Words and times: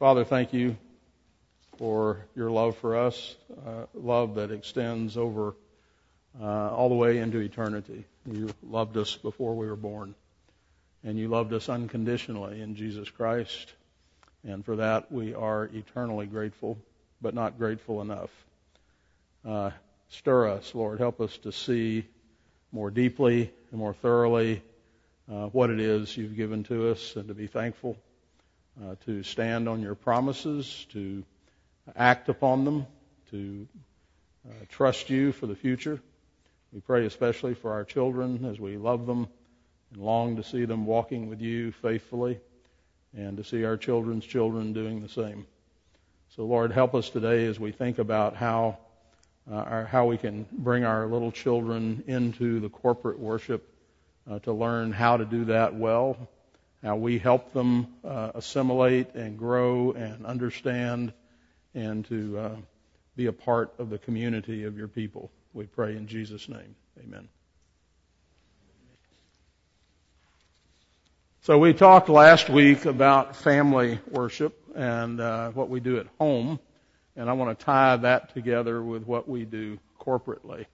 Father, 0.00 0.24
thank 0.24 0.52
you 0.52 0.76
for 1.78 2.18
your 2.34 2.50
love 2.50 2.76
for 2.78 2.96
us, 2.96 3.36
uh, 3.64 3.86
love 3.94 4.34
that 4.34 4.50
extends 4.50 5.16
over 5.16 5.54
uh, 6.40 6.44
all 6.44 6.88
the 6.88 6.96
way 6.96 7.18
into 7.18 7.38
eternity. 7.38 8.04
You 8.26 8.50
loved 8.64 8.96
us 8.96 9.14
before 9.14 9.54
we 9.54 9.68
were 9.68 9.76
born, 9.76 10.16
and 11.04 11.16
you 11.16 11.28
loved 11.28 11.52
us 11.52 11.68
unconditionally 11.68 12.60
in 12.60 12.74
Jesus 12.74 13.08
Christ, 13.08 13.72
and 14.42 14.64
for 14.64 14.76
that 14.76 15.12
we 15.12 15.32
are 15.32 15.70
eternally 15.72 16.26
grateful, 16.26 16.76
but 17.22 17.32
not 17.32 17.56
grateful 17.56 18.02
enough. 18.02 18.30
Uh, 19.46 19.70
stir 20.08 20.48
us, 20.48 20.74
Lord. 20.74 20.98
Help 20.98 21.20
us 21.20 21.38
to 21.38 21.52
see 21.52 22.04
more 22.72 22.90
deeply 22.90 23.48
and 23.70 23.78
more 23.78 23.94
thoroughly 23.94 24.60
uh, 25.30 25.46
what 25.46 25.70
it 25.70 25.78
is 25.78 26.16
you've 26.16 26.36
given 26.36 26.64
to 26.64 26.90
us 26.90 27.14
and 27.14 27.28
to 27.28 27.34
be 27.34 27.46
thankful, 27.46 27.96
uh, 28.82 28.94
to 29.04 29.22
stand 29.22 29.68
on 29.68 29.80
your 29.82 29.94
promises, 29.94 30.86
to 30.90 31.22
act 31.96 32.28
upon 32.28 32.64
them, 32.64 32.86
to 33.30 33.66
uh, 34.48 34.52
trust 34.68 35.10
you 35.10 35.32
for 35.32 35.46
the 35.46 35.54
future. 35.54 36.00
We 36.72 36.80
pray 36.80 37.06
especially 37.06 37.54
for 37.54 37.72
our 37.72 37.84
children 37.84 38.44
as 38.44 38.58
we 38.58 38.76
love 38.76 39.06
them 39.06 39.28
and 39.92 40.02
long 40.02 40.36
to 40.36 40.42
see 40.42 40.64
them 40.64 40.86
walking 40.86 41.28
with 41.28 41.40
you 41.40 41.72
faithfully 41.72 42.40
and 43.16 43.36
to 43.36 43.44
see 43.44 43.64
our 43.64 43.76
children's 43.76 44.24
children 44.24 44.72
doing 44.72 45.00
the 45.00 45.08
same. 45.08 45.46
So 46.34 46.44
Lord, 46.44 46.72
help 46.72 46.94
us 46.94 47.10
today 47.10 47.46
as 47.46 47.60
we 47.60 47.70
think 47.70 47.98
about 47.98 48.34
how 48.34 48.78
uh, 49.50 49.54
our, 49.54 49.84
how 49.84 50.06
we 50.06 50.16
can 50.16 50.46
bring 50.50 50.84
our 50.84 51.06
little 51.06 51.30
children 51.30 52.02
into 52.06 52.60
the 52.60 52.68
corporate 52.68 53.18
worship 53.18 53.68
uh, 54.28 54.38
to 54.40 54.52
learn 54.52 54.90
how 54.90 55.16
to 55.16 55.24
do 55.24 55.44
that 55.46 55.74
well, 55.74 56.16
how 56.84 56.96
we 56.96 57.18
help 57.18 57.54
them 57.54 57.86
uh, 58.04 58.32
assimilate 58.34 59.14
and 59.14 59.38
grow 59.38 59.92
and 59.92 60.26
understand 60.26 61.14
and 61.74 62.04
to 62.04 62.38
uh, 62.38 62.56
be 63.16 63.26
a 63.26 63.32
part 63.32 63.72
of 63.78 63.88
the 63.88 63.96
community 63.98 64.64
of 64.64 64.76
your 64.76 64.86
people. 64.86 65.30
We 65.54 65.64
pray 65.64 65.96
in 65.96 66.06
Jesus' 66.06 66.46
name. 66.46 66.76
Amen. 67.02 67.28
So 71.40 71.58
we 71.58 71.72
talked 71.72 72.10
last 72.10 72.50
week 72.50 72.84
about 72.84 73.34
family 73.34 73.98
worship 74.10 74.58
and 74.74 75.20
uh, 75.20 75.50
what 75.50 75.70
we 75.70 75.80
do 75.80 75.98
at 75.98 76.06
home, 76.18 76.58
and 77.16 77.30
I 77.30 77.32
want 77.32 77.58
to 77.58 77.64
tie 77.64 77.96
that 77.96 78.34
together 78.34 78.82
with 78.82 79.06
what 79.06 79.26
we 79.26 79.44
do 79.44 79.78
corporately. 79.98 80.66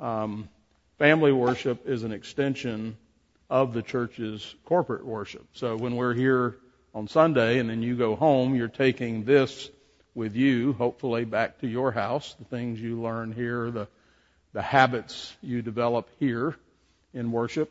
Um, 0.00 0.48
family 0.98 1.32
worship 1.32 1.88
is 1.88 2.02
an 2.02 2.10
extension 2.10 2.96
of 3.50 3.72
the 3.72 3.82
church's 3.82 4.54
corporate 4.64 5.04
worship. 5.04 5.46
So 5.54 5.76
when 5.76 5.96
we're 5.96 6.14
here 6.14 6.56
on 6.94 7.08
Sunday 7.08 7.58
and 7.58 7.70
then 7.70 7.82
you 7.82 7.96
go 7.96 8.16
home, 8.16 8.54
you're 8.54 8.68
taking 8.68 9.24
this 9.24 9.70
with 10.14 10.34
you, 10.34 10.72
hopefully 10.72 11.24
back 11.24 11.60
to 11.60 11.68
your 11.68 11.92
house, 11.92 12.34
the 12.38 12.44
things 12.44 12.80
you 12.80 13.00
learn 13.00 13.32
here, 13.32 13.70
the, 13.70 13.88
the 14.52 14.62
habits 14.62 15.34
you 15.40 15.62
develop 15.62 16.08
here 16.18 16.56
in 17.14 17.32
worship. 17.32 17.70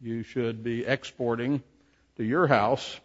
You 0.00 0.22
should 0.22 0.64
be 0.64 0.84
exporting 0.84 1.62
to 2.16 2.24
your 2.24 2.46
house. 2.46 2.98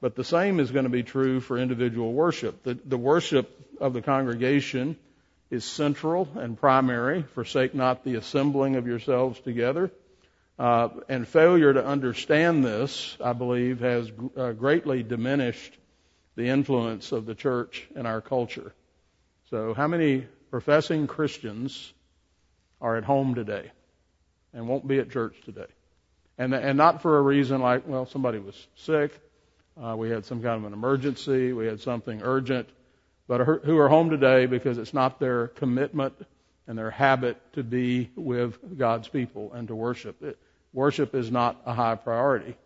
But 0.00 0.16
the 0.16 0.24
same 0.24 0.60
is 0.60 0.70
going 0.70 0.84
to 0.84 0.90
be 0.90 1.02
true 1.02 1.40
for 1.40 1.58
individual 1.58 2.12
worship. 2.12 2.62
The, 2.62 2.78
the 2.84 2.96
worship 2.96 3.50
of 3.80 3.92
the 3.92 4.02
congregation 4.02 4.96
is 5.50 5.64
central 5.64 6.28
and 6.36 6.58
primary. 6.58 7.22
Forsake 7.34 7.74
not 7.74 8.04
the 8.04 8.14
assembling 8.14 8.76
of 8.76 8.86
yourselves 8.86 9.40
together. 9.40 9.90
Uh, 10.60 10.90
and 11.08 11.26
failure 11.26 11.72
to 11.72 11.82
understand 11.82 12.62
this, 12.62 13.16
I 13.24 13.32
believe, 13.32 13.80
has 13.80 14.12
uh, 14.36 14.52
greatly 14.52 15.02
diminished 15.02 15.72
the 16.36 16.48
influence 16.48 17.12
of 17.12 17.24
the 17.24 17.34
church 17.34 17.88
in 17.96 18.04
our 18.04 18.20
culture. 18.20 18.74
So, 19.48 19.72
how 19.72 19.88
many 19.88 20.26
professing 20.50 21.06
Christians 21.06 21.94
are 22.78 22.98
at 22.98 23.04
home 23.04 23.34
today 23.34 23.70
and 24.52 24.68
won't 24.68 24.86
be 24.86 24.98
at 24.98 25.10
church 25.10 25.34
today? 25.46 25.64
And, 26.36 26.52
and 26.52 26.76
not 26.76 27.00
for 27.00 27.16
a 27.16 27.22
reason 27.22 27.62
like, 27.62 27.88
well, 27.88 28.04
somebody 28.04 28.38
was 28.38 28.66
sick, 28.76 29.18
uh, 29.82 29.96
we 29.96 30.10
had 30.10 30.26
some 30.26 30.42
kind 30.42 30.58
of 30.58 30.64
an 30.64 30.74
emergency, 30.74 31.54
we 31.54 31.64
had 31.64 31.80
something 31.80 32.20
urgent, 32.22 32.68
but 33.26 33.46
who 33.46 33.78
are 33.78 33.88
home 33.88 34.10
today 34.10 34.44
because 34.44 34.76
it's 34.76 34.92
not 34.92 35.20
their 35.20 35.48
commitment 35.48 36.12
and 36.66 36.76
their 36.76 36.90
habit 36.90 37.38
to 37.54 37.62
be 37.62 38.10
with 38.14 38.76
God's 38.76 39.08
people 39.08 39.54
and 39.54 39.66
to 39.68 39.74
worship. 39.74 40.22
It, 40.22 40.38
worship 40.72 41.14
is 41.14 41.30
not 41.30 41.60
a 41.66 41.72
high 41.72 41.94
priority. 41.94 42.56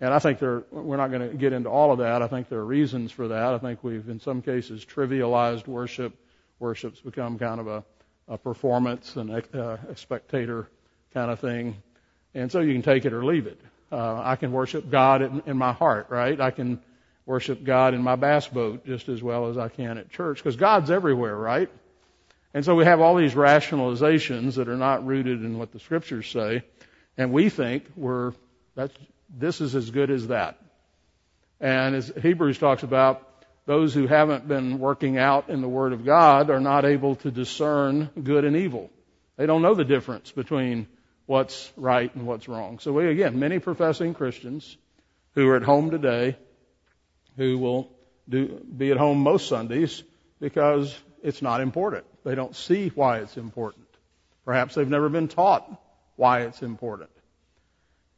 And 0.00 0.14
I 0.14 0.18
think 0.18 0.38
there, 0.38 0.62
we're 0.70 0.96
not 0.96 1.10
going 1.10 1.30
to 1.30 1.36
get 1.36 1.52
into 1.52 1.68
all 1.68 1.92
of 1.92 1.98
that. 1.98 2.22
I 2.22 2.26
think 2.26 2.48
there 2.48 2.60
are 2.60 2.64
reasons 2.64 3.12
for 3.12 3.28
that. 3.28 3.54
I 3.54 3.58
think 3.58 3.84
we've, 3.84 4.08
in 4.08 4.18
some 4.18 4.40
cases, 4.40 4.84
trivialized 4.84 5.66
worship. 5.66 6.14
Worship's 6.58 7.00
become 7.00 7.38
kind 7.38 7.60
of 7.60 7.66
a, 7.66 7.84
a 8.26 8.38
performance 8.38 9.16
and 9.16 9.30
a, 9.30 9.78
a 9.90 9.96
spectator 9.96 10.68
kind 11.12 11.30
of 11.30 11.38
thing. 11.38 11.76
And 12.34 12.50
so 12.50 12.60
you 12.60 12.72
can 12.72 12.82
take 12.82 13.04
it 13.04 13.12
or 13.12 13.24
leave 13.24 13.46
it. 13.46 13.60
Uh, 13.92 14.22
I 14.24 14.36
can 14.36 14.52
worship 14.52 14.88
God 14.90 15.20
in, 15.20 15.42
in 15.46 15.58
my 15.58 15.72
heart, 15.72 16.06
right? 16.10 16.40
I 16.40 16.50
can 16.50 16.80
worship 17.26 17.62
God 17.62 17.92
in 17.92 18.02
my 18.02 18.16
bass 18.16 18.46
boat 18.46 18.86
just 18.86 19.08
as 19.08 19.22
well 19.22 19.48
as 19.48 19.58
I 19.58 19.68
can 19.68 19.98
at 19.98 20.10
church 20.10 20.38
because 20.38 20.56
God's 20.56 20.90
everywhere, 20.90 21.36
right? 21.36 21.68
And 22.54 22.64
so 22.64 22.74
we 22.74 22.84
have 22.84 23.00
all 23.00 23.16
these 23.16 23.34
rationalizations 23.34 24.54
that 24.56 24.68
are 24.68 24.76
not 24.76 25.06
rooted 25.06 25.44
in 25.44 25.58
what 25.58 25.72
the 25.72 25.78
scriptures 25.78 26.28
say, 26.28 26.62
and 27.20 27.32
we 27.32 27.50
think 27.50 27.84
we're 27.96 28.32
that's 28.74 28.94
this 29.28 29.60
is 29.60 29.74
as 29.74 29.90
good 29.90 30.10
as 30.10 30.28
that. 30.28 30.58
And 31.60 31.94
as 31.94 32.10
Hebrews 32.20 32.56
talks 32.56 32.82
about, 32.82 33.28
those 33.66 33.92
who 33.92 34.06
haven't 34.06 34.48
been 34.48 34.78
working 34.78 35.18
out 35.18 35.50
in 35.50 35.60
the 35.60 35.68
Word 35.68 35.92
of 35.92 36.06
God 36.06 36.48
are 36.48 36.60
not 36.60 36.86
able 36.86 37.16
to 37.16 37.30
discern 37.30 38.08
good 38.20 38.46
and 38.46 38.56
evil. 38.56 38.90
They 39.36 39.44
don't 39.44 39.60
know 39.60 39.74
the 39.74 39.84
difference 39.84 40.32
between 40.32 40.86
what's 41.26 41.70
right 41.76 42.12
and 42.14 42.26
what's 42.26 42.48
wrong. 42.48 42.78
So 42.78 42.94
we, 42.94 43.06
again, 43.08 43.38
many 43.38 43.58
professing 43.58 44.14
Christians 44.14 44.78
who 45.34 45.46
are 45.50 45.56
at 45.56 45.62
home 45.62 45.90
today, 45.90 46.38
who 47.36 47.58
will 47.58 47.92
do, 48.30 48.64
be 48.64 48.92
at 48.92 48.96
home 48.96 49.18
most 49.18 49.46
Sundays 49.46 50.02
because 50.40 50.98
it's 51.22 51.42
not 51.42 51.60
important. 51.60 52.06
They 52.24 52.34
don't 52.34 52.56
see 52.56 52.88
why 52.88 53.18
it's 53.18 53.36
important. 53.36 53.86
Perhaps 54.46 54.74
they've 54.74 54.88
never 54.88 55.10
been 55.10 55.28
taught 55.28 55.70
why 56.20 56.42
it's 56.42 56.62
important. 56.62 57.08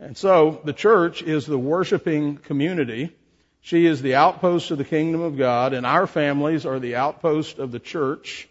And 0.01 0.17
so 0.17 0.61
the 0.65 0.73
church 0.73 1.23
is 1.23 1.47
the 1.47 1.57
worshiping 1.57 2.37
community. 2.37 3.15
She 3.61 3.87
is 3.87 4.03
the 4.03 4.17
outpost 4.17 4.73
of 4.73 4.79
the 4.79 4.85
kingdom 4.85 5.21
of 5.21 5.39
God, 5.39 5.73
and 5.73 5.87
our 5.87 6.09
families 6.09 6.67
are 6.67 6.81
the 6.81 6.97
outpost 6.97 7.61
of 7.61 7.71
the 7.71 7.79
church. 7.79 8.49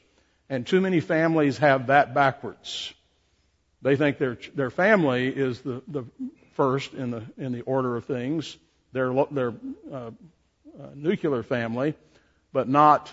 And 0.49 0.65
too 0.65 0.79
many 0.79 1.01
families 1.01 1.57
have 1.57 1.87
that 1.87 2.13
backwards. 2.13 2.93
They 3.81 3.97
think 3.97 4.19
their 4.19 4.37
their 4.55 4.69
family 4.69 5.27
is 5.27 5.59
the, 5.59 5.81
the 5.85 6.05
first 6.53 6.93
in 6.93 7.11
the 7.11 7.23
in 7.37 7.51
the 7.51 7.61
order 7.61 7.97
of 7.97 8.05
things. 8.05 8.57
Their 8.93 9.13
their 9.31 9.53
uh, 9.91 9.95
uh, 9.97 10.11
nuclear 10.95 11.43
family, 11.43 11.95
but 12.53 12.69
not 12.69 13.11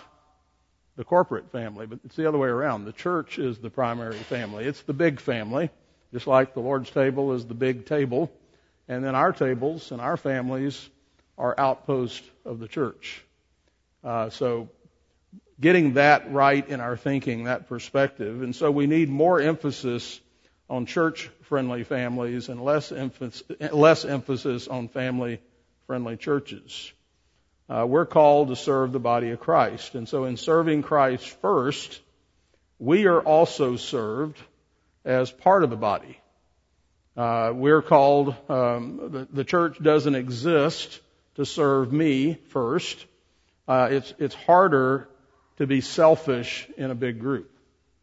the 0.95 1.03
corporate 1.03 1.51
family. 1.51 1.85
But 1.85 1.99
it's 2.05 2.15
the 2.15 2.29
other 2.29 2.37
way 2.37 2.47
around. 2.47 2.85
The 2.85 2.93
church 2.93 3.39
is 3.39 3.57
the 3.57 3.69
primary 3.69 4.15
family. 4.15 4.63
It's 4.63 4.83
the 4.83 4.93
big 4.93 5.19
family. 5.19 5.69
Just 6.11 6.27
like 6.27 6.53
the 6.53 6.59
Lord's 6.59 6.89
table 6.89 7.33
is 7.33 7.45
the 7.45 7.53
big 7.53 7.85
table, 7.85 8.31
and 8.87 9.03
then 9.03 9.15
our 9.15 9.31
tables 9.31 9.91
and 9.91 10.01
our 10.01 10.17
families 10.17 10.89
are 11.37 11.53
outposts 11.57 12.27
of 12.45 12.59
the 12.59 12.67
church. 12.67 13.23
Uh, 14.03 14.29
so 14.29 14.69
getting 15.61 15.93
that 15.93 16.31
right 16.31 16.67
in 16.67 16.79
our 16.79 16.97
thinking, 16.97 17.43
that 17.43 17.67
perspective, 17.67 18.41
and 18.41 18.55
so 18.55 18.71
we 18.71 18.87
need 18.87 19.09
more 19.09 19.39
emphasis 19.39 20.19
on 20.69 20.85
church-friendly 20.85 21.83
families 21.83 22.49
and 22.49 22.63
less 22.63 22.91
emphasis, 22.91 23.43
less 23.71 24.05
emphasis 24.05 24.67
on 24.67 24.87
family-friendly 24.87 26.17
churches. 26.17 26.91
Uh, 27.69 27.85
we're 27.87 28.05
called 28.05 28.47
to 28.47 28.55
serve 28.55 28.91
the 28.91 28.99
body 28.99 29.29
of 29.29 29.39
Christ, 29.39 29.93
and 29.93 30.09
so 30.09 30.25
in 30.25 30.37
serving 30.37 30.81
Christ 30.81 31.27
first, 31.41 32.01
we 32.79 33.05
are 33.05 33.21
also 33.21 33.75
served 33.75 34.37
as 35.05 35.31
part 35.31 35.63
of 35.63 35.69
the 35.69 35.75
body. 35.75 36.19
Uh, 37.15 37.51
we're 37.53 37.81
called, 37.81 38.35
um, 38.49 39.09
the, 39.11 39.27
the, 39.31 39.43
church 39.43 39.81
doesn't 39.81 40.15
exist 40.15 41.01
to 41.35 41.45
serve 41.45 41.91
me 41.91 42.35
first. 42.49 43.05
Uh, 43.67 43.89
it's, 43.91 44.13
it's 44.19 44.35
harder 44.35 45.09
to 45.57 45.67
be 45.67 45.81
selfish 45.81 46.67
in 46.77 46.91
a 46.91 46.95
big 46.95 47.19
group. 47.19 47.51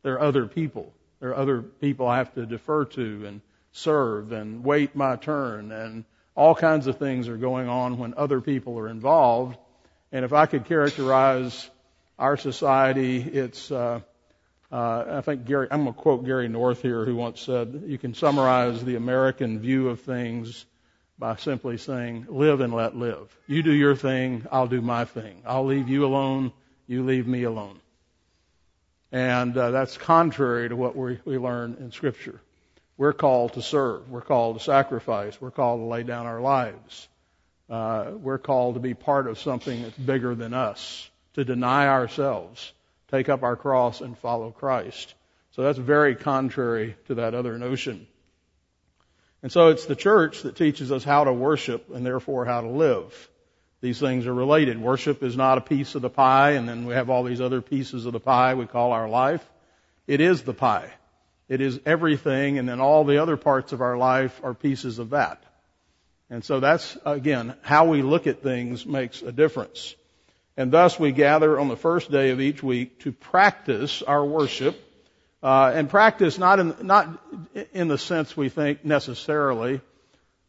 There 0.03 0.15
are 0.15 0.21
other 0.21 0.47
people. 0.47 0.93
There 1.21 1.31
are 1.31 1.37
other 1.37 1.63
people 1.63 2.07
I 2.07 2.19
have 2.19 2.35
to 2.35 2.45
defer 2.45 2.85
to 2.85 3.27
and 3.27 3.41
serve 3.73 4.33
and 4.33 4.65
wait 4.65 4.95
my 4.95 5.17
turn 5.17 5.73
and 5.73 6.05
all 6.35 6.55
kinds 6.55 6.87
of 6.87 6.99
things 6.99 7.29
are 7.29 7.39
going 7.39 7.69
on 7.69 7.99
when 7.99 8.15
other 8.17 8.41
people 8.41 8.79
are 8.79 8.89
involved. 8.89 9.57
And 10.13 10.25
if 10.25 10.33
I 10.33 10.47
could 10.47 10.67
characterize 10.67 11.71
our 12.19 12.37
society, 12.37 13.23
it's, 13.23 13.71
uh, 13.71 14.01
uh, 14.73 15.05
I 15.09 15.21
think 15.21 15.45
Gary, 15.45 15.69
I'm 15.71 15.85
going 15.85 15.95
to 15.95 16.01
quote 16.01 16.25
Gary 16.25 16.49
North 16.49 16.83
here, 16.83 17.05
who 17.05 17.17
once 17.17 17.41
said, 17.41 17.85
"You 17.87 17.99
can 17.99 18.15
summarize 18.15 18.85
the 18.85 18.97
American 18.97 19.61
view 19.61 19.89
of 19.89 20.01
things 20.01 20.67
by 21.19 21.37
simply 21.37 21.79
saying, 21.79 22.27
live 22.29 22.61
and 22.61 22.75
let 22.75 22.97
live. 22.97 23.35
You 23.47 23.63
do 23.63 23.73
your 23.73 23.97
thing, 23.97 24.47
I'll 24.53 24.67
do 24.67 24.83
my 24.83 25.05
thing. 25.05 25.43
I'll 25.47 25.65
leave 25.65 25.89
you 25.89 26.05
alone, 26.05 26.53
you 26.87 27.05
leave 27.05 27.27
me 27.27 27.45
alone. 27.45 27.81
And 29.13 29.57
uh, 29.57 29.71
that's 29.71 29.97
contrary 29.97 30.69
to 30.69 30.77
what 30.77 30.95
we, 30.95 31.19
we 31.25 31.39
learn 31.39 31.77
in 31.81 31.91
Scripture. 31.93 32.41
We're 32.99 33.13
called 33.13 33.55
to 33.55 33.63
serve. 33.63 34.11
We're 34.11 34.23
called 34.23 34.59
to 34.59 34.65
sacrifice. 34.65 35.41
We're 35.41 35.51
called 35.51 35.81
to 35.81 35.85
lay 35.85 36.03
down 36.03 36.27
our 36.27 36.41
lives. 36.41 37.09
Uh, 37.69 38.13
we're 38.15 38.39
called 38.39 38.75
to 38.75 38.81
be 38.81 38.95
part 38.95 39.27
of 39.27 39.39
something 39.39 39.83
that's 39.83 39.97
bigger 39.97 40.35
than 40.35 40.55
us, 40.55 41.09
to 41.35 41.45
deny 41.45 41.89
ourselves, 41.89 42.73
take 43.11 43.29
up 43.29 43.43
our 43.43 43.57
cross, 43.57 44.01
and 44.01 44.17
follow 44.19 44.51
Christ. 44.51 45.15
So 45.53 45.63
that's 45.63 45.79
very 45.79 46.15
contrary 46.15 46.97
to 47.07 47.17
that 47.17 47.35
other 47.35 47.59
notion. 47.59 48.07
And 49.43 49.53
so 49.53 49.69
it's 49.69 49.87
the 49.87 49.97
church 49.97 50.43
that 50.43 50.57
teaches 50.57 50.91
us 50.91 51.05
how 51.05 51.25
to 51.25 51.33
worship 51.33 51.91
and 51.95 52.05
therefore 52.05 52.45
how 52.45 52.63
to 52.63 52.69
live. 52.69 53.31
These 53.81 54.01
things 54.01 54.27
are 54.27 54.35
related. 54.35 54.81
Worship 54.81 55.23
is 55.23 55.37
not 55.37 55.59
a 55.59 55.61
piece 55.61 55.95
of 55.95 56.03
the 56.03 56.11
pie 56.11 56.53
and 56.53 56.69
then 56.69 56.87
we 56.87 56.95
have 56.95 57.11
all 57.11 57.23
these 57.23 57.41
other 57.41 57.61
pieces 57.61 58.07
of 58.07 58.13
the 58.13 58.21
pie 58.21 58.55
we 58.55 58.67
call 58.67 58.93
our 58.93 59.09
life. 59.09 59.47
It 60.07 60.21
is 60.21 60.43
the 60.43 60.55
pie. 60.55 60.91
It 61.49 61.61
is 61.61 61.79
everything 61.87 62.59
and 62.59 62.69
then 62.69 62.81
all 62.81 63.05
the 63.05 63.23
other 63.23 63.37
parts 63.37 63.73
of 63.73 63.81
our 63.81 63.97
life 63.97 64.41
are 64.43 64.55
pieces 64.55 64.99
of 64.99 65.11
that. 65.11 65.43
And 66.29 66.45
so 66.45 66.59
that's, 66.59 66.99
again, 67.05 67.55
how 67.63 67.85
we 67.85 68.03
look 68.03 68.27
at 68.27 68.43
things 68.43 68.85
makes 68.85 69.23
a 69.23 69.31
difference. 69.31 69.95
And 70.57 70.73
thus 70.73 70.99
we 70.99 71.13
gather 71.13 71.59
on 71.61 71.69
the 71.69 71.77
first 71.77 72.11
day 72.11 72.31
of 72.31 72.41
each 72.41 72.63
week 72.63 73.01
to 73.01 73.13
practice 73.13 74.03
our 74.03 74.25
worship 74.25 74.83
uh, 75.43 75.73
and 75.75 75.91
practice 75.91 76.39
not 76.39 76.59
in 76.59 76.75
not 76.83 77.23
in 77.73 77.89
the 77.89 77.99
sense 77.99 78.37
we 78.37 78.49
think 78.49 78.85
necessarily. 78.85 79.81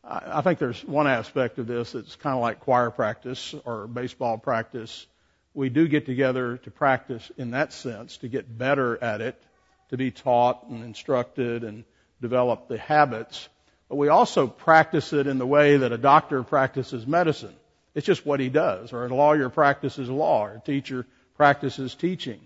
I, 0.03 0.39
I 0.39 0.41
think 0.41 0.59
there's 0.59 0.83
one 0.85 1.07
aspect 1.07 1.59
of 1.59 1.67
this 1.67 1.91
that's 1.91 2.15
kind 2.15 2.35
of 2.35 2.41
like 2.41 2.61
choir 2.61 2.89
practice 2.89 3.53
or 3.65 3.87
baseball 3.87 4.37
practice. 4.37 5.05
We 5.53 5.69
do 5.69 5.87
get 5.87 6.05
together 6.05 6.57
to 6.57 6.71
practice 6.71 7.29
in 7.37 7.51
that 7.51 7.73
sense 7.73 8.17
to 8.17 8.29
get 8.29 8.57
better 8.57 8.97
at 9.03 9.21
it, 9.21 9.41
to 9.89 9.97
be 9.97 10.11
taught 10.11 10.67
and 10.69 10.83
instructed 10.85 11.63
and 11.63 11.83
develop 12.21 12.69
the 12.69 12.77
habits. 12.77 13.49
But 13.89 13.97
we 13.97 14.07
also 14.07 14.47
practice 14.47 15.11
it 15.13 15.27
in 15.27 15.37
the 15.37 15.47
way 15.47 15.77
that 15.77 15.91
a 15.91 15.97
doctor 15.97 16.43
practices 16.43 17.05
medicine. 17.05 17.55
It's 17.97 18.05
just 18.05 18.27
what 18.27 18.39
he 18.39 18.49
does, 18.49 18.93
or 18.93 19.07
a 19.07 19.09
lawyer 19.09 19.49
practices 19.49 20.07
law, 20.07 20.45
or 20.45 20.51
a 20.51 20.59
teacher 20.59 21.07
practices 21.35 21.95
teaching. 21.95 22.39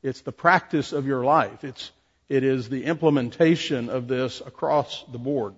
It's 0.00 0.20
the 0.20 0.30
practice 0.30 0.92
of 0.92 1.08
your 1.08 1.24
life. 1.24 1.64
It's, 1.64 1.90
it 2.28 2.44
is 2.44 2.68
the 2.68 2.84
implementation 2.84 3.88
of 3.88 4.06
this 4.06 4.40
across 4.46 5.04
the 5.10 5.18
board. 5.18 5.56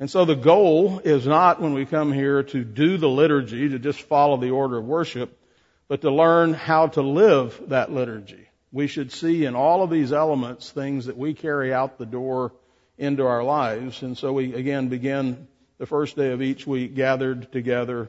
And 0.00 0.10
so 0.10 0.24
the 0.24 0.34
goal 0.34 1.00
is 1.00 1.26
not 1.26 1.60
when 1.60 1.74
we 1.74 1.84
come 1.84 2.14
here 2.14 2.44
to 2.44 2.64
do 2.64 2.96
the 2.96 3.10
liturgy, 3.10 3.68
to 3.68 3.78
just 3.78 4.00
follow 4.00 4.38
the 4.38 4.52
order 4.52 4.78
of 4.78 4.86
worship, 4.86 5.38
but 5.86 6.00
to 6.00 6.10
learn 6.10 6.54
how 6.54 6.86
to 6.86 7.02
live 7.02 7.60
that 7.68 7.92
liturgy. 7.92 8.48
We 8.72 8.86
should 8.86 9.12
see 9.12 9.44
in 9.44 9.54
all 9.54 9.82
of 9.82 9.90
these 9.90 10.14
elements 10.14 10.70
things 10.70 11.04
that 11.04 11.18
we 11.18 11.34
carry 11.34 11.74
out 11.74 11.98
the 11.98 12.06
door 12.06 12.54
into 12.96 13.26
our 13.26 13.44
lives. 13.44 14.00
And 14.00 14.16
so 14.16 14.32
we 14.32 14.54
again 14.54 14.88
begin 14.88 15.46
the 15.76 15.84
first 15.84 16.16
day 16.16 16.30
of 16.30 16.40
each 16.40 16.66
week 16.66 16.94
gathered 16.94 17.52
together 17.52 18.08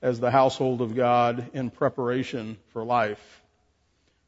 as 0.00 0.20
the 0.20 0.30
household 0.30 0.80
of 0.80 0.94
God 0.94 1.50
in 1.54 1.70
preparation 1.70 2.56
for 2.72 2.84
life. 2.84 3.42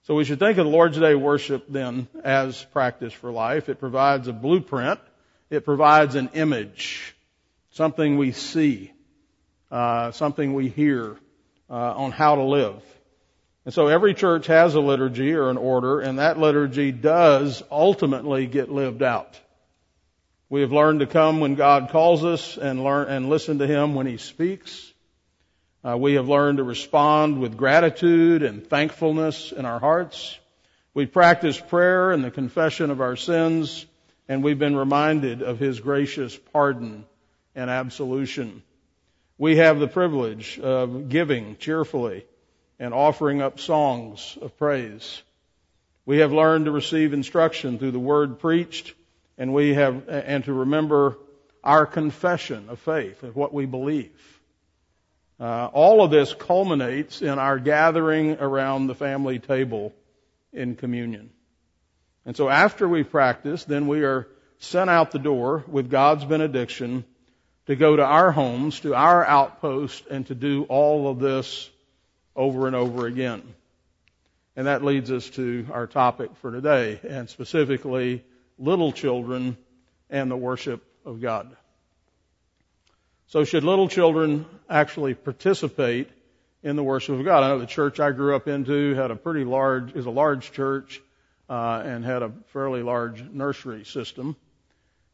So 0.04 0.14
we 0.14 0.24
should 0.24 0.38
think 0.38 0.58
of 0.58 0.64
the 0.64 0.72
Lord's 0.72 0.98
Day 0.98 1.14
worship 1.14 1.66
then 1.68 2.08
as 2.24 2.64
practice 2.72 3.12
for 3.12 3.30
life. 3.30 3.68
It 3.68 3.78
provides 3.78 4.28
a 4.28 4.32
blueprint. 4.32 4.98
It 5.50 5.64
provides 5.64 6.14
an 6.14 6.30
image, 6.34 7.14
something 7.70 8.16
we 8.16 8.32
see, 8.32 8.92
uh, 9.70 10.10
something 10.12 10.54
we 10.54 10.68
hear 10.68 11.16
uh, 11.68 11.74
on 11.74 12.12
how 12.12 12.36
to 12.36 12.42
live. 12.42 12.82
And 13.64 13.74
so 13.74 13.88
every 13.88 14.14
church 14.14 14.46
has 14.46 14.74
a 14.74 14.80
liturgy 14.80 15.34
or 15.34 15.50
an 15.50 15.58
order, 15.58 16.00
and 16.00 16.18
that 16.18 16.38
liturgy 16.38 16.92
does 16.92 17.62
ultimately 17.70 18.46
get 18.46 18.70
lived 18.70 19.02
out. 19.02 19.38
We 20.48 20.62
have 20.62 20.72
learned 20.72 21.00
to 21.00 21.06
come 21.06 21.40
when 21.40 21.54
God 21.54 21.90
calls 21.90 22.24
us 22.24 22.56
and 22.56 22.82
learn 22.82 23.08
and 23.08 23.28
listen 23.28 23.58
to 23.58 23.66
Him 23.66 23.94
when 23.94 24.06
He 24.06 24.16
speaks. 24.16 24.89
Uh, 25.82 25.96
we 25.96 26.14
have 26.14 26.28
learned 26.28 26.58
to 26.58 26.64
respond 26.64 27.40
with 27.40 27.56
gratitude 27.56 28.42
and 28.42 28.66
thankfulness 28.66 29.50
in 29.50 29.64
our 29.64 29.78
hearts. 29.78 30.38
We 30.92 31.06
practice 31.06 31.58
prayer 31.58 32.10
and 32.10 32.22
the 32.22 32.30
confession 32.30 32.90
of 32.90 33.00
our 33.00 33.16
sins, 33.16 33.86
and 34.28 34.44
we've 34.44 34.58
been 34.58 34.76
reminded 34.76 35.40
of 35.40 35.58
His 35.58 35.80
gracious 35.80 36.36
pardon 36.36 37.06
and 37.54 37.70
absolution. 37.70 38.62
We 39.38 39.56
have 39.56 39.78
the 39.80 39.88
privilege 39.88 40.58
of 40.58 41.08
giving 41.08 41.56
cheerfully 41.56 42.26
and 42.78 42.92
offering 42.92 43.40
up 43.40 43.58
songs 43.58 44.36
of 44.42 44.58
praise. 44.58 45.22
We 46.04 46.18
have 46.18 46.30
learned 46.30 46.66
to 46.66 46.72
receive 46.72 47.14
instruction 47.14 47.78
through 47.78 47.92
the 47.92 47.98
word 47.98 48.38
preached, 48.38 48.92
and 49.38 49.54
we 49.54 49.72
have, 49.72 50.10
and 50.10 50.44
to 50.44 50.52
remember 50.52 51.16
our 51.64 51.86
confession 51.86 52.68
of 52.68 52.78
faith, 52.80 53.22
of 53.22 53.34
what 53.34 53.54
we 53.54 53.64
believe. 53.64 54.39
Uh, 55.40 55.70
all 55.72 56.04
of 56.04 56.10
this 56.10 56.34
culminates 56.34 57.22
in 57.22 57.38
our 57.38 57.58
gathering 57.58 58.36
around 58.40 58.86
the 58.86 58.94
family 58.94 59.38
table 59.38 59.94
in 60.52 60.76
communion. 60.76 61.30
And 62.26 62.36
so 62.36 62.50
after 62.50 62.86
we 62.86 63.04
practice, 63.04 63.64
then 63.64 63.86
we 63.86 64.04
are 64.04 64.28
sent 64.58 64.90
out 64.90 65.12
the 65.12 65.18
door 65.18 65.64
with 65.66 65.90
God's 65.90 66.26
benediction 66.26 67.04
to 67.66 67.74
go 67.74 67.96
to 67.96 68.04
our 68.04 68.30
homes, 68.30 68.80
to 68.80 68.94
our 68.94 69.24
outpost, 69.24 70.06
and 70.10 70.26
to 70.26 70.34
do 70.34 70.64
all 70.64 71.08
of 71.10 71.18
this 71.18 71.70
over 72.36 72.66
and 72.66 72.76
over 72.76 73.06
again. 73.06 73.42
And 74.56 74.66
that 74.66 74.84
leads 74.84 75.10
us 75.10 75.30
to 75.30 75.66
our 75.72 75.86
topic 75.86 76.36
for 76.36 76.52
today, 76.52 77.00
and 77.08 77.30
specifically 77.30 78.22
little 78.58 78.92
children 78.92 79.56
and 80.10 80.30
the 80.30 80.36
worship 80.36 80.84
of 81.06 81.22
God. 81.22 81.56
So 83.30 83.44
should 83.44 83.62
little 83.62 83.86
children 83.86 84.44
actually 84.68 85.14
participate 85.14 86.08
in 86.64 86.74
the 86.74 86.82
worship 86.82 87.16
of 87.16 87.24
God? 87.24 87.44
I 87.44 87.48
know 87.50 87.60
the 87.60 87.66
church 87.66 88.00
I 88.00 88.10
grew 88.10 88.34
up 88.34 88.48
into 88.48 88.96
had 88.96 89.12
a 89.12 89.14
pretty 89.14 89.44
large, 89.44 89.94
is 89.94 90.04
a 90.06 90.10
large 90.10 90.50
church, 90.50 91.00
uh, 91.48 91.80
and 91.84 92.04
had 92.04 92.24
a 92.24 92.32
fairly 92.52 92.82
large 92.82 93.22
nursery 93.22 93.84
system. 93.84 94.34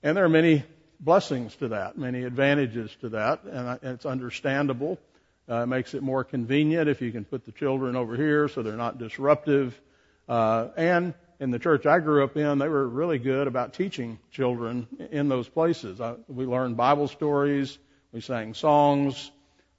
And 0.03 0.17
there 0.17 0.25
are 0.25 0.31
many 0.31 0.65
blessings 0.99 1.55
to 1.57 1.69
that, 1.69 1.99
many 1.99 2.25
advantages 2.25 2.91
to 3.03 3.11
that, 3.11 3.45
and 3.45 3.79
it's 3.83 4.07
understandable. 4.07 4.99
Uh, 5.47 5.65
it 5.65 5.67
makes 5.67 5.93
it 5.93 6.03
more 6.03 6.25
convenient 6.25 6.89
if 6.89 7.03
you 7.03 7.13
can 7.13 7.27
put 7.27 7.45
the 7.45 7.53
children 7.53 7.97
over 7.97 8.17
here 8.17 8.49
so 8.49 8.63
they're 8.63 8.77
not 8.77 8.97
disruptive. 8.97 9.79
Uh, 10.27 10.69
and 10.79 11.13
in 11.39 11.51
the 11.51 11.59
church 11.59 11.85
I 11.85 11.99
grew 11.99 12.25
up 12.25 12.35
in, 12.39 12.61
they 12.61 12.69
were 12.69 12.89
really 12.89 13.19
good 13.19 13.47
about 13.47 13.75
teaching 13.75 14.19
children 14.31 14.87
in 15.11 15.29
those 15.29 15.47
places. 15.47 16.01
I, 16.01 16.15
we 16.29 16.47
learned 16.47 16.79
Bible 16.79 17.09
stories. 17.09 17.77
We 18.13 18.21
sang 18.21 18.55
songs. 18.55 19.31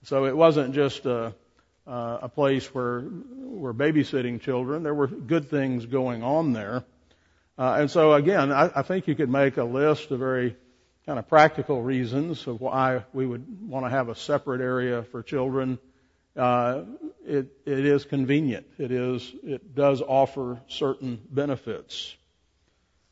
So 0.04 0.26
it 0.26 0.36
wasn't 0.36 0.74
just 0.74 1.06
a, 1.06 1.34
a 1.86 2.30
place 2.30 2.74
where 2.74 3.04
we're 3.36 3.74
babysitting 3.74 4.42
children. 4.42 4.84
There 4.84 4.94
were 4.94 5.08
good 5.08 5.50
things 5.50 5.86
going 5.86 6.24
on 6.24 6.54
there. 6.54 6.84
Uh, 7.58 7.78
and 7.80 7.90
so 7.90 8.14
again, 8.14 8.52
I, 8.52 8.70
I 8.76 8.82
think 8.84 9.08
you 9.08 9.16
could 9.16 9.30
make 9.30 9.58
a 9.58 9.64
list 9.64 10.12
of 10.12 10.20
very 10.20 10.56
kind 11.06 11.18
of 11.18 11.28
practical 11.28 11.82
reasons 11.82 12.46
of 12.48 12.62
why 12.62 13.04
we 13.14 13.26
would 13.26 13.46
want 13.68 13.86
to 13.86 13.90
have 13.90 14.10
a 14.10 14.16
separate 14.16 14.62
area 14.62 15.04
for 15.04 15.24
children. 15.24 15.80
Uh, 16.36 16.84
it, 17.26 17.48
it 17.66 17.86
is 17.86 18.06
convenient. 18.06 18.68
It 18.78 18.92
is, 18.92 19.34
it 19.44 19.74
does 19.74 20.02
offer 20.02 20.60
certain 20.68 21.20
benefits. 21.32 22.16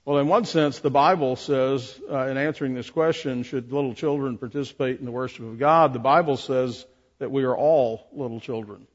Well, 0.05 0.19
in 0.19 0.27
one 0.27 0.45
sense, 0.45 0.79
the 0.79 0.91
Bible 0.91 1.35
says, 1.35 1.99
uh, 2.11 2.27
in 2.27 2.37
answering 2.37 2.75
this 2.75 2.91
question, 2.91 3.41
should 3.41 3.73
little 3.73 3.95
children 3.95 4.37
participate 4.37 4.99
in 4.99 5.05
the 5.05 5.11
worship 5.11 5.43
of 5.45 5.57
God? 5.57 5.93
The 5.93 5.99
Bible 5.99 6.37
says 6.37 6.85
that 7.17 7.31
we 7.31 7.43
are 7.43 7.57
all 7.57 8.07
little 8.13 8.39
children. 8.39 8.85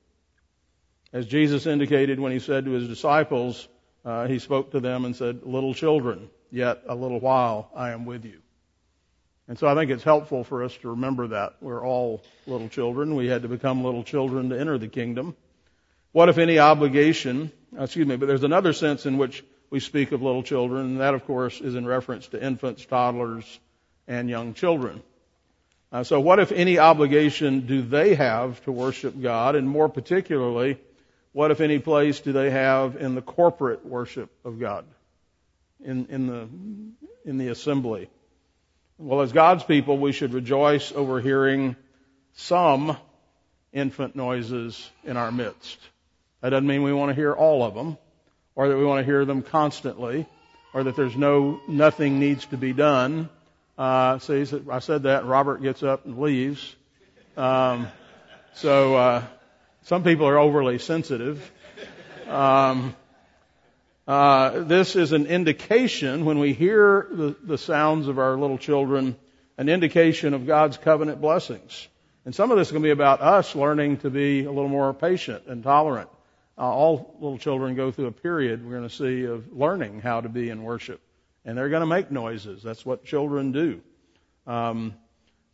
As 1.13 1.27
Jesus 1.27 1.67
indicated 1.67 2.21
when 2.21 2.31
he 2.31 2.39
said 2.39 2.65
to 2.65 2.71
his 2.71 2.87
disciples, 2.87 3.67
uh, 4.05 4.29
he 4.29 4.39
spoke 4.39 4.71
to 4.71 4.79
them 4.79 5.05
and 5.05 5.17
said, 5.17 5.41
little 5.43 5.75
children, 5.75 6.31
yet 6.53 6.83
a 6.89 6.95
little 6.95 7.19
while 7.19 7.73
I 7.75 7.91
am 7.91 8.07
with 8.07 8.25
you. 8.25 8.39
And 9.49 9.59
so 9.59 9.67
I 9.67 9.75
think 9.75 9.91
it's 9.91 10.05
helpful 10.05 10.45
for 10.45 10.63
us 10.63 10.77
to 10.83 10.91
remember 10.91 11.27
that. 11.29 11.57
We're 11.61 11.85
all 11.85 12.23
little 12.47 12.69
children. 12.69 13.17
We 13.17 13.27
had 13.27 13.43
to 13.43 13.49
become 13.49 13.83
little 13.83 14.05
children 14.05 14.51
to 14.51 14.61
enter 14.61 14.79
the 14.79 14.87
kingdom. 14.87 15.35
What 16.13 16.29
if 16.29 16.39
any 16.39 16.61
obligation, 16.61 17.51
excuse 17.77 18.07
me, 18.07 18.15
but 18.15 18.27
there's 18.27 18.45
another 18.45 18.73
sense 18.73 19.07
in 19.07 19.19
which 19.19 19.43
we 19.71 19.81
speak 19.81 20.13
of 20.13 20.21
little 20.21 20.43
children, 20.43 20.87
and 20.87 21.01
that, 21.01 21.15
of 21.15 21.25
course, 21.25 21.61
is 21.61 21.75
in 21.77 21.87
reference 21.87 22.27
to 22.29 22.45
infants, 22.45 22.85
toddlers, 22.85 23.61
and 24.09 24.29
young 24.29 24.53
children. 24.53 25.03
Uh, 25.93 26.05
so, 26.05 26.21
what, 26.21 26.39
if 26.39 26.53
any, 26.53 26.79
obligation 26.79 27.67
do 27.67 27.83
they 27.83 28.15
have 28.15 28.63
to 28.65 28.73
worship 28.73 29.21
God? 29.21 29.57
And 29.57 29.69
more 29.69 29.89
particularly, 29.89 30.79
what, 31.33 31.51
if 31.51 31.61
any, 31.61 31.79
place 31.79 32.21
do 32.21 32.33
they 32.33 32.51
have 32.51 32.97
in 32.97 33.15
the 33.15 33.23
corporate 33.23 33.87
worship 33.87 34.31
of 34.45 34.59
God, 34.59 34.85
in, 35.83 36.07
in, 36.07 36.27
the, 36.27 36.49
in 37.25 37.39
the 37.39 37.49
assembly? 37.49 38.09
Well, 38.99 39.23
as 39.23 39.33
God's 39.33 39.65
people, 39.65 39.99
we 39.99 40.13
should 40.13 40.35
rejoice 40.35 40.93
over 40.93 41.21
hearing 41.21 41.75
some 42.35 42.97
infant 43.73 44.15
noises 44.15 44.91
in 45.05 45.17
our 45.17 45.33
midst. 45.33 45.79
That 46.41 46.51
doesn't 46.51 46.67
mean 46.67 46.83
we 46.83 46.93
want 46.93 47.11
to 47.11 47.15
hear 47.15 47.33
all 47.33 47.63
of 47.63 47.75
them, 47.75 47.99
or 48.55 48.69
that 48.69 48.77
we 48.77 48.85
want 48.85 49.01
to 49.01 49.05
hear 49.05 49.25
them 49.25 49.43
constantly, 49.43 50.27
or 50.73 50.85
that 50.85 50.97
there's 50.97 51.17
no 51.17 51.61
nothing 51.69 52.19
needs 52.19 52.47
to 52.47 52.57
be 52.57 52.73
done. 52.73 53.29
Uh, 53.79 54.19
see, 54.19 54.45
I 54.71 54.81
said 54.81 55.05
that. 55.05 55.25
Robert 55.25 55.63
gets 55.63 55.83
up 55.83 56.05
and 56.05 56.19
leaves. 56.19 56.75
Um, 57.37 57.89
so 58.55 58.95
uh, 58.95 59.23
some 59.85 60.05
people 60.05 60.27
are 60.27 60.39
overly 60.39 60.79
sensitive. 60.79 61.51
Um, 62.29 62.95
uh, 64.07 64.65
this 64.65 64.97
is 64.97 65.13
an 65.13 65.27
indication 65.27 66.25
when 66.25 66.39
we 66.39 66.53
hear 66.53 67.07
the, 67.11 67.37
the 67.43 67.57
sounds 67.57 68.09
of 68.09 68.19
our 68.19 68.37
little 68.37 68.59
children, 68.59 69.17
an 69.57 69.69
indication 69.69 70.35
of 70.35 70.47
God's 70.47 70.77
covenant 70.77 71.21
blessings. 71.21 71.89
And 72.25 72.35
some 72.35 72.51
of 72.51 72.59
this 72.59 72.69
is 72.69 72.73
going 72.73 72.83
to 72.83 72.87
be 72.87 72.93
about 72.93 73.21
us 73.21 73.55
learning 73.55 73.99
to 73.99 74.11
be 74.11 74.45
a 74.45 74.51
little 74.51 74.69
more 74.69 74.93
patient 74.93 75.45
and 75.47 75.63
tolerant. 75.63 76.11
Uh, 76.61 76.65
all 76.65 77.17
little 77.21 77.39
children 77.39 77.75
go 77.75 77.91
through 77.91 78.07
a 78.07 78.13
period 78.13 78.63
we're 78.63 78.77
going 78.77 78.89
to 78.89 78.95
see 78.95 79.25
of 79.25 79.51
learning 79.51 80.03
how 80.03 80.21
to 80.21 80.29
be 80.29 80.51
in 80.51 80.63
worship. 80.63 81.01
And 81.47 81.57
they're 81.57 81.71
going 81.71 81.81
to 81.81 81.87
make 81.87 82.11
noises. 82.11 82.63
That's 82.63 82.85
what 82.85 83.03
children 83.03 83.53
do. 83.53 83.81
Um, 84.47 84.95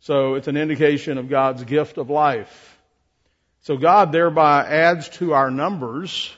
so 0.01 0.33
it's 0.33 0.49
an 0.49 0.57
indication 0.57 1.17
of 1.17 1.29
God's 1.29 1.63
gift 1.63 1.97
of 1.97 2.09
life. 2.09 2.77
So 3.61 3.77
God 3.77 4.11
thereby 4.11 4.65
adds 4.65 5.07
to 5.09 5.33
our 5.33 5.49
numbers. 5.49 6.35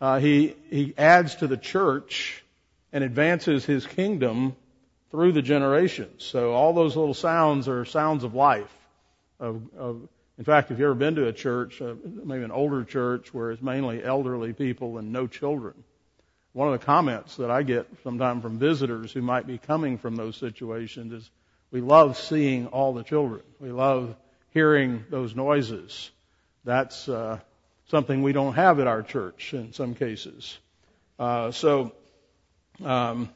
Uh, 0.00 0.18
he, 0.18 0.56
he 0.70 0.94
adds 0.96 1.34
to 1.36 1.46
the 1.46 1.58
church 1.58 2.42
and 2.90 3.04
advances 3.04 3.66
his 3.66 3.86
kingdom 3.86 4.56
through 5.10 5.32
the 5.32 5.42
generations. 5.42 6.24
So 6.24 6.52
all 6.52 6.72
those 6.72 6.96
little 6.96 7.12
sounds 7.12 7.68
are 7.68 7.84
sounds 7.84 8.24
of 8.24 8.34
life 8.34 8.74
of, 9.38 9.60
of 9.76 10.08
in 10.38 10.44
fact, 10.44 10.70
if 10.70 10.78
you've 10.78 10.86
ever 10.86 10.94
been 10.94 11.14
to 11.14 11.28
a 11.28 11.32
church, 11.32 11.80
uh, 11.80 11.94
maybe 12.04 12.42
an 12.42 12.50
older 12.50 12.84
church 12.84 13.32
where 13.32 13.52
it's 13.52 13.62
mainly 13.62 14.02
elderly 14.02 14.52
people 14.52 14.98
and 14.98 15.12
no 15.12 15.26
children, 15.26 15.74
one 16.52 16.72
of 16.72 16.78
the 16.78 16.84
comments 16.84 17.36
that 17.36 17.50
I 17.50 17.62
get 17.62 17.86
sometimes 18.02 18.42
from 18.42 18.58
visitors 18.58 19.12
who 19.12 19.22
might 19.22 19.46
be 19.46 19.58
coming 19.58 19.98
from 19.98 20.16
those 20.16 20.36
situations 20.36 21.12
is, 21.12 21.30
we 21.70 21.80
love 21.80 22.16
seeing 22.16 22.68
all 22.68 22.94
the 22.94 23.02
children. 23.02 23.42
We 23.58 23.72
love 23.72 24.14
hearing 24.50 25.04
those 25.10 25.34
noises. 25.34 26.10
That's 26.64 27.08
uh, 27.08 27.40
something 27.88 28.22
we 28.22 28.32
don't 28.32 28.54
have 28.54 28.78
at 28.78 28.86
our 28.86 29.02
church 29.02 29.52
in 29.52 29.72
some 29.72 29.94
cases. 29.94 30.56
Uh, 31.18 31.50
so, 31.50 31.92
um, 32.84 33.28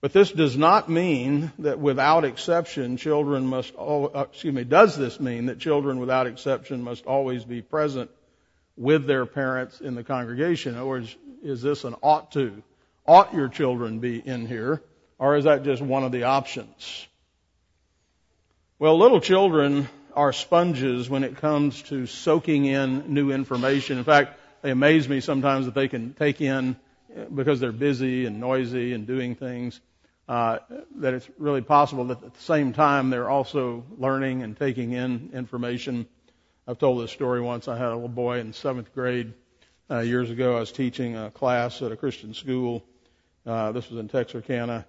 but 0.00 0.14
this 0.14 0.32
does 0.32 0.56
not 0.56 0.88
mean 0.88 1.52
that 1.58 1.78
without 1.78 2.24
exception 2.24 2.96
children 2.96 3.46
must, 3.46 3.74
uh, 3.78 4.08
excuse 4.30 4.54
me, 4.54 4.64
does 4.64 4.96
this 4.96 5.20
mean 5.20 5.46
that 5.46 5.58
children 5.58 6.00
without 6.00 6.26
exception 6.26 6.82
must 6.82 7.04
always 7.04 7.44
be 7.44 7.60
present 7.60 8.10
with 8.78 9.06
their 9.06 9.26
parents 9.26 9.82
in 9.82 9.94
the 9.94 10.02
congregation? 10.02 10.78
Or 10.78 10.98
is, 10.98 11.16
is 11.42 11.60
this 11.60 11.84
an 11.84 11.96
ought 12.02 12.32
to? 12.32 12.62
Ought 13.06 13.34
your 13.34 13.48
children 13.48 13.98
be 13.98 14.18
in 14.18 14.46
here? 14.46 14.82
Or 15.18 15.36
is 15.36 15.44
that 15.44 15.64
just 15.64 15.82
one 15.82 16.02
of 16.02 16.12
the 16.12 16.22
options? 16.22 17.06
Well, 18.78 18.98
little 18.98 19.20
children 19.20 19.86
are 20.16 20.32
sponges 20.32 21.10
when 21.10 21.24
it 21.24 21.36
comes 21.36 21.82
to 21.82 22.06
soaking 22.06 22.64
in 22.64 23.12
new 23.12 23.32
information. 23.32 23.98
In 23.98 24.04
fact, 24.04 24.38
they 24.62 24.70
amaze 24.70 25.06
me 25.06 25.20
sometimes 25.20 25.66
that 25.66 25.74
they 25.74 25.88
can 25.88 26.14
take 26.14 26.40
in 26.40 26.76
because 27.34 27.60
they're 27.60 27.70
busy 27.70 28.24
and 28.24 28.40
noisy 28.40 28.94
and 28.94 29.06
doing 29.06 29.34
things 29.34 29.78
uh, 30.30 30.60
that 30.94 31.12
it's 31.12 31.28
really 31.38 31.60
possible 31.60 32.04
that 32.04 32.22
at 32.22 32.34
the 32.34 32.40
same 32.40 32.72
time 32.72 33.10
they're 33.10 33.28
also 33.28 33.84
learning 33.98 34.44
and 34.44 34.56
taking 34.56 34.92
in 34.92 35.30
information. 35.34 36.06
I've 36.68 36.78
told 36.78 37.02
this 37.02 37.10
story 37.10 37.40
once. 37.40 37.66
I 37.66 37.76
had 37.76 37.88
a 37.88 37.94
little 37.94 38.08
boy 38.08 38.38
in 38.38 38.52
seventh 38.52 38.94
grade 38.94 39.32
uh, 39.90 39.98
years 39.98 40.30
ago. 40.30 40.56
I 40.56 40.60
was 40.60 40.70
teaching 40.70 41.16
a 41.16 41.32
class 41.32 41.82
at 41.82 41.90
a 41.90 41.96
Christian 41.96 42.32
school. 42.32 42.84
Uh, 43.44 43.72
this 43.72 43.90
was 43.90 43.98
in 43.98 44.06
Texarkana. 44.06 44.86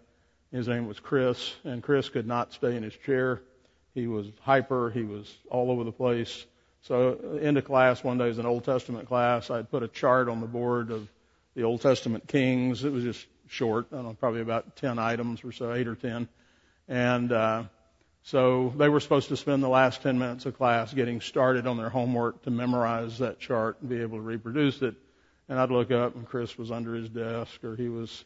His 0.51 0.67
name 0.67 0.85
was 0.85 0.99
Chris, 0.99 1.55
and 1.63 1.81
Chris 1.81 2.07
could 2.07 2.27
not 2.27 2.53
stay 2.53 2.75
in 2.75 2.83
his 2.83 2.95
chair. 2.97 3.41
He 3.95 4.05
was 4.05 4.27
hyper. 4.41 4.91
He 4.91 5.01
was 5.01 5.33
all 5.49 5.71
over 5.71 5.83
the 5.83 5.91
place. 5.91 6.45
So, 6.83 7.39
into 7.41 7.63
class 7.63 8.03
one 8.03 8.19
day 8.19 8.27
was 8.27 8.37
an 8.37 8.45
Old 8.45 8.63
Testament 8.63 9.07
class. 9.07 9.49
I'd 9.49 9.71
put 9.71 9.81
a 9.81 9.87
chart 9.87 10.29
on 10.29 10.39
the 10.39 10.47
board 10.47 10.91
of 10.91 11.09
the 11.55 11.63
Old 11.63 11.81
Testament 11.81 12.27
kings. 12.27 12.83
It 12.83 12.91
was 12.91 13.03
just 13.03 13.25
short, 13.51 13.87
I 13.91 13.97
don't 13.97 14.05
know, 14.05 14.13
probably 14.13 14.41
about 14.41 14.77
10 14.77 14.97
items 14.97 15.43
or 15.43 15.51
so, 15.51 15.73
8 15.73 15.87
or 15.87 15.95
10. 15.95 16.27
And, 16.87 17.31
uh, 17.31 17.63
so 18.23 18.71
they 18.77 18.87
were 18.87 18.99
supposed 18.99 19.29
to 19.29 19.37
spend 19.37 19.63
the 19.63 19.69
last 19.69 20.03
10 20.03 20.17
minutes 20.17 20.45
of 20.45 20.55
class 20.55 20.93
getting 20.93 21.21
started 21.21 21.67
on 21.67 21.75
their 21.77 21.89
homework 21.89 22.43
to 22.43 22.51
memorize 22.51 23.17
that 23.17 23.39
chart 23.39 23.77
and 23.81 23.89
be 23.89 24.01
able 24.01 24.17
to 24.17 24.23
reproduce 24.23 24.81
it. 24.81 24.95
And 25.49 25.59
I'd 25.59 25.71
look 25.71 25.91
up 25.91 26.15
and 26.15 26.25
Chris 26.25 26.57
was 26.57 26.71
under 26.71 26.93
his 26.93 27.09
desk 27.09 27.63
or 27.63 27.75
he 27.75 27.89
was 27.89 28.23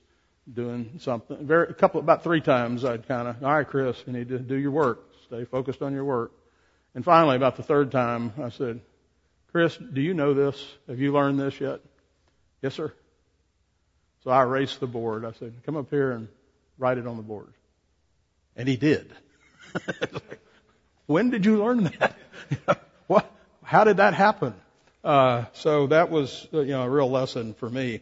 doing 0.53 0.99
something. 0.99 1.47
Very, 1.47 1.69
a 1.69 1.73
couple, 1.73 2.01
about 2.01 2.23
three 2.23 2.41
times 2.41 2.85
I'd 2.85 3.07
kind 3.07 3.27
of, 3.27 3.43
all 3.43 3.55
right, 3.55 3.67
Chris, 3.67 3.97
you 4.05 4.13
need 4.13 4.29
to 4.29 4.37
do 4.37 4.55
your 4.55 4.71
work. 4.71 5.11
Stay 5.25 5.45
focused 5.45 5.81
on 5.81 5.93
your 5.93 6.03
work. 6.03 6.33
And 6.93 7.03
finally, 7.03 7.35
about 7.35 7.55
the 7.55 7.63
third 7.63 7.91
time, 7.91 8.33
I 8.41 8.49
said, 8.49 8.81
Chris, 9.51 9.77
do 9.77 10.01
you 10.01 10.13
know 10.13 10.33
this? 10.33 10.63
Have 10.87 10.99
you 10.99 11.13
learned 11.13 11.39
this 11.39 11.59
yet? 11.59 11.79
Yes, 12.61 12.75
sir. 12.75 12.93
So 14.25 14.31
I 14.31 14.41
erased 14.41 14.79
the 14.79 14.87
board. 14.87 15.23
I 15.23 15.33
said, 15.33 15.53
come 15.67 15.77
up 15.77 15.91
here 15.91 16.11
and 16.11 16.27
write 16.79 16.97
it 16.97 17.05
on 17.05 17.15
the 17.15 17.23
board. 17.23 17.53
And 18.55 18.67
he 18.67 18.75
did. 18.75 19.13
when 21.05 21.29
did 21.29 21.45
you 21.45 21.63
learn 21.63 21.83
that? 21.83 22.15
what, 23.07 23.31
how 23.61 23.83
did 23.83 23.97
that 23.97 24.15
happen? 24.15 24.55
Uh, 25.03 25.45
so 25.53 25.87
that 25.87 26.09
was, 26.09 26.47
uh, 26.51 26.61
you 26.61 26.71
know, 26.71 26.81
a 26.81 26.89
real 26.89 27.09
lesson 27.09 27.53
for 27.53 27.69
me. 27.69 28.01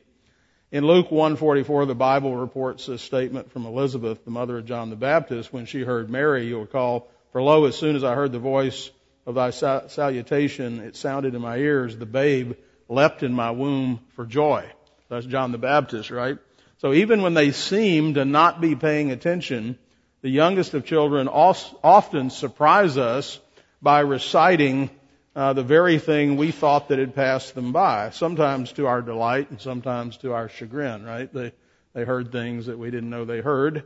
In 0.71 0.87
Luke 0.87 1.11
144, 1.11 1.87
the 1.87 1.93
Bible 1.93 2.37
reports 2.37 2.85
this 2.85 3.01
statement 3.01 3.51
from 3.51 3.65
Elizabeth, 3.65 4.23
the 4.23 4.31
mother 4.31 4.59
of 4.59 4.65
John 4.65 4.89
the 4.89 4.95
Baptist, 4.95 5.51
when 5.51 5.65
she 5.65 5.81
heard 5.81 6.09
Mary, 6.09 6.47
you'll 6.47 6.61
recall, 6.61 7.09
for 7.33 7.41
lo, 7.41 7.65
as 7.65 7.75
soon 7.75 7.97
as 7.97 8.03
I 8.05 8.15
heard 8.15 8.31
the 8.31 8.39
voice 8.39 8.89
of 9.25 9.35
thy 9.35 9.49
salutation, 9.49 10.79
it 10.79 10.95
sounded 10.95 11.35
in 11.35 11.41
my 11.41 11.57
ears, 11.57 11.97
the 11.97 12.05
babe 12.05 12.53
leapt 12.87 13.23
in 13.23 13.33
my 13.33 13.51
womb 13.51 13.99
for 14.15 14.25
joy. 14.25 14.65
That's 15.13 15.25
John 15.25 15.51
the 15.51 15.57
Baptist, 15.57 16.11
right? 16.11 16.37
So 16.79 16.93
even 16.93 17.21
when 17.21 17.33
they 17.33 17.51
seem 17.51 18.15
to 18.15 18.25
not 18.25 18.59
be 18.59 18.75
paying 18.75 19.11
attention, 19.11 19.77
the 20.21 20.29
youngest 20.29 20.73
of 20.73 20.85
children 20.85 21.27
often 21.27 22.29
surprise 22.29 22.97
us 22.97 23.39
by 23.81 24.01
reciting 24.01 24.89
uh, 25.35 25.53
the 25.53 25.63
very 25.63 25.99
thing 25.99 26.37
we 26.37 26.51
thought 26.51 26.89
that 26.89 26.99
had 26.99 27.15
passed 27.15 27.55
them 27.55 27.71
by. 27.71 28.09
Sometimes 28.11 28.71
to 28.73 28.87
our 28.87 29.01
delight 29.01 29.49
and 29.49 29.59
sometimes 29.59 30.17
to 30.17 30.33
our 30.33 30.49
chagrin, 30.49 31.03
right? 31.03 31.31
They 31.33 31.53
they 31.93 32.05
heard 32.05 32.31
things 32.31 32.65
that 32.65 32.77
we 32.77 32.89
didn't 32.89 33.09
know 33.09 33.25
they 33.25 33.41
heard. 33.41 33.83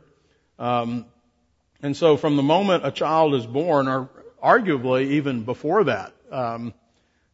Um, 0.58 1.04
and 1.82 1.96
so 1.96 2.16
from 2.16 2.36
the 2.36 2.42
moment 2.42 2.86
a 2.86 2.90
child 2.90 3.34
is 3.34 3.46
born, 3.46 3.86
or 3.86 4.08
arguably 4.42 5.04
even 5.12 5.44
before 5.44 5.84
that, 5.84 6.12
um, 6.32 6.74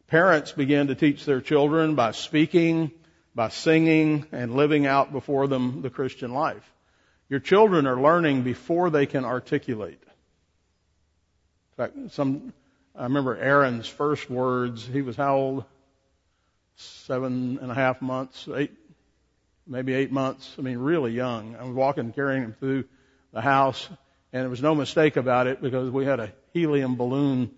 parents 0.07 0.51
begin 0.51 0.87
to 0.87 0.95
teach 0.95 1.25
their 1.25 1.41
children 1.41 1.95
by 1.95 2.11
speaking, 2.11 2.91
by 3.35 3.49
singing 3.49 4.25
and 4.31 4.55
living 4.55 4.87
out 4.87 5.11
before 5.11 5.47
them 5.47 5.81
the 5.81 5.89
Christian 5.89 6.33
life. 6.33 6.63
Your 7.27 7.41
children 7.41 7.85
are 7.85 7.99
learning 7.99 8.43
before 8.43 8.89
they 8.89 9.05
can 9.05 9.25
articulate. 9.25 9.99
In 11.77 11.77
fact, 11.77 12.11
some, 12.13 12.53
I 12.95 13.03
remember 13.03 13.35
Aaron's 13.35 13.87
first 13.87 14.29
words, 14.29 14.87
he 14.87 15.01
was 15.01 15.17
how 15.17 15.35
old? 15.35 15.65
Seven 16.77 17.59
and 17.61 17.71
a 17.71 17.73
half 17.73 18.01
months, 18.01 18.47
eight, 18.55 18.71
maybe 19.67 19.93
eight 19.93 20.11
months. 20.11 20.55
I 20.57 20.61
mean, 20.61 20.77
really 20.77 21.11
young. 21.11 21.55
I 21.55 21.63
was 21.63 21.75
walking, 21.75 22.13
carrying 22.13 22.43
him 22.43 22.55
through 22.59 22.85
the 23.33 23.41
house, 23.41 23.87
and 24.31 24.41
there 24.43 24.49
was 24.49 24.61
no 24.61 24.75
mistake 24.75 25.17
about 25.17 25.47
it 25.47 25.61
because 25.61 25.89
we 25.89 26.05
had 26.05 26.19
a 26.19 26.31
helium 26.53 26.95
balloon 26.95 27.51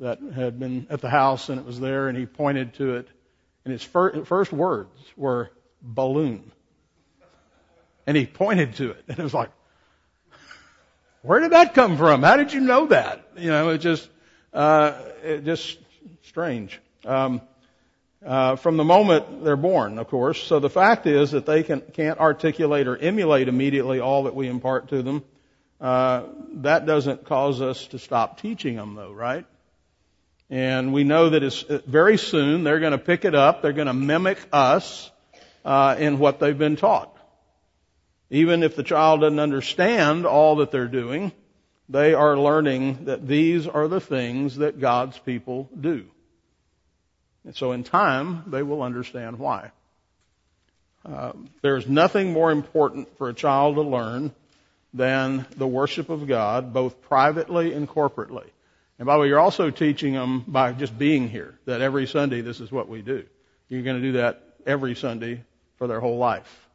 that 0.00 0.18
had 0.34 0.58
been 0.58 0.86
at 0.90 1.00
the 1.00 1.08
house 1.08 1.48
and 1.48 1.60
it 1.60 1.64
was 1.64 1.78
there 1.78 2.08
and 2.08 2.18
he 2.18 2.26
pointed 2.26 2.74
to 2.74 2.96
it 2.96 3.08
and 3.64 3.72
his 3.72 3.82
first 3.82 4.52
words 4.52 4.90
were 5.16 5.50
balloon. 5.80 6.50
And 8.06 8.16
he 8.16 8.26
pointed 8.26 8.74
to 8.76 8.90
it. 8.90 9.04
And 9.08 9.18
it 9.18 9.22
was 9.22 9.34
like, 9.34 9.50
where 11.22 11.40
did 11.40 11.52
that 11.52 11.74
come 11.74 11.96
from? 11.96 12.22
How 12.22 12.36
did 12.36 12.52
you 12.52 12.60
know 12.60 12.86
that? 12.86 13.24
You 13.36 13.50
know, 13.50 13.70
it 13.70 13.78
just, 13.78 14.08
uh, 14.52 15.00
it 15.22 15.44
just 15.44 15.78
strange. 16.24 16.80
Um, 17.04 17.40
uh, 18.24 18.56
from 18.56 18.76
the 18.76 18.84
moment 18.84 19.44
they're 19.44 19.56
born, 19.56 19.98
of 19.98 20.08
course. 20.08 20.42
So 20.42 20.58
the 20.58 20.70
fact 20.70 21.06
is 21.06 21.32
that 21.32 21.46
they 21.46 21.62
can, 21.62 21.80
can't 21.80 22.18
articulate 22.18 22.88
or 22.88 22.96
emulate 22.96 23.48
immediately 23.48 24.00
all 24.00 24.24
that 24.24 24.34
we 24.34 24.48
impart 24.48 24.88
to 24.88 25.02
them. 25.02 25.24
Uh, 25.80 26.24
that 26.54 26.86
doesn't 26.86 27.24
cause 27.24 27.60
us 27.60 27.86
to 27.88 27.98
stop 27.98 28.40
teaching 28.40 28.76
them, 28.76 28.94
though, 28.94 29.12
right? 29.12 29.44
And 30.52 30.92
we 30.92 31.02
know 31.02 31.30
that 31.30 31.42
it's 31.42 31.62
uh, 31.62 31.80
very 31.86 32.18
soon 32.18 32.62
they're 32.62 32.78
going 32.78 32.92
to 32.92 32.98
pick 32.98 33.24
it 33.24 33.34
up. 33.34 33.62
They're 33.62 33.72
going 33.72 33.86
to 33.86 33.94
mimic 33.94 34.38
us 34.52 35.10
uh, 35.64 35.96
in 35.98 36.18
what 36.18 36.40
they've 36.40 36.58
been 36.58 36.76
taught. 36.76 37.16
Even 38.28 38.62
if 38.62 38.76
the 38.76 38.82
child 38.82 39.22
doesn't 39.22 39.38
understand 39.38 40.26
all 40.26 40.56
that 40.56 40.70
they're 40.70 40.88
doing, 40.88 41.32
they 41.88 42.12
are 42.12 42.38
learning 42.38 43.06
that 43.06 43.26
these 43.26 43.66
are 43.66 43.88
the 43.88 44.00
things 44.00 44.56
that 44.56 44.78
God's 44.78 45.18
people 45.20 45.70
do. 45.80 46.04
And 47.46 47.56
so 47.56 47.72
in 47.72 47.82
time, 47.82 48.44
they 48.48 48.62
will 48.62 48.82
understand 48.82 49.38
why. 49.38 49.70
Uh, 51.02 51.32
there's 51.62 51.88
nothing 51.88 52.30
more 52.30 52.52
important 52.52 53.16
for 53.16 53.30
a 53.30 53.34
child 53.34 53.76
to 53.76 53.82
learn 53.82 54.32
than 54.92 55.46
the 55.56 55.66
worship 55.66 56.10
of 56.10 56.28
God, 56.28 56.74
both 56.74 57.00
privately 57.00 57.72
and 57.72 57.88
corporately. 57.88 58.50
And 59.02 59.06
by 59.08 59.14
the 59.14 59.22
way, 59.22 59.26
you're 59.26 59.40
also 59.40 59.70
teaching 59.70 60.12
them 60.12 60.44
by 60.46 60.72
just 60.74 60.96
being 60.96 61.28
here 61.28 61.58
that 61.64 61.80
every 61.80 62.06
Sunday 62.06 62.40
this 62.40 62.60
is 62.60 62.70
what 62.70 62.88
we 62.88 63.02
do. 63.02 63.24
You're 63.68 63.82
going 63.82 63.96
to 63.96 64.00
do 64.00 64.12
that 64.12 64.44
every 64.64 64.94
Sunday 64.94 65.42
for 65.74 65.88
their 65.88 65.98
whole 65.98 66.18
life. 66.18 66.68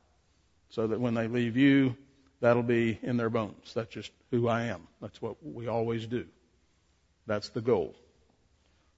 So 0.72 0.88
that 0.88 1.00
when 1.00 1.13
they 1.13 1.29
leave 1.29 1.55
you, 1.55 1.96
that'll 2.41 2.63
be 2.63 3.00
in 3.01 3.15
their 3.15 3.29
bones. 3.29 3.74
That's 3.74 3.93
just 3.93 4.12
who 4.29 4.50
I 4.50 4.63
am. 4.63 4.89
That's 5.01 5.22
what 5.22 5.38
we 5.41 5.67
always 5.67 6.05
do. 6.05 6.25
That's 7.27 7.48
the 7.48 7.62
goal. 7.62 7.96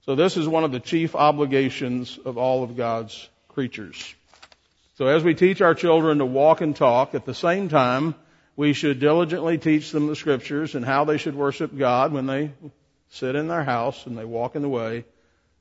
So 0.06 0.16
this 0.16 0.36
is 0.36 0.48
one 0.48 0.64
of 0.64 0.72
the 0.72 0.80
chief 0.80 1.14
obligations 1.14 2.18
of 2.24 2.36
all 2.36 2.64
of 2.64 2.76
God's 2.76 3.28
creatures. 3.46 4.12
So 4.96 5.06
as 5.06 5.22
we 5.22 5.36
teach 5.36 5.60
our 5.60 5.76
children 5.76 6.18
to 6.18 6.26
walk 6.26 6.62
and 6.62 6.74
talk, 6.74 7.14
at 7.14 7.26
the 7.26 7.34
same 7.34 7.68
time, 7.68 8.16
we 8.56 8.72
should 8.72 8.98
diligently 8.98 9.56
teach 9.56 9.92
them 9.92 10.08
the 10.08 10.16
scriptures 10.16 10.74
and 10.74 10.84
how 10.84 11.04
they 11.04 11.16
should 11.16 11.36
worship 11.36 11.78
God 11.78 12.12
when 12.12 12.26
they 12.26 12.50
sit 13.10 13.36
in 13.36 13.48
their 13.48 13.64
house 13.64 14.06
and 14.06 14.16
they 14.16 14.24
walk 14.24 14.56
in 14.56 14.62
the 14.62 14.68
way, 14.68 15.04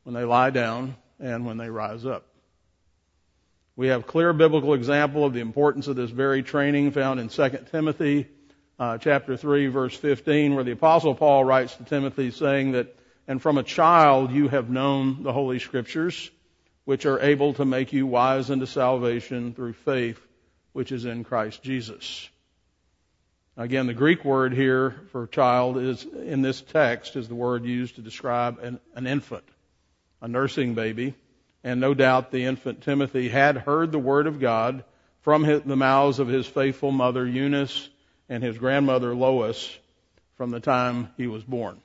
when 0.04 0.16
they 0.16 0.24
lie 0.24 0.50
down, 0.50 0.96
and 1.20 1.46
when 1.46 1.58
they 1.58 1.70
rise 1.70 2.06
up. 2.06 2.26
We 3.76 3.88
have 3.88 4.08
clear 4.08 4.34
biblical 4.34 4.74
example 4.74 5.26
of 5.26 5.34
the 5.34 5.40
importance 5.40 5.88
of 5.88 5.96
this 5.96 6.10
very 6.10 6.44
training 6.44 6.92
found 6.92 7.20
in 7.20 7.30
2 7.30 7.50
Timothy 7.72 8.28
uh, 8.78 8.98
chapter 8.98 9.36
3 9.38 9.68
verse 9.68 9.96
15 9.96 10.56
where 10.56 10.64
the 10.64 10.72
apostle 10.72 11.16
Paul 11.16 11.44
writes 11.44 11.76
to 11.76 11.84
Timothy 11.84 12.32
saying 12.32 12.74
that 12.74 12.96
and 13.28 13.42
from 13.42 13.58
a 13.58 13.64
child 13.64 14.32
you 14.32 14.48
have 14.48 14.70
known 14.70 15.24
the 15.24 15.34
holy 15.34 15.60
scriptures 15.60 16.30
which 16.86 17.06
are 17.06 17.20
able 17.20 17.54
to 17.54 17.66
make 17.66 17.94
you 17.94 18.08
wise 18.08 18.50
unto 18.50 18.66
salvation 18.66 19.54
through 19.54 19.74
faith 19.74 20.20
which 20.74 20.92
is 20.92 21.06
in 21.06 21.24
Christ 21.24 21.62
Jesus. 21.64 22.30
Again, 23.60 23.88
the 23.88 23.94
Greek 23.94 24.24
word 24.24 24.54
here 24.54 24.96
for 25.12 25.28
child 25.28 25.78
is 25.78 26.06
in 26.06 26.42
this 26.42 26.62
text 26.62 27.18
is 27.18 27.28
the 27.28 27.36
word 27.36 27.66
used 27.66 27.96
to 27.96 28.02
describe 28.02 28.60
an, 28.60 28.80
an 28.96 29.06
infant, 29.06 29.44
a 30.22 30.30
nursing 30.30 30.76
baby. 30.76 31.14
And 31.62 31.82
no 31.82 31.94
doubt 31.94 32.32
the 32.32 32.46
infant 32.46 32.84
Timothy 32.84 33.28
had 33.28 33.58
heard 33.58 33.92
the 33.92 34.00
word 34.00 34.28
of 34.28 34.40
God 34.40 34.86
from 35.24 35.44
his, 35.44 35.64
the 35.64 35.76
mouths 35.76 36.20
of 36.20 36.30
his 36.30 36.48
faithful 36.48 36.92
mother 36.92 37.28
Eunice 37.28 37.90
and 38.30 38.42
his 38.42 38.58
grandmother 38.58 39.14
Lois 39.14 39.78
from 40.38 40.52
the 40.52 40.62
time 40.62 41.10
he 41.18 41.28
was 41.28 41.44
born. 41.44 41.82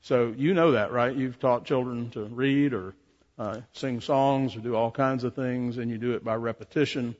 So 0.00 0.34
you 0.36 0.54
know 0.54 0.72
that, 0.72 0.90
right? 0.90 1.14
You've 1.14 1.38
taught 1.38 1.66
children 1.66 2.10
to 2.10 2.24
read 2.24 2.74
or 2.74 2.94
uh, 3.38 3.60
sing 3.74 4.00
songs 4.00 4.56
or 4.56 4.58
do 4.58 4.74
all 4.74 4.90
kinds 4.90 5.22
of 5.22 5.36
things, 5.36 5.78
and 5.78 5.88
you 5.88 5.98
do 5.98 6.14
it 6.14 6.24
by 6.24 6.34
repetition. 6.34 7.14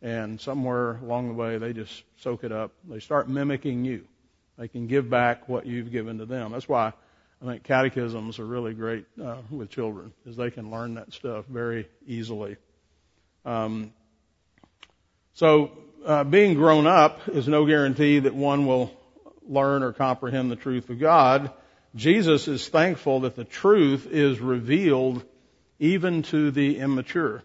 And 0.00 0.40
somewhere 0.40 0.96
along 1.02 1.28
the 1.28 1.34
way, 1.34 1.58
they 1.58 1.72
just 1.72 2.04
soak 2.18 2.44
it 2.44 2.52
up. 2.52 2.72
They 2.88 3.00
start 3.00 3.28
mimicking 3.28 3.84
you. 3.84 4.04
They 4.56 4.68
can 4.68 4.86
give 4.86 5.10
back 5.10 5.48
what 5.48 5.66
you've 5.66 5.90
given 5.90 6.18
to 6.18 6.26
them. 6.26 6.52
That's 6.52 6.68
why 6.68 6.92
I 7.42 7.44
think 7.44 7.64
catechisms 7.64 8.38
are 8.38 8.44
really 8.44 8.74
great 8.74 9.06
uh, 9.22 9.38
with 9.50 9.70
children, 9.70 10.12
is 10.26 10.36
they 10.36 10.50
can 10.50 10.70
learn 10.70 10.94
that 10.94 11.12
stuff 11.12 11.44
very 11.46 11.88
easily. 12.06 12.56
Um, 13.44 13.92
so 15.34 15.70
uh, 16.04 16.24
being 16.24 16.54
grown 16.54 16.86
up 16.86 17.28
is 17.28 17.46
no 17.46 17.66
guarantee 17.66 18.18
that 18.20 18.34
one 18.34 18.66
will 18.66 18.92
learn 19.48 19.82
or 19.82 19.92
comprehend 19.92 20.50
the 20.50 20.56
truth 20.56 20.90
of 20.90 20.98
God. 20.98 21.52
Jesus 21.94 22.48
is 22.48 22.68
thankful 22.68 23.20
that 23.20 23.36
the 23.36 23.44
truth 23.44 24.06
is 24.10 24.40
revealed 24.40 25.24
even 25.78 26.22
to 26.24 26.50
the 26.50 26.78
immature. 26.78 27.42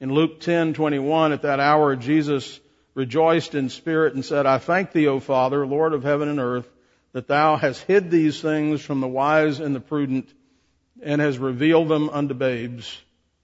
In 0.00 0.12
Luke 0.12 0.40
10:21, 0.40 1.32
at 1.32 1.42
that 1.42 1.60
hour, 1.60 1.96
Jesus 1.96 2.60
rejoiced 2.94 3.54
in 3.54 3.68
spirit 3.68 4.14
and 4.14 4.24
said, 4.24 4.46
"I 4.46 4.58
thank 4.58 4.92
thee, 4.92 5.08
O 5.08 5.20
Father, 5.20 5.66
Lord 5.66 5.92
of 5.92 6.04
heaven 6.04 6.28
and 6.28 6.40
earth." 6.40 6.68
that 7.14 7.28
thou 7.28 7.56
hast 7.56 7.82
hid 7.84 8.10
these 8.10 8.42
things 8.42 8.82
from 8.82 9.00
the 9.00 9.08
wise 9.08 9.60
and 9.60 9.74
the 9.74 9.80
prudent 9.80 10.28
and 11.00 11.20
has 11.20 11.38
revealed 11.38 11.88
them 11.88 12.10
unto 12.10 12.34
babes. 12.34 13.00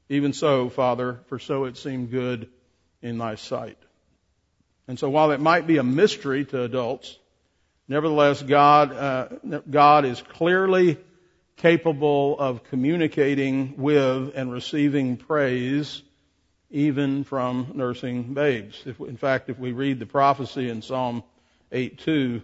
Even 0.09 0.33
so, 0.33 0.69
Father, 0.69 1.21
for 1.29 1.39
so 1.39 1.65
it 1.65 1.77
seemed 1.77 2.11
good 2.11 2.49
in 3.01 3.17
thy 3.17 3.37
sight. 3.37 3.79
And 4.89 4.99
so 4.99 5.09
while 5.09 5.31
it 5.31 5.41
might 5.41 5.69
be 5.69 5.77
a 5.77 5.85
mystery 5.85 6.45
to 6.47 6.63
adults, 6.65 7.17
nevertheless 7.87 8.43
God, 8.43 8.93
uh, 8.93 9.29
God 9.71 10.05
is 10.05 10.21
clearly 10.21 10.99
capable 11.57 12.37
of 12.41 12.65
communicating 12.65 13.75
with 13.77 14.33
and 14.35 14.51
receiving 14.51 15.17
praise 15.17 16.03
even 16.71 17.25
from 17.25 17.73
nursing 17.75 18.35
babes. 18.35 18.83
If, 18.87 19.01
in 19.01 19.17
fact, 19.17 19.49
if 19.49 19.59
we 19.59 19.73
read 19.73 19.99
the 19.99 20.07
prophecy 20.07 20.69
in 20.69 20.83
Psalm 20.83 21.23
8:2, 21.73 22.43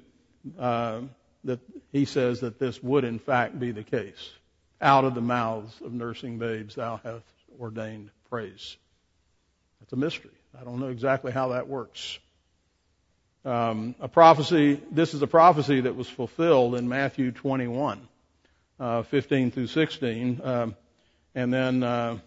uh, 0.58 1.00
that 1.44 1.60
he 1.92 2.04
says 2.04 2.40
that 2.40 2.58
this 2.58 2.82
would 2.82 3.04
in 3.04 3.18
fact 3.18 3.58
be 3.58 3.70
the 3.70 3.84
case. 3.84 4.32
Out 4.80 5.04
of 5.04 5.14
the 5.14 5.20
mouths 5.20 5.80
of 5.82 5.92
nursing 5.92 6.38
babes 6.38 6.74
thou 6.74 7.00
hast 7.02 7.24
ordained 7.60 8.10
praise. 8.28 8.76
That's 9.80 9.92
a 9.92 9.96
mystery. 9.96 10.30
I 10.58 10.64
don't 10.64 10.80
know 10.80 10.88
exactly 10.88 11.32
how 11.32 11.48
that 11.48 11.68
works. 11.68 12.18
Um, 13.44 13.94
a 14.00 14.08
prophecy, 14.08 14.80
this 14.90 15.14
is 15.14 15.22
a 15.22 15.26
prophecy 15.28 15.82
that 15.82 15.94
was 15.94 16.08
fulfilled 16.08 16.74
in 16.74 16.88
Matthew 16.88 17.30
21, 17.30 18.08
uh, 18.80 19.02
15 19.04 19.52
through 19.52 19.68
16, 19.68 20.40
um, 20.42 20.76
and 21.34 21.52
then 21.52 21.82
uh, 21.84 22.18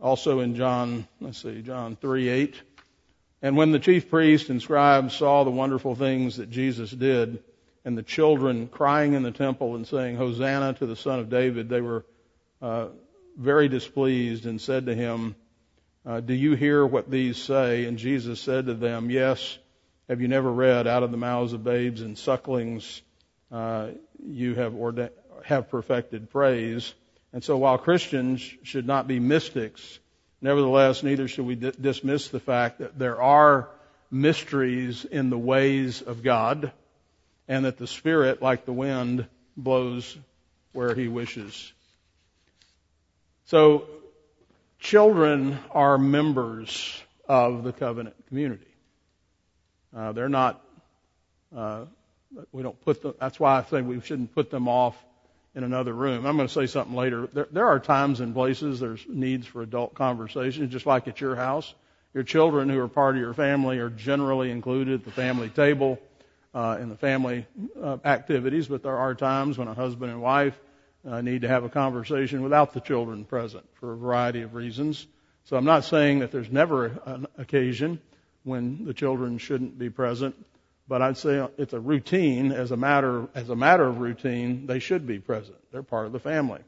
also 0.00 0.40
in 0.40 0.54
John, 0.54 1.06
let's 1.20 1.42
see, 1.42 1.62
John 1.62 1.96
3, 1.96 2.28
8. 2.28 2.62
And 3.42 3.56
when 3.56 3.72
the 3.72 3.78
chief 3.78 4.10
priests 4.10 4.48
and 4.50 4.60
scribes 4.60 5.14
saw 5.14 5.44
the 5.44 5.50
wonderful 5.50 5.94
things 5.94 6.38
that 6.38 6.50
Jesus 6.50 6.90
did, 6.90 7.42
and 7.84 7.98
the 7.98 8.02
children 8.02 8.68
crying 8.68 9.12
in 9.12 9.22
the 9.22 9.30
temple 9.30 9.76
and 9.76 9.86
saying, 9.86 10.16
Hosanna 10.16 10.72
to 10.74 10.86
the 10.86 10.96
Son 10.96 11.20
of 11.20 11.28
David, 11.28 11.68
they 11.68 11.82
were 11.82 12.04
uh, 12.62 12.86
very 13.36 13.68
displeased 13.68 14.46
and 14.46 14.60
said 14.60 14.86
to 14.86 14.94
him, 14.94 15.34
uh, 16.06 16.20
Do 16.20 16.32
you 16.32 16.54
hear 16.54 16.86
what 16.86 17.10
these 17.10 17.36
say? 17.36 17.84
And 17.84 17.98
Jesus 17.98 18.40
said 18.40 18.66
to 18.66 18.74
them, 18.74 19.10
Yes. 19.10 19.58
Have 20.08 20.20
you 20.20 20.28
never 20.28 20.52
read, 20.52 20.86
out 20.86 21.02
of 21.02 21.10
the 21.10 21.16
mouths 21.16 21.54
of 21.54 21.64
babes 21.64 22.02
and 22.02 22.18
sucklings 22.18 23.00
uh, 23.50 23.88
you 24.22 24.54
have, 24.54 24.74
have 25.44 25.70
perfected 25.70 26.28
praise? 26.28 26.92
And 27.34 27.42
so 27.42 27.56
while 27.56 27.78
Christians 27.78 28.40
should 28.62 28.86
not 28.86 29.08
be 29.08 29.18
mystics, 29.18 29.98
nevertheless, 30.40 31.02
neither 31.02 31.26
should 31.26 31.44
we 31.44 31.56
d- 31.56 31.72
dismiss 31.78 32.28
the 32.28 32.38
fact 32.38 32.78
that 32.78 32.96
there 32.96 33.20
are 33.20 33.68
mysteries 34.08 35.04
in 35.04 35.30
the 35.30 35.36
ways 35.36 36.00
of 36.00 36.22
God 36.22 36.70
and 37.48 37.64
that 37.64 37.76
the 37.76 37.88
Spirit, 37.88 38.40
like 38.40 38.66
the 38.66 38.72
wind, 38.72 39.26
blows 39.56 40.16
where 40.72 40.94
He 40.94 41.08
wishes. 41.08 41.72
So, 43.46 43.88
children 44.78 45.58
are 45.72 45.98
members 45.98 47.02
of 47.28 47.64
the 47.64 47.72
covenant 47.72 48.14
community. 48.28 48.72
Uh, 49.94 50.12
they're 50.12 50.28
not, 50.28 50.64
uh, 51.54 51.86
we 52.52 52.62
don't 52.62 52.80
put 52.84 53.02
them, 53.02 53.14
that's 53.18 53.40
why 53.40 53.58
I 53.58 53.62
think 53.62 53.88
we 53.88 54.00
shouldn't 54.00 54.36
put 54.36 54.52
them 54.52 54.68
off 54.68 54.96
in 55.54 55.64
another 55.64 55.92
room. 55.92 56.26
I'm 56.26 56.36
going 56.36 56.48
to 56.48 56.52
say 56.52 56.66
something 56.66 56.96
later. 56.96 57.28
There, 57.32 57.48
there 57.50 57.66
are 57.68 57.78
times 57.78 58.20
and 58.20 58.34
places 58.34 58.80
there's 58.80 59.04
needs 59.08 59.46
for 59.46 59.62
adult 59.62 59.94
conversations, 59.94 60.72
just 60.72 60.86
like 60.86 61.06
at 61.08 61.20
your 61.20 61.36
house. 61.36 61.72
Your 62.12 62.24
children 62.24 62.68
who 62.68 62.80
are 62.80 62.88
part 62.88 63.16
of 63.16 63.20
your 63.20 63.34
family 63.34 63.78
are 63.78 63.90
generally 63.90 64.50
included 64.50 65.00
at 65.00 65.04
the 65.04 65.10
family 65.10 65.48
table 65.48 65.98
uh, 66.54 66.78
in 66.80 66.88
the 66.88 66.96
family 66.96 67.46
uh, 67.80 67.98
activities, 68.04 68.68
but 68.68 68.82
there 68.82 68.96
are 68.96 69.14
times 69.14 69.58
when 69.58 69.68
a 69.68 69.74
husband 69.74 70.12
and 70.12 70.22
wife 70.22 70.58
uh, 71.08 71.20
need 71.20 71.42
to 71.42 71.48
have 71.48 71.64
a 71.64 71.68
conversation 71.68 72.42
without 72.42 72.72
the 72.72 72.80
children 72.80 73.24
present 73.24 73.64
for 73.74 73.92
a 73.92 73.96
variety 73.96 74.42
of 74.42 74.54
reasons. 74.54 75.06
So 75.44 75.56
I'm 75.56 75.64
not 75.64 75.84
saying 75.84 76.20
that 76.20 76.30
there's 76.30 76.50
never 76.50 76.98
an 77.04 77.26
occasion 77.36 78.00
when 78.44 78.84
the 78.84 78.94
children 78.94 79.38
shouldn't 79.38 79.78
be 79.78 79.90
present, 79.90 80.34
but 80.86 81.02
I'd 81.02 81.16
say 81.16 81.46
it's 81.56 81.72
a 81.72 81.80
routine 81.80 82.52
as 82.52 82.70
a 82.70 82.76
matter 82.76 83.28
as 83.34 83.48
a 83.48 83.56
matter 83.56 83.84
of 83.84 83.98
routine. 83.98 84.66
They 84.66 84.78
should 84.78 85.06
be 85.06 85.18
present. 85.18 85.56
They're 85.72 85.82
part 85.82 86.06
of 86.06 86.12
the 86.12 86.18
family. 86.18 86.60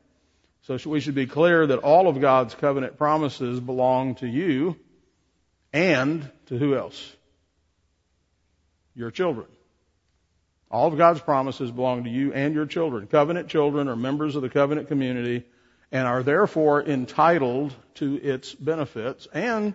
So 0.62 0.78
we 0.86 1.00
should 1.00 1.14
be 1.14 1.26
clear 1.26 1.66
that 1.66 1.78
all 1.78 2.08
of 2.08 2.20
God's 2.20 2.54
covenant 2.54 2.98
promises 2.98 3.60
belong 3.60 4.16
to 4.16 4.26
you 4.26 4.76
and 5.72 6.28
to 6.46 6.58
who 6.58 6.74
else? 6.74 7.14
Your 8.94 9.10
children. 9.10 9.46
All 10.70 10.88
of 10.88 10.98
God's 10.98 11.20
promises 11.20 11.70
belong 11.70 12.04
to 12.04 12.10
you 12.10 12.32
and 12.32 12.54
your 12.54 12.66
children. 12.66 13.06
Covenant 13.06 13.48
children 13.48 13.88
are 13.88 13.94
members 13.94 14.34
of 14.34 14.42
the 14.42 14.48
covenant 14.48 14.88
community 14.88 15.44
and 15.92 16.08
are 16.08 16.24
therefore 16.24 16.82
entitled 16.82 17.72
to 17.94 18.16
its 18.16 18.52
benefits 18.54 19.28
and 19.32 19.74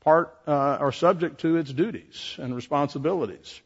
part 0.00 0.36
uh, 0.46 0.52
are 0.52 0.92
subject 0.92 1.40
to 1.40 1.56
its 1.56 1.72
duties 1.72 2.36
and 2.38 2.54
responsibilities. 2.54 3.60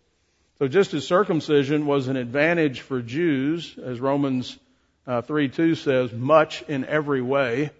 So 0.59 0.69
just 0.69 0.95
as 0.95 1.07
circumcision 1.07 1.87
was 1.87 2.09
an 2.09 2.17
advantage 2.17 2.81
for 2.81 3.03
Jews, 3.03 3.77
as 3.83 4.01
Romans 4.01 4.59
uh, 5.07 5.23
3 5.23 5.49
2 5.49 5.75
says, 5.75 6.13
much 6.13 6.63
in 6.69 6.85
every 6.85 7.23
way, 7.23 7.71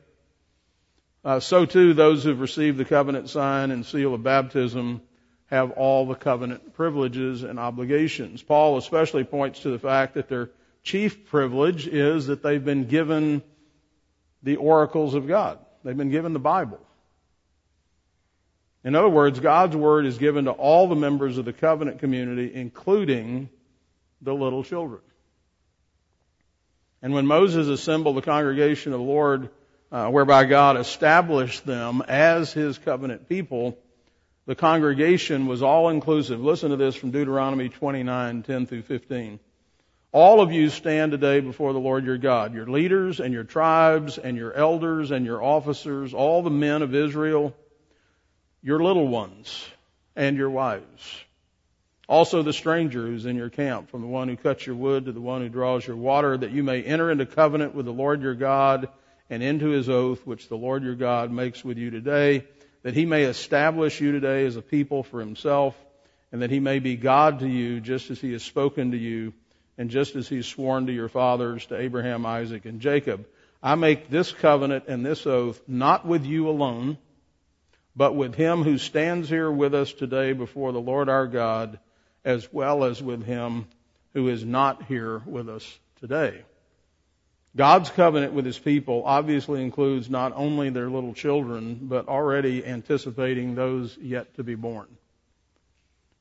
uh, 1.25 1.39
so 1.39 1.65
too 1.65 1.95
those 1.95 2.25
who've 2.25 2.41
received 2.41 2.79
the 2.79 2.85
covenant 2.85 3.31
sign 3.31 3.71
and 3.71 3.87
seal 3.87 4.15
of 4.15 4.23
baptism 4.23 5.01
have 5.47 5.73
all 5.73 6.07
the 6.07 6.15
covenant 6.15 6.75
privileges 6.75 7.43
and 7.43 7.61
obligations. 7.61 8.43
Paul 8.43 8.79
especially 8.79 9.23
points 9.23 9.61
to 9.61 9.71
the 9.71 9.79
fact 9.79 10.15
that 10.15 10.29
their 10.29 10.51
chief 10.83 11.27
privilege 11.27 11.87
is 11.87 12.27
that 12.27 12.43
they've 12.43 12.65
been 12.65 12.87
given 12.87 13.43
the 14.43 14.57
oracles 14.57 15.15
of 15.15 15.29
God. 15.29 15.59
They've 15.85 15.97
been 15.97 16.11
given 16.11 16.33
the 16.33 16.41
Bible. 16.41 16.81
In 18.85 18.97
other 18.97 19.09
words, 19.09 19.39
God's 19.39 19.77
Word 19.77 20.07
is 20.07 20.19
given 20.19 20.47
to 20.47 20.51
all 20.51 20.89
the 20.89 20.97
members 20.97 21.39
of 21.39 21.45
the 21.45 21.53
covenant 21.53 22.01
community, 22.01 22.53
including 22.53 23.49
the 24.21 24.35
little 24.35 24.65
children. 24.65 25.01
And 27.01 27.13
when 27.13 27.27
Moses 27.27 27.69
assembled 27.69 28.17
the 28.17 28.23
congregation 28.23 28.93
of 28.93 29.01
the 29.01 29.05
Lord, 29.05 29.51
uh, 29.91 30.09
whereby 30.09 30.45
God 30.45 30.77
established 30.77 31.67
them 31.67 32.03
as 32.09 32.53
his 32.53 32.79
covenant 32.79 33.29
people, 33.29 33.79
the 34.47 34.55
congregation 34.55 35.47
was 35.47 35.63
all 35.63 35.89
inclusive. 35.89 36.41
Listen 36.41 36.71
to 36.71 36.77
this 36.77 36.97
from 36.97 37.13
Deuteronomy 37.13 37.69
29, 37.69 38.43
10 38.43 38.67
through 38.67 38.83
15. 38.83 39.39
All 40.11 40.41
of 40.41 40.53
you 40.53 40.69
stand 40.69 41.13
today 41.13 41.41
before 41.41 41.73
the 41.73 41.79
Lord 41.79 42.05
your 42.05 42.19
God, 42.19 42.53
your 42.53 42.67
leaders 42.67 43.21
and 43.21 43.33
your 43.33 43.45
tribes 43.45 44.19
and 44.19 44.37
your 44.37 44.53
elders 44.53 45.11
and 45.11 45.25
your 45.25 45.43
officers, 45.43 46.13
all 46.13 46.43
the 46.43 46.51
men 46.51 46.83
of 46.83 46.95
Israel, 46.95 47.55
your 48.63 48.83
little 48.83 49.09
ones 49.09 49.67
and 50.15 50.37
your 50.37 50.51
wives. 50.51 51.25
Also 52.09 52.43
the 52.43 52.53
stranger 52.53 53.07
who's 53.07 53.27
in 53.27 53.37
your 53.37 53.51
camp, 53.51 53.91
from 53.91 54.03
the 54.03 54.07
one 54.07 54.29
who 54.29 54.37
cuts 54.37 54.67
your 54.67 54.77
wood 54.77 55.07
to 55.07 55.13
the 55.13 55.21
one 55.21 55.41
who 55.41 55.49
draws 55.49 55.87
your 55.87 55.97
water, 55.97 56.37
that 56.37 56.51
you 56.51 56.63
may 56.63 56.83
enter 56.83 57.11
into 57.11 57.27
covenant 57.27 57.75
with 57.75 57.87
the 57.87 57.93
Lord 57.93 58.23
your 58.23 58.35
God 58.35 58.89
and 59.31 59.43
into 59.43 59.69
his 59.69 59.89
oath, 59.89 60.27
which 60.27 60.49
the 60.49 60.57
Lord 60.57 60.83
your 60.83 60.95
God 60.95 61.31
makes 61.31 61.65
with 61.65 61.79
you 61.79 61.91
today, 61.91 62.45
that 62.83 62.95
he 62.95 63.07
may 63.07 63.23
establish 63.23 64.01
you 64.01 64.13
today 64.13 64.45
as 64.45 64.57
a 64.57 64.63
people 64.63 65.03
for 65.03 65.21
himself, 65.21 65.75
and 66.31 66.43
that 66.43 66.51
he 66.51 66.61
may 66.61 66.81
be 66.81 66.97
God 66.97 67.41
to 67.41 67.49
you, 67.49 67.81
just 67.81 68.11
as 68.11 68.21
he 68.21 68.33
has 68.33 68.43
spoken 68.43 68.91
to 68.91 68.97
you, 68.99 69.33
and 69.79 69.89
just 69.89 70.17
as 70.17 70.29
he's 70.29 70.47
sworn 70.47 70.87
to 70.87 70.93
your 70.93 71.09
fathers, 71.09 71.65
to 71.67 71.79
Abraham, 71.79 72.27
Isaac, 72.27 72.67
and 72.67 72.81
Jacob. 72.81 73.27
I 73.63 73.75
make 73.77 74.11
this 74.11 74.33
covenant 74.33 74.85
and 74.89 75.07
this 75.07 75.27
oath 75.27 75.61
not 75.67 76.05
with 76.05 76.25
you 76.27 76.49
alone, 76.49 76.99
but 77.95 78.15
with 78.15 78.35
him 78.35 78.63
who 78.63 78.79
stands 78.79 79.29
here 79.29 79.51
with 79.51 79.75
us 79.75 79.93
today 79.93 80.33
before 80.33 80.73
the 80.73 80.81
Lord 80.81 81.09
our 81.09 81.27
God, 81.27 81.79
as 82.25 82.51
well 82.53 82.85
as 82.85 83.03
with 83.03 83.25
him 83.25 83.67
who 84.15 84.29
is 84.29 84.45
not 84.45 84.85
here 84.85 85.23
with 85.27 85.49
us 85.49 85.79
today. 86.01 86.43
God's 87.55 87.91
covenant 87.91 88.33
with 88.33 88.47
his 88.47 88.59
people 88.59 89.03
obviously 89.05 89.63
includes 89.63 90.09
not 90.09 90.33
only 90.35 90.71
their 90.71 90.89
little 90.89 91.13
children, 91.13 91.81
but 91.83 92.09
already 92.09 92.65
anticipating 92.65 93.55
those 93.55 93.97
yet 93.99 94.35
to 94.37 94.43
be 94.43 94.55
born. 94.55 94.89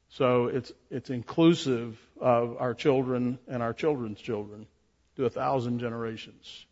So 0.09 0.47
it's, 0.47 0.73
it's 0.89 1.09
inclusive 1.09 1.97
of 2.19 2.57
our 2.59 2.73
children 2.73 3.39
and 3.47 3.63
our 3.63 3.73
children's 3.73 4.19
children 4.19 4.67
to 5.15 5.25
a 5.25 5.29
thousand 5.29 5.79
generations. 5.79 6.65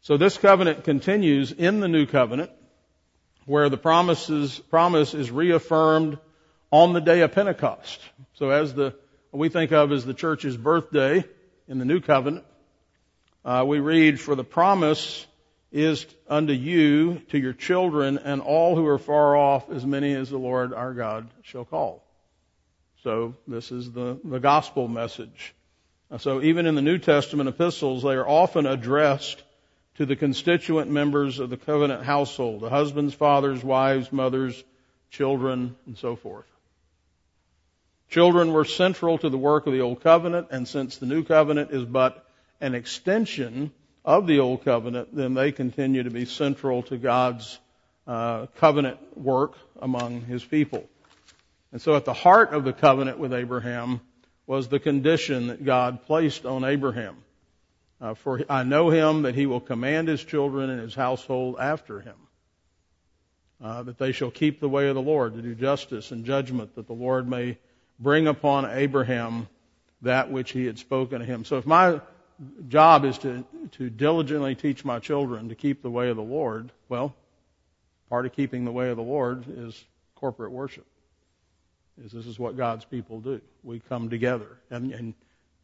So 0.00 0.16
this 0.16 0.38
covenant 0.38 0.84
continues 0.84 1.52
in 1.52 1.80
the 1.80 1.88
new 1.88 2.06
covenant 2.06 2.50
where 3.46 3.68
the 3.68 3.78
promises, 3.78 4.58
promise 4.70 5.14
is 5.14 5.30
reaffirmed 5.30 6.18
on 6.70 6.92
the 6.92 7.00
day 7.00 7.22
of 7.22 7.32
Pentecost. 7.32 8.00
So 8.34 8.50
as 8.50 8.74
the, 8.74 8.94
we 9.32 9.48
think 9.48 9.72
of 9.72 9.92
as 9.92 10.04
the 10.04 10.14
church's 10.14 10.56
birthday 10.56 11.24
in 11.68 11.78
the 11.78 11.84
new 11.84 12.00
covenant, 12.00 12.44
uh, 13.44 13.64
we 13.66 13.78
read, 13.78 14.20
for 14.20 14.34
the 14.34 14.44
promise 14.44 15.26
is 15.70 16.06
unto 16.28 16.52
you, 16.52 17.20
to 17.30 17.38
your 17.38 17.52
children, 17.52 18.18
and 18.18 18.42
all 18.42 18.74
who 18.74 18.86
are 18.86 18.98
far 18.98 19.36
off, 19.36 19.70
as 19.70 19.86
many 19.86 20.12
as 20.14 20.30
the 20.30 20.38
Lord 20.38 20.74
our 20.74 20.92
God 20.92 21.28
shall 21.42 21.64
call. 21.64 22.02
So 23.04 23.34
this 23.46 23.70
is 23.70 23.92
the, 23.92 24.18
the 24.24 24.40
gospel 24.40 24.88
message. 24.88 25.54
So 26.18 26.42
even 26.42 26.66
in 26.66 26.74
the 26.74 26.82
New 26.82 26.98
Testament 26.98 27.48
epistles, 27.48 28.02
they 28.02 28.14
are 28.14 28.26
often 28.26 28.66
addressed 28.66 29.42
to 29.96 30.06
the 30.06 30.16
constituent 30.16 30.90
members 30.90 31.38
of 31.38 31.50
the 31.50 31.56
covenant 31.56 32.04
household, 32.04 32.60
the 32.60 32.70
husbands, 32.70 33.14
fathers, 33.14 33.64
wives, 33.64 34.12
mothers, 34.12 34.62
children, 35.10 35.74
and 35.86 35.96
so 35.96 36.16
forth. 36.16 36.46
Children 38.10 38.52
were 38.52 38.64
central 38.64 39.18
to 39.18 39.28
the 39.28 39.38
work 39.38 39.66
of 39.66 39.72
the 39.72 39.80
Old 39.80 40.02
Covenant, 40.02 40.48
and 40.50 40.68
since 40.68 40.98
the 40.98 41.06
New 41.06 41.24
Covenant 41.24 41.70
is 41.72 41.84
but 41.84 42.24
an 42.60 42.74
extension 42.74 43.72
of 44.04 44.26
the 44.26 44.38
Old 44.38 44.64
Covenant, 44.64 45.14
then 45.14 45.34
they 45.34 45.50
continue 45.50 46.02
to 46.04 46.10
be 46.10 46.24
central 46.24 46.82
to 46.84 46.98
God's 46.98 47.58
uh, 48.06 48.46
covenant 48.56 48.98
work 49.16 49.54
among 49.80 50.20
His 50.22 50.44
people. 50.44 50.88
And 51.72 51.82
so 51.82 51.96
at 51.96 52.04
the 52.04 52.12
heart 52.12 52.52
of 52.52 52.64
the 52.64 52.72
covenant 52.72 53.18
with 53.18 53.34
Abraham 53.34 54.00
was 54.46 54.68
the 54.68 54.78
condition 54.78 55.48
that 55.48 55.64
God 55.64 56.06
placed 56.06 56.46
on 56.46 56.64
Abraham. 56.64 57.16
Uh, 58.00 58.14
for 58.14 58.42
I 58.48 58.62
know 58.62 58.90
him 58.90 59.22
that 59.22 59.34
he 59.34 59.46
will 59.46 59.60
command 59.60 60.08
his 60.08 60.22
children 60.22 60.68
and 60.70 60.80
his 60.80 60.94
household 60.94 61.56
after 61.58 62.00
him, 62.00 62.16
uh, 63.62 63.82
that 63.84 63.98
they 63.98 64.12
shall 64.12 64.30
keep 64.30 64.60
the 64.60 64.68
way 64.68 64.88
of 64.88 64.94
the 64.94 65.02
Lord 65.02 65.34
to 65.34 65.42
do 65.42 65.54
justice 65.54 66.10
and 66.10 66.24
judgment, 66.24 66.74
that 66.74 66.86
the 66.86 66.92
Lord 66.92 67.28
may 67.28 67.56
bring 67.98 68.26
upon 68.26 68.66
Abraham 68.66 69.48
that 70.02 70.30
which 70.30 70.50
he 70.50 70.66
had 70.66 70.78
spoken 70.78 71.20
to 71.20 71.24
him. 71.24 71.44
So 71.44 71.56
if 71.56 71.66
my 71.66 72.00
job 72.68 73.06
is 73.06 73.16
to, 73.18 73.44
to 73.72 73.88
diligently 73.88 74.54
teach 74.54 74.84
my 74.84 74.98
children 74.98 75.48
to 75.48 75.54
keep 75.54 75.82
the 75.82 75.90
way 75.90 76.10
of 76.10 76.16
the 76.16 76.22
Lord, 76.22 76.70
well, 76.90 77.14
part 78.10 78.26
of 78.26 78.32
keeping 78.32 78.66
the 78.66 78.72
way 78.72 78.90
of 78.90 78.96
the 78.96 79.02
Lord 79.02 79.44
is 79.48 79.84
corporate 80.16 80.52
worship. 80.52 80.86
Is 82.04 82.12
this 82.12 82.26
is 82.26 82.38
what 82.38 82.58
God's 82.58 82.84
people 82.84 83.20
do. 83.20 83.40
We 83.64 83.80
come 83.80 84.10
together, 84.10 84.58
and, 84.70 84.92
and 84.92 85.14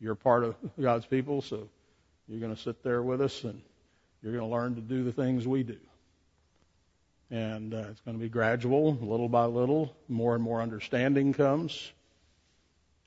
you're 0.01 0.15
part 0.15 0.45
of 0.45 0.57
God's 0.81 1.05
people, 1.05 1.43
so 1.43 1.69
you're 2.29 2.41
going 2.41 2.55
to 2.55 2.61
sit 2.61 2.83
there 2.83 3.03
with 3.03 3.21
us 3.21 3.45
and 3.45 3.61
you're 4.23 4.33
going 4.33 4.45
to 4.45 4.55
learn 4.55 4.75
to 4.77 4.81
do 4.81 5.05
the 5.05 5.13
things 5.13 5.47
we 5.47 5.63
do. 5.63 5.79
And 7.31 7.73
uh, 7.75 7.85
it's 7.91 8.01
going 8.01 8.17
to 8.17 8.23
be 8.23 8.29
gradual, 8.29 8.95
little 9.01 9.29
by 9.29 9.47
little. 9.47 9.95
More 10.09 10.35
and 10.35 10.45
more 10.45 10.61
understanding 10.61 11.33
comes. 11.33 11.91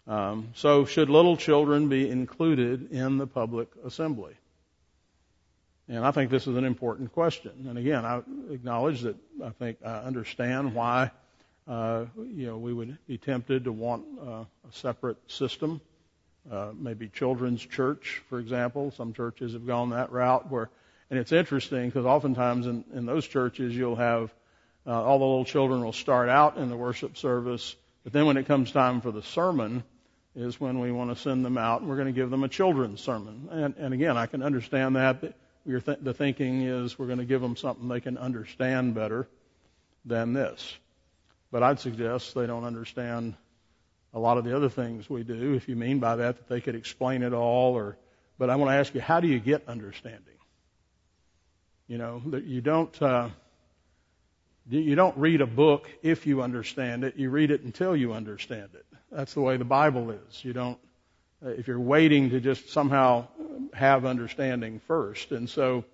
Um, 0.07 0.49
so, 0.55 0.85
should 0.85 1.09
little 1.09 1.37
children 1.37 1.89
be 1.89 2.09
included 2.09 2.91
in 2.91 3.17
the 3.17 3.27
public 3.27 3.69
assembly? 3.83 4.35
And 5.87 6.03
I 6.03 6.11
think 6.11 6.31
this 6.31 6.47
is 6.47 6.57
an 6.57 6.65
important 6.65 7.13
question. 7.13 7.51
And 7.67 7.77
again, 7.77 8.05
I 8.05 8.21
acknowledge 8.51 9.01
that 9.01 9.15
I 9.43 9.49
think 9.49 9.77
I 9.85 9.97
understand 9.99 10.73
why, 10.73 11.11
uh, 11.67 12.05
you 12.17 12.47
know, 12.47 12.57
we 12.57 12.73
would 12.73 12.97
be 13.07 13.17
tempted 13.17 13.63
to 13.65 13.71
want 13.71 14.05
uh, 14.19 14.45
a 14.67 14.71
separate 14.71 15.17
system 15.27 15.81
uh, 16.51 16.71
maybe 16.77 17.07
children's 17.09 17.65
church, 17.65 18.21
for 18.29 18.39
example. 18.39 18.91
Some 18.91 19.13
churches 19.13 19.53
have 19.53 19.65
gone 19.65 19.91
that 19.91 20.11
route 20.11 20.51
where, 20.51 20.69
and 21.09 21.19
it's 21.19 21.31
interesting 21.31 21.87
because 21.87 22.05
oftentimes 22.05 22.67
in, 22.67 22.83
in 22.93 23.05
those 23.05 23.27
churches 23.27 23.75
you'll 23.75 23.95
have 23.95 24.33
uh, 24.87 25.03
all 25.03 25.19
the 25.19 25.25
little 25.25 25.45
children 25.45 25.83
will 25.83 25.93
start 25.93 26.29
out 26.29 26.57
in 26.57 26.69
the 26.69 26.77
worship 26.77 27.17
service, 27.17 27.75
but 28.03 28.13
then 28.13 28.25
when 28.25 28.37
it 28.37 28.45
comes 28.45 28.71
time 28.71 29.01
for 29.01 29.11
the 29.11 29.23
sermon, 29.23 29.83
is 30.35 30.59
when 30.59 30.79
we 30.79 30.91
want 30.91 31.09
to 31.09 31.15
send 31.15 31.45
them 31.45 31.57
out 31.57 31.79
and 31.79 31.89
we're 31.89 31.95
going 31.95 32.07
to 32.07 32.13
give 32.13 32.29
them 32.29 32.43
a 32.43 32.49
children's 32.49 33.01
sermon. 33.01 33.47
And, 33.51 33.75
and 33.77 33.93
again, 33.93 34.17
I 34.17 34.25
can 34.25 34.43
understand 34.43 34.95
that. 34.97 35.21
Th- 35.21 35.33
the 35.65 36.13
thinking 36.13 36.61
is 36.63 36.99
we're 36.99 37.07
going 37.07 37.19
to 37.19 37.25
give 37.25 37.41
them 37.41 37.55
something 37.55 37.87
they 37.87 38.01
can 38.01 38.17
understand 38.17 38.93
better 38.93 39.27
than 40.03 40.33
this. 40.33 40.77
But 41.51 41.63
I'd 41.63 41.79
suggest 41.79 42.35
they 42.35 42.45
don't 42.47 42.65
understand 42.65 43.35
a 44.15 44.19
lot 44.19 44.37
of 44.37 44.45
the 44.45 44.55
other 44.55 44.69
things 44.69 45.09
we 45.09 45.23
do, 45.23 45.53
if 45.53 45.67
you 45.67 45.75
mean 45.75 45.99
by 45.99 46.15
that 46.15 46.37
that 46.37 46.47
they 46.47 46.61
could 46.61 46.73
explain 46.73 47.21
it 47.21 47.33
all 47.33 47.73
or 47.73 47.97
but 48.37 48.49
I 48.49 48.55
want 48.57 48.69
to 48.71 48.75
ask 48.75 48.93
you, 48.93 48.99
how 48.99 49.21
do 49.21 49.27
you 49.27 49.39
get 49.39 49.67
understanding? 49.67 50.21
You 51.87 51.97
know, 51.97 52.21
you 52.43 52.61
don't 52.61 53.01
uh, 53.01 53.29
you 54.69 54.95
don't 54.95 55.15
read 55.17 55.41
a 55.41 55.45
book 55.45 55.89
if 56.01 56.25
you 56.25 56.41
understand 56.41 57.03
it. 57.03 57.15
You 57.15 57.29
read 57.29 57.51
it 57.51 57.61
until 57.61 57.95
you 57.95 58.13
understand 58.13 58.69
it. 58.73 58.85
That's 59.11 59.33
the 59.35 59.41
way 59.41 59.57
the 59.57 59.65
Bible 59.65 60.11
is. 60.11 60.43
You 60.43 60.53
don't 60.53 60.79
uh, 61.45 61.49
if 61.49 61.67
you're 61.67 61.79
waiting 61.79 62.31
to 62.31 62.39
just 62.39 62.69
somehow 62.69 63.27
have 63.73 64.05
understanding 64.05 64.81
first. 64.87 65.31
And 65.31 65.49
so 65.49 65.85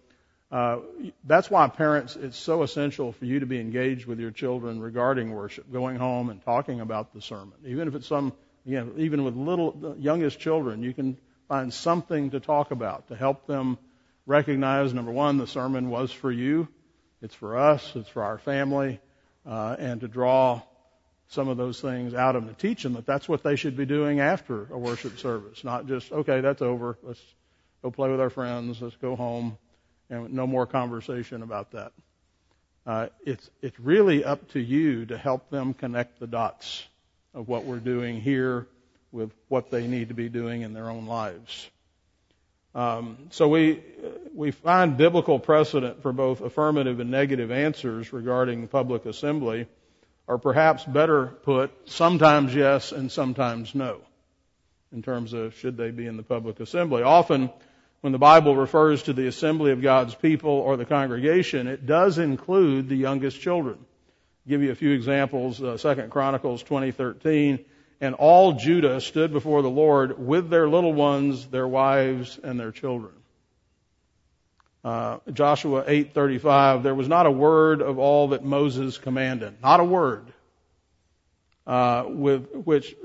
uh, 0.52 0.80
that's 1.24 1.50
why 1.50 1.68
parents, 1.70 2.18
it's 2.18 2.38
so 2.38 2.64
essential 2.64 3.14
for 3.14 3.26
you 3.26 3.40
to 3.40 3.46
be 3.46 3.60
engaged 3.60 4.06
with 4.06 4.20
your 4.20 4.32
children 4.32 4.82
regarding 4.82 5.32
worship, 5.32 5.72
going 5.72 5.96
home 5.96 6.30
and 6.30 6.44
talking 6.44 6.82
about 6.82 7.14
the 7.14 7.22
sermon. 7.22 7.54
Even 7.66 7.88
if 7.88 7.96
it's 7.96 8.08
some, 8.08 8.34
you 8.66 8.80
know, 8.80 8.92
even 8.98 9.24
with 9.24 9.36
little, 9.36 9.96
youngest 9.98 10.40
children, 10.40 10.84
you 10.84 10.94
can 10.94 11.18
find 11.48 11.74
something 11.74 12.32
to 12.32 12.42
talk 12.42 12.72
about 12.72 13.08
to 13.08 13.16
help 13.16 13.48
them 13.48 13.78
recognize, 14.26 14.94
number 14.94 15.12
one, 15.12 15.38
the 15.38 15.48
sermon 15.48 15.90
was 15.90 16.12
for 16.12 16.32
you. 16.32 16.68
It's 17.22 17.36
for 17.36 17.58
us. 17.58 17.96
It's 17.96 18.10
for 18.10 18.24
our 18.24 18.38
family. 18.38 19.00
Uh, 19.46 19.76
and 19.80 20.02
to 20.02 20.08
draw 20.08 20.62
some 21.30 21.48
of 21.48 21.56
those 21.56 21.80
things 21.80 22.14
out 22.14 22.36
of 22.36 22.46
them 22.46 22.54
to 22.54 22.62
teach 22.62 22.84
them 22.84 22.94
that 22.94 23.06
that's 23.06 23.28
what 23.28 23.42
they 23.42 23.56
should 23.56 23.78
be 23.78 23.86
doing 23.86 24.20
after 24.20 24.68
a 24.70 24.78
worship 24.78 25.18
service, 25.18 25.64
not 25.64 25.88
just, 25.88 26.12
okay, 26.12 26.42
that's 26.42 26.62
over. 26.62 26.98
Let's 27.04 27.22
go 27.82 27.90
play 27.90 28.10
with 28.10 28.20
our 28.20 28.30
friends. 28.30 28.82
Let's 28.82 28.98
go 28.98 29.16
home 29.16 29.58
and 30.12 30.34
no 30.34 30.46
more 30.46 30.68
conversation 30.68 31.42
about 31.42 31.72
that. 31.72 31.92
Uh, 32.86 33.08
it's, 33.26 33.50
it's 33.62 33.80
really 33.80 34.24
up 34.24 34.52
to 34.52 34.60
you 34.60 35.06
to 35.08 35.18
help 35.18 35.50
them 35.50 35.74
connect 35.74 36.20
the 36.20 36.28
dots 36.28 36.86
of 37.34 37.48
what 37.48 37.64
we're 37.64 37.80
doing 37.80 38.22
here 38.22 38.68
with 39.12 39.32
what 39.48 39.72
they 39.72 39.88
need 39.88 40.10
to 40.10 40.14
be 40.14 40.30
doing 40.30 40.62
in 40.62 40.74
their 40.74 40.90
own 40.90 41.06
lives. 41.06 41.70
Um, 42.74 43.18
so 43.32 43.50
we 43.50 43.84
we 44.34 44.52
find 44.52 44.96
biblical 44.96 45.40
precedent 45.40 46.02
for 46.02 46.14
both 46.14 46.40
affirmative 46.40 47.02
and 47.02 47.12
negative 47.12 47.52
answers 47.52 48.14
regarding 48.14 48.66
public 48.70 49.06
assembly, 49.06 49.68
or 50.26 50.38
perhaps 50.38 50.86
better 50.86 51.28
put, 51.28 51.72
sometimes 51.90 52.56
yes 52.56 52.94
and 52.94 53.12
sometimes 53.12 53.76
no, 53.76 54.00
in 54.94 55.02
terms 55.02 55.34
of 55.34 55.54
should 55.56 55.76
they 55.76 55.92
be 55.92 56.08
in 56.08 56.16
the 56.16 56.24
public 56.24 56.62
assembly. 56.62 57.04
Often, 57.04 57.50
when 58.02 58.12
the 58.12 58.20
Bible 58.20 58.56
refers 58.56 59.04
to 59.04 59.14
the 59.14 59.28
assembly 59.28 59.72
of 59.72 59.82
God's 59.82 60.16
people 60.16 60.52
or 60.52 60.76
the 60.76 60.86
congregation, 60.86 61.68
it 61.68 61.86
does 61.86 62.18
include 62.18 62.90
the 62.90 62.96
youngest 62.96 63.40
children. 63.40 63.78
I'll 63.78 64.50
give 64.50 64.64
you 64.64 64.72
a 64.72 64.76
few 64.76 64.92
examples. 64.92 65.62
Uh, 65.62 65.78
Second 65.78 66.10
Chronicles 66.10 66.64
2013 66.64 67.64
and 68.02 68.16
all 68.16 68.54
Judah 68.54 69.00
stood 69.00 69.32
before 69.32 69.62
the 69.62 69.70
Lord 69.70 70.18
with 70.18 70.50
their 70.50 70.68
little 70.68 70.92
ones, 70.92 71.46
their 71.48 71.68
wives, 71.68 72.40
and 72.44 72.60
their 72.60 72.72
children. 72.72 73.14
Uh, 74.84 75.20
Joshua 75.32 75.84
8:35 75.88 76.82
there 76.82 76.96
was 76.96 77.08
not 77.08 77.28
a 77.28 77.32
word 77.32 77.84
of 77.84 78.00
all 78.00 78.30
that 78.30 78.44
Moses 78.44 78.98
commanded 78.98 79.62
not 79.62 79.80
a 79.80 79.84
word 79.84 80.26
uh, 81.68 82.06
with 82.08 82.52
which 82.52 82.96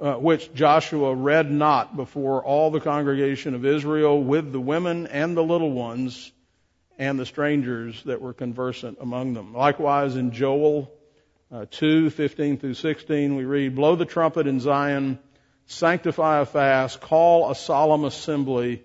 uh, 0.00 0.14
which 0.14 0.52
Joshua 0.54 1.14
read 1.14 1.50
not 1.50 1.96
before 1.96 2.44
all 2.44 2.70
the 2.70 2.80
congregation 2.80 3.54
of 3.54 3.64
Israel 3.64 4.22
with 4.22 4.52
the 4.52 4.60
women 4.60 5.06
and 5.06 5.36
the 5.36 5.42
little 5.42 5.70
ones 5.70 6.32
and 6.98 7.18
the 7.18 7.26
strangers 7.26 8.02
that 8.04 8.20
were 8.20 8.32
conversant 8.32 8.98
among 9.00 9.34
them 9.34 9.54
likewise 9.54 10.16
in 10.16 10.32
Joel 10.32 10.90
uh, 11.50 11.64
2, 11.70 12.10
15 12.10 12.58
through 12.58 12.74
16, 12.74 13.36
we 13.36 13.44
read, 13.44 13.76
Blow 13.76 13.94
the 13.94 14.04
trumpet 14.04 14.46
in 14.46 14.58
Zion, 14.58 15.18
sanctify 15.66 16.40
a 16.40 16.46
fast, 16.46 17.00
call 17.00 17.50
a 17.50 17.54
solemn 17.54 18.04
assembly, 18.04 18.82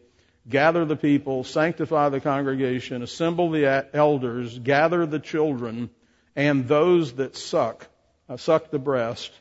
gather 0.48 0.86
the 0.86 0.96
people, 0.96 1.44
sanctify 1.44 2.10
the 2.10 2.22
congregation, 2.22 3.02
assemble 3.02 3.50
the 3.50 3.88
elders, 3.94 4.58
gather 4.60 5.06
the 5.06 5.20
children, 5.20 5.90
and 6.36 6.68
those 6.68 7.14
that 7.14 7.36
suck, 7.36 7.88
uh, 8.30 8.38
suck 8.38 8.70
the 8.70 8.80
breast. 8.80 9.32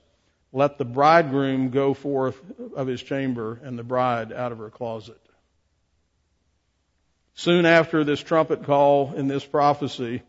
Let 0.53 0.79
the 0.79 0.85
bridegroom 0.85 1.71
go 1.71 1.95
forth 1.95 2.41
of 2.75 2.87
his 2.87 3.03
chamber 3.03 3.61
and 3.63 3.79
the 3.79 3.85
bride 3.85 4.33
out 4.33 4.53
of 4.53 4.59
her 4.59 4.71
closet. 4.71 5.21
Soon 7.35 7.67
after 7.67 8.03
this 8.03 8.21
trumpet 8.21 8.65
call 8.65 9.15
in 9.15 9.29
this 9.29 9.45
prophecy, 9.45 10.23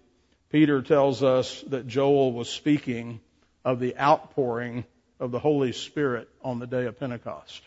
Peter 0.50 0.82
tells 0.82 1.24
us 1.24 1.62
that 1.68 1.88
Joel 1.88 2.34
was 2.34 2.50
speaking 2.50 3.20
of 3.66 3.80
the 3.80 3.98
outpouring 3.98 4.86
of 5.20 5.32
the 5.32 5.40
Holy 5.40 5.72
Spirit 5.72 6.30
on 6.44 6.60
the 6.60 6.68
day 6.68 6.86
of 6.86 7.00
Pentecost. 7.00 7.62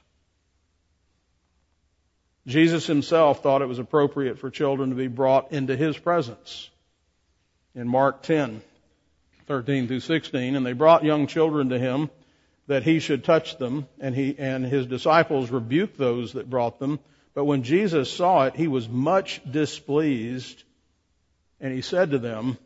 Jesus 2.47 2.87
himself 2.87 3.43
thought 3.43 3.63
it 3.63 3.69
was 3.69 3.79
appropriate 3.79 4.39
for 4.39 4.51
children 4.51 4.91
to 4.91 4.97
be 4.97 5.09
brought 5.09 5.53
into 5.53 5.77
his 5.77 5.97
presence. 5.97 6.69
In 7.75 7.89
Mark 7.89 8.23
10, 8.23 8.61
13 9.47 9.89
through 9.89 10.01
16, 10.01 10.55
and 10.55 10.65
they 10.65 10.73
brought 10.73 11.05
young 11.05 11.27
children 11.27 11.71
to 11.71 11.79
him 11.79 12.11
that 12.67 12.83
he 12.83 12.99
should 12.99 13.25
touch 13.25 13.59
them, 13.59 13.87
and 14.01 14.15
he 14.15 14.35
and 14.39 14.65
his 14.65 14.87
disciples 14.87 15.51
rebuked 15.51 15.99
those 15.99 16.33
that 16.33 16.49
brought 16.49 16.79
them. 16.79 16.99
But 17.35 17.45
when 17.45 17.63
Jesus 17.63 18.11
saw 18.11 18.45
it, 18.47 18.57
he 18.57 18.69
was 18.69 18.89
much 18.89 19.41
displeased, 19.51 20.63
and 21.61 21.73
he 21.73 21.83
said 21.83 22.13
to 22.13 22.19
them, 22.19 22.59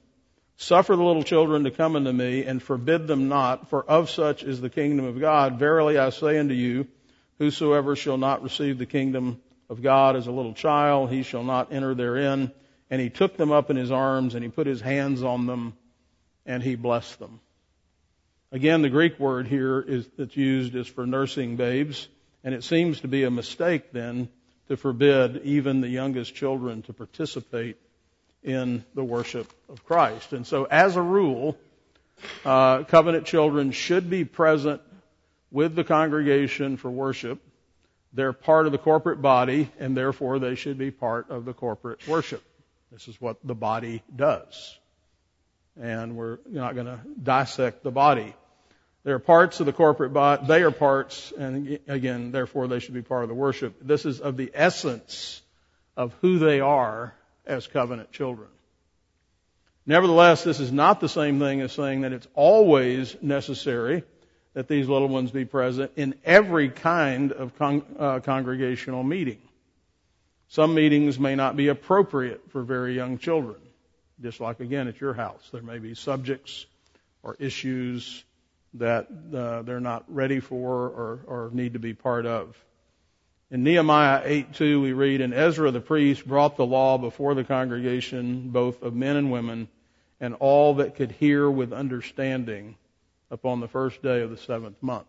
Suffer 0.60 0.96
the 0.96 1.02
little 1.02 1.22
children 1.22 1.64
to 1.64 1.70
come 1.70 1.94
unto 1.94 2.12
me, 2.12 2.44
and 2.44 2.62
forbid 2.62 3.06
them 3.06 3.28
not, 3.28 3.70
for 3.70 3.84
of 3.84 4.10
such 4.10 4.42
is 4.42 4.60
the 4.60 4.70
kingdom 4.70 5.06
of 5.06 5.20
God. 5.20 5.58
Verily 5.58 5.98
I 5.98 6.10
say 6.10 6.38
unto 6.38 6.54
you, 6.54 6.86
whosoever 7.38 7.94
shall 7.94 8.18
not 8.18 8.42
receive 8.42 8.78
the 8.78 8.86
kingdom 8.86 9.40
of 9.70 9.82
God 9.82 10.16
as 10.16 10.26
a 10.26 10.32
little 10.32 10.54
child, 10.54 11.10
he 11.10 11.22
shall 11.22 11.44
not 11.44 11.72
enter 11.72 11.94
therein. 11.94 12.50
And 12.90 13.00
he 13.00 13.10
took 13.10 13.36
them 13.36 13.52
up 13.52 13.70
in 13.70 13.76
his 13.76 13.92
arms, 13.92 14.34
and 14.34 14.42
he 14.42 14.50
put 14.50 14.66
his 14.66 14.80
hands 14.80 15.22
on 15.22 15.46
them, 15.46 15.74
and 16.44 16.62
he 16.62 16.74
blessed 16.74 17.18
them. 17.18 17.40
Again, 18.50 18.80
the 18.80 18.88
Greek 18.88 19.18
word 19.18 19.46
here 19.46 19.78
is, 19.78 20.08
that's 20.16 20.34
used 20.34 20.74
is 20.74 20.86
for 20.86 21.06
nursing 21.06 21.56
babes, 21.56 22.08
and 22.42 22.54
it 22.54 22.64
seems 22.64 23.00
to 23.00 23.08
be 23.08 23.24
a 23.24 23.30
mistake 23.30 23.92
then 23.92 24.30
to 24.68 24.76
forbid 24.78 25.42
even 25.44 25.82
the 25.82 25.88
youngest 25.88 26.34
children 26.34 26.80
to 26.82 26.94
participate 26.94 27.76
in 28.42 28.86
the 28.94 29.04
worship 29.04 29.52
of 29.68 29.84
Christ. 29.84 30.32
And 30.32 30.46
so, 30.46 30.64
as 30.64 30.96
a 30.96 31.02
rule, 31.02 31.58
uh, 32.42 32.84
covenant 32.84 33.26
children 33.26 33.70
should 33.70 34.08
be 34.08 34.24
present 34.24 34.80
with 35.50 35.74
the 35.74 35.84
congregation 35.84 36.78
for 36.78 36.90
worship. 36.90 37.42
They're 38.14 38.32
part 38.32 38.64
of 38.64 38.72
the 38.72 38.78
corporate 38.78 39.20
body, 39.20 39.70
and 39.78 39.94
therefore 39.94 40.38
they 40.38 40.54
should 40.54 40.78
be 40.78 40.90
part 40.90 41.28
of 41.28 41.44
the 41.44 41.52
corporate 41.52 42.06
worship. 42.08 42.42
This 42.90 43.08
is 43.08 43.20
what 43.20 43.36
the 43.44 43.54
body 43.54 44.02
does. 44.14 44.78
And 45.80 46.16
we're 46.16 46.38
not 46.46 46.74
going 46.74 46.86
to 46.86 47.00
dissect 47.22 47.82
the 47.82 47.90
body. 47.90 48.34
They're 49.04 49.18
parts 49.18 49.60
of 49.60 49.66
the 49.66 49.72
corporate 49.72 50.12
body. 50.12 50.46
They 50.46 50.62
are 50.62 50.70
parts, 50.70 51.32
and 51.38 51.78
again, 51.86 52.32
therefore 52.32 52.66
they 52.66 52.80
should 52.80 52.94
be 52.94 53.02
part 53.02 53.22
of 53.22 53.28
the 53.28 53.34
worship. 53.34 53.76
This 53.80 54.04
is 54.04 54.20
of 54.20 54.36
the 54.36 54.50
essence 54.52 55.40
of 55.96 56.14
who 56.20 56.38
they 56.38 56.60
are 56.60 57.14
as 57.46 57.66
covenant 57.66 58.12
children. 58.12 58.48
Nevertheless, 59.86 60.44
this 60.44 60.60
is 60.60 60.70
not 60.70 61.00
the 61.00 61.08
same 61.08 61.38
thing 61.38 61.62
as 61.62 61.72
saying 61.72 62.02
that 62.02 62.12
it's 62.12 62.28
always 62.34 63.16
necessary 63.22 64.02
that 64.52 64.68
these 64.68 64.88
little 64.88 65.08
ones 65.08 65.30
be 65.30 65.44
present 65.44 65.92
in 65.96 66.14
every 66.24 66.68
kind 66.68 67.32
of 67.32 67.56
con- 67.58 67.84
uh, 67.98 68.20
congregational 68.20 69.02
meeting. 69.02 69.38
Some 70.48 70.74
meetings 70.74 71.18
may 71.18 71.34
not 71.36 71.56
be 71.56 71.68
appropriate 71.68 72.50
for 72.50 72.62
very 72.62 72.94
young 72.94 73.18
children, 73.18 73.56
just 74.22 74.40
like 74.40 74.60
again 74.60 74.88
at 74.88 75.00
your 75.00 75.14
house. 75.14 75.48
There 75.52 75.62
may 75.62 75.78
be 75.78 75.94
subjects 75.94 76.66
or 77.22 77.36
issues 77.38 78.24
that 78.74 79.08
uh, 79.34 79.62
they're 79.62 79.80
not 79.80 80.04
ready 80.08 80.40
for 80.40 80.86
or, 80.88 81.20
or 81.26 81.50
need 81.52 81.72
to 81.72 81.78
be 81.78 81.94
part 81.94 82.26
of. 82.26 82.56
In 83.50 83.64
Nehemiah 83.64 84.22
8:2 84.26 84.82
we 84.82 84.92
read, 84.92 85.20
And 85.20 85.32
Ezra 85.32 85.70
the 85.70 85.80
priest 85.80 86.26
brought 86.26 86.56
the 86.56 86.66
law 86.66 86.98
before 86.98 87.34
the 87.34 87.44
congregation, 87.44 88.50
both 88.50 88.82
of 88.82 88.94
men 88.94 89.16
and 89.16 89.32
women, 89.32 89.68
and 90.20 90.34
all 90.34 90.74
that 90.74 90.96
could 90.96 91.12
hear 91.12 91.50
with 91.50 91.72
understanding 91.72 92.76
upon 93.30 93.60
the 93.60 93.68
first 93.68 94.02
day 94.02 94.20
of 94.20 94.30
the 94.30 94.36
seventh 94.36 94.82
month. 94.82 95.06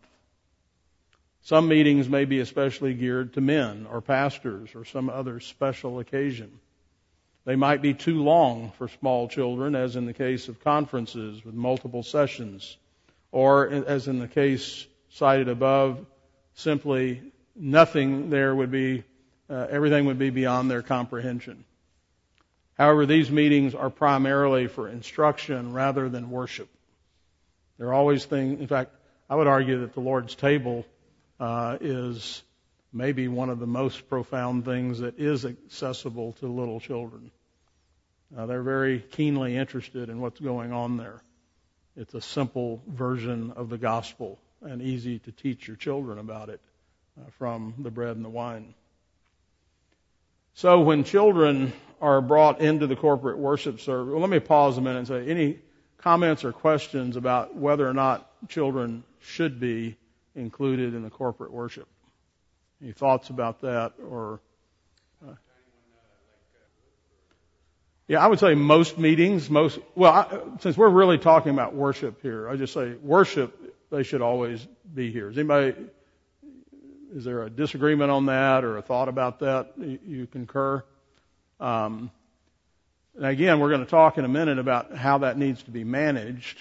Some 1.41 1.67
meetings 1.67 2.07
may 2.07 2.25
be 2.25 2.39
especially 2.39 2.93
geared 2.93 3.33
to 3.33 3.41
men 3.41 3.87
or 3.89 4.01
pastors 4.01 4.75
or 4.75 4.85
some 4.85 5.09
other 5.09 5.39
special 5.39 5.99
occasion. 5.99 6.59
They 7.49 7.55
might 7.55 7.81
be 7.81 7.95
too 7.95 8.21
long 8.21 8.73
for 8.77 8.87
small 8.87 9.27
children, 9.27 9.73
as 9.73 9.95
in 9.95 10.05
the 10.05 10.13
case 10.13 10.49
of 10.49 10.63
conferences 10.63 11.43
with 11.43 11.55
multiple 11.55 12.03
sessions, 12.03 12.77
or 13.31 13.67
as 13.67 14.07
in 14.07 14.19
the 14.19 14.27
case 14.27 14.85
cited 15.09 15.49
above, 15.49 16.05
simply 16.53 17.23
nothing 17.55 18.29
there 18.29 18.53
would 18.53 18.69
be, 18.69 19.03
uh, 19.49 19.65
everything 19.67 20.05
would 20.05 20.19
be 20.19 20.29
beyond 20.29 20.69
their 20.69 20.83
comprehension. 20.83 21.65
However, 22.77 23.07
these 23.07 23.31
meetings 23.31 23.73
are 23.73 23.89
primarily 23.89 24.67
for 24.67 24.87
instruction 24.87 25.73
rather 25.73 26.07
than 26.07 26.29
worship. 26.29 26.69
They're 27.79 27.93
always 27.93 28.25
things, 28.25 28.61
in 28.61 28.67
fact, 28.67 28.91
I 29.27 29.35
would 29.35 29.47
argue 29.47 29.79
that 29.79 29.95
the 29.95 30.01
Lord's 30.01 30.35
table 30.35 30.85
uh, 31.39 31.79
is 31.81 32.43
maybe 32.93 33.27
one 33.27 33.49
of 33.49 33.57
the 33.57 33.65
most 33.65 34.07
profound 34.07 34.65
things 34.65 34.99
that 34.99 35.19
is 35.19 35.47
accessible 35.47 36.33
to 36.33 36.47
little 36.47 36.79
children. 36.79 37.31
Uh, 38.37 38.45
they're 38.45 38.63
very 38.63 38.99
keenly 38.99 39.55
interested 39.55 40.09
in 40.09 40.19
what's 40.21 40.39
going 40.39 40.71
on 40.71 40.97
there. 40.97 41.21
It's 41.95 42.13
a 42.13 42.21
simple 42.21 42.81
version 42.87 43.51
of 43.55 43.69
the 43.69 43.77
gospel 43.77 44.39
and 44.61 44.81
easy 44.81 45.19
to 45.19 45.31
teach 45.31 45.67
your 45.67 45.77
children 45.77 46.19
about 46.19 46.49
it. 46.49 46.61
Uh, 47.19 47.29
from 47.37 47.73
the 47.79 47.91
bread 47.91 48.15
and 48.15 48.23
the 48.23 48.29
wine. 48.29 48.73
So 50.53 50.81
when 50.81 51.03
children 51.03 51.73
are 52.01 52.21
brought 52.21 52.61
into 52.61 52.87
the 52.87 52.95
corporate 52.95 53.37
worship 53.37 53.79
service, 53.79 54.11
well, 54.11 54.21
let 54.21 54.29
me 54.29 54.39
pause 54.39 54.77
a 54.77 54.81
minute 54.81 54.99
and 54.99 55.07
say 55.07 55.27
any 55.27 55.59
comments 55.97 56.45
or 56.45 56.51
questions 56.51 57.15
about 57.17 57.55
whether 57.55 57.87
or 57.87 57.93
not 57.93 58.29
children 58.47 59.03
should 59.19 59.59
be 59.59 59.97
included 60.35 60.93
in 60.93 61.03
the 61.03 61.09
corporate 61.09 61.51
worship? 61.51 61.87
Any 62.81 62.93
thoughts 62.93 63.29
about 63.29 63.61
that 63.61 63.93
or? 64.07 64.39
Yeah, 68.09 68.25
I 68.25 68.27
would 68.27 68.39
say 68.39 68.55
most 68.55 68.97
meetings, 68.97 69.51
most, 69.51 69.77
well, 69.93 70.11
I, 70.11 70.39
since 70.61 70.75
we're 70.75 70.89
really 70.89 71.19
talking 71.19 71.53
about 71.53 71.75
worship 71.75 72.23
here, 72.23 72.49
I 72.49 72.55
just 72.55 72.73
say 72.73 72.95
worship 72.95 73.55
they 73.91 74.01
should 74.01 74.23
always 74.23 74.67
be 74.91 75.11
here. 75.11 75.29
Is 75.29 75.37
anybody, 75.37 75.75
is 77.13 77.23
there 77.23 77.43
a 77.43 77.51
disagreement 77.51 78.09
on 78.09 78.25
that 78.25 78.63
or 78.63 78.77
a 78.77 78.81
thought 78.81 79.09
about 79.09 79.41
that? 79.41 79.73
You, 79.77 80.25
concur? 80.25 80.83
Um, 81.59 82.09
and 83.15 83.27
again, 83.27 83.59
we're 83.59 83.69
going 83.69 83.85
to 83.85 83.89
talk 83.89 84.17
in 84.17 84.25
a 84.25 84.29
minute 84.29 84.57
about 84.57 84.95
how 84.95 85.19
that 85.19 85.37
needs 85.37 85.61
to 85.63 85.71
be 85.71 85.83
managed. 85.83 86.57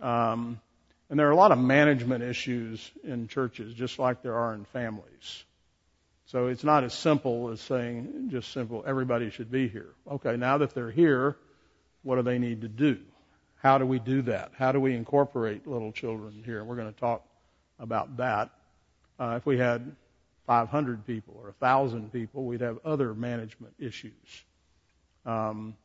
Um, 0.00 0.60
and 1.10 1.18
there 1.18 1.26
are 1.26 1.32
a 1.32 1.36
lot 1.36 1.50
of 1.50 1.58
management 1.58 2.22
issues 2.22 2.88
in 3.02 3.26
churches, 3.26 3.74
just 3.74 3.98
like 3.98 4.22
there 4.22 4.36
are 4.36 4.54
in 4.54 4.66
families. 4.66 5.44
So 6.28 6.48
it's 6.48 6.62
not 6.62 6.84
as 6.84 6.92
simple 6.92 7.48
as 7.48 7.58
saying 7.58 8.28
just 8.30 8.52
simple, 8.52 8.84
everybody 8.86 9.30
should 9.30 9.50
be 9.50 9.66
here. 9.66 9.94
Okay, 10.10 10.36
now 10.36 10.58
that 10.58 10.74
they're 10.74 10.90
here, 10.90 11.36
what 12.02 12.16
do 12.16 12.22
they 12.22 12.38
need 12.38 12.60
to 12.60 12.68
do? 12.68 12.98
How 13.62 13.78
do 13.78 13.86
we 13.86 13.98
do 13.98 14.20
that? 14.22 14.52
How 14.54 14.70
do 14.70 14.78
we 14.78 14.94
incorporate 14.94 15.66
little 15.66 15.90
children 15.90 16.42
here? 16.44 16.62
We're 16.64 16.76
going 16.76 16.92
to 16.92 17.00
talk 17.00 17.26
about 17.78 18.18
that. 18.18 18.50
Uh, 19.18 19.36
if 19.38 19.46
we 19.46 19.56
had 19.56 19.96
500 20.46 21.06
people 21.06 21.34
or 21.38 21.54
1,000 21.58 22.12
people, 22.12 22.44
we'd 22.44 22.60
have 22.60 22.78
other 22.84 23.14
management 23.14 23.72
issues. 23.78 24.44
Um, 25.24 25.76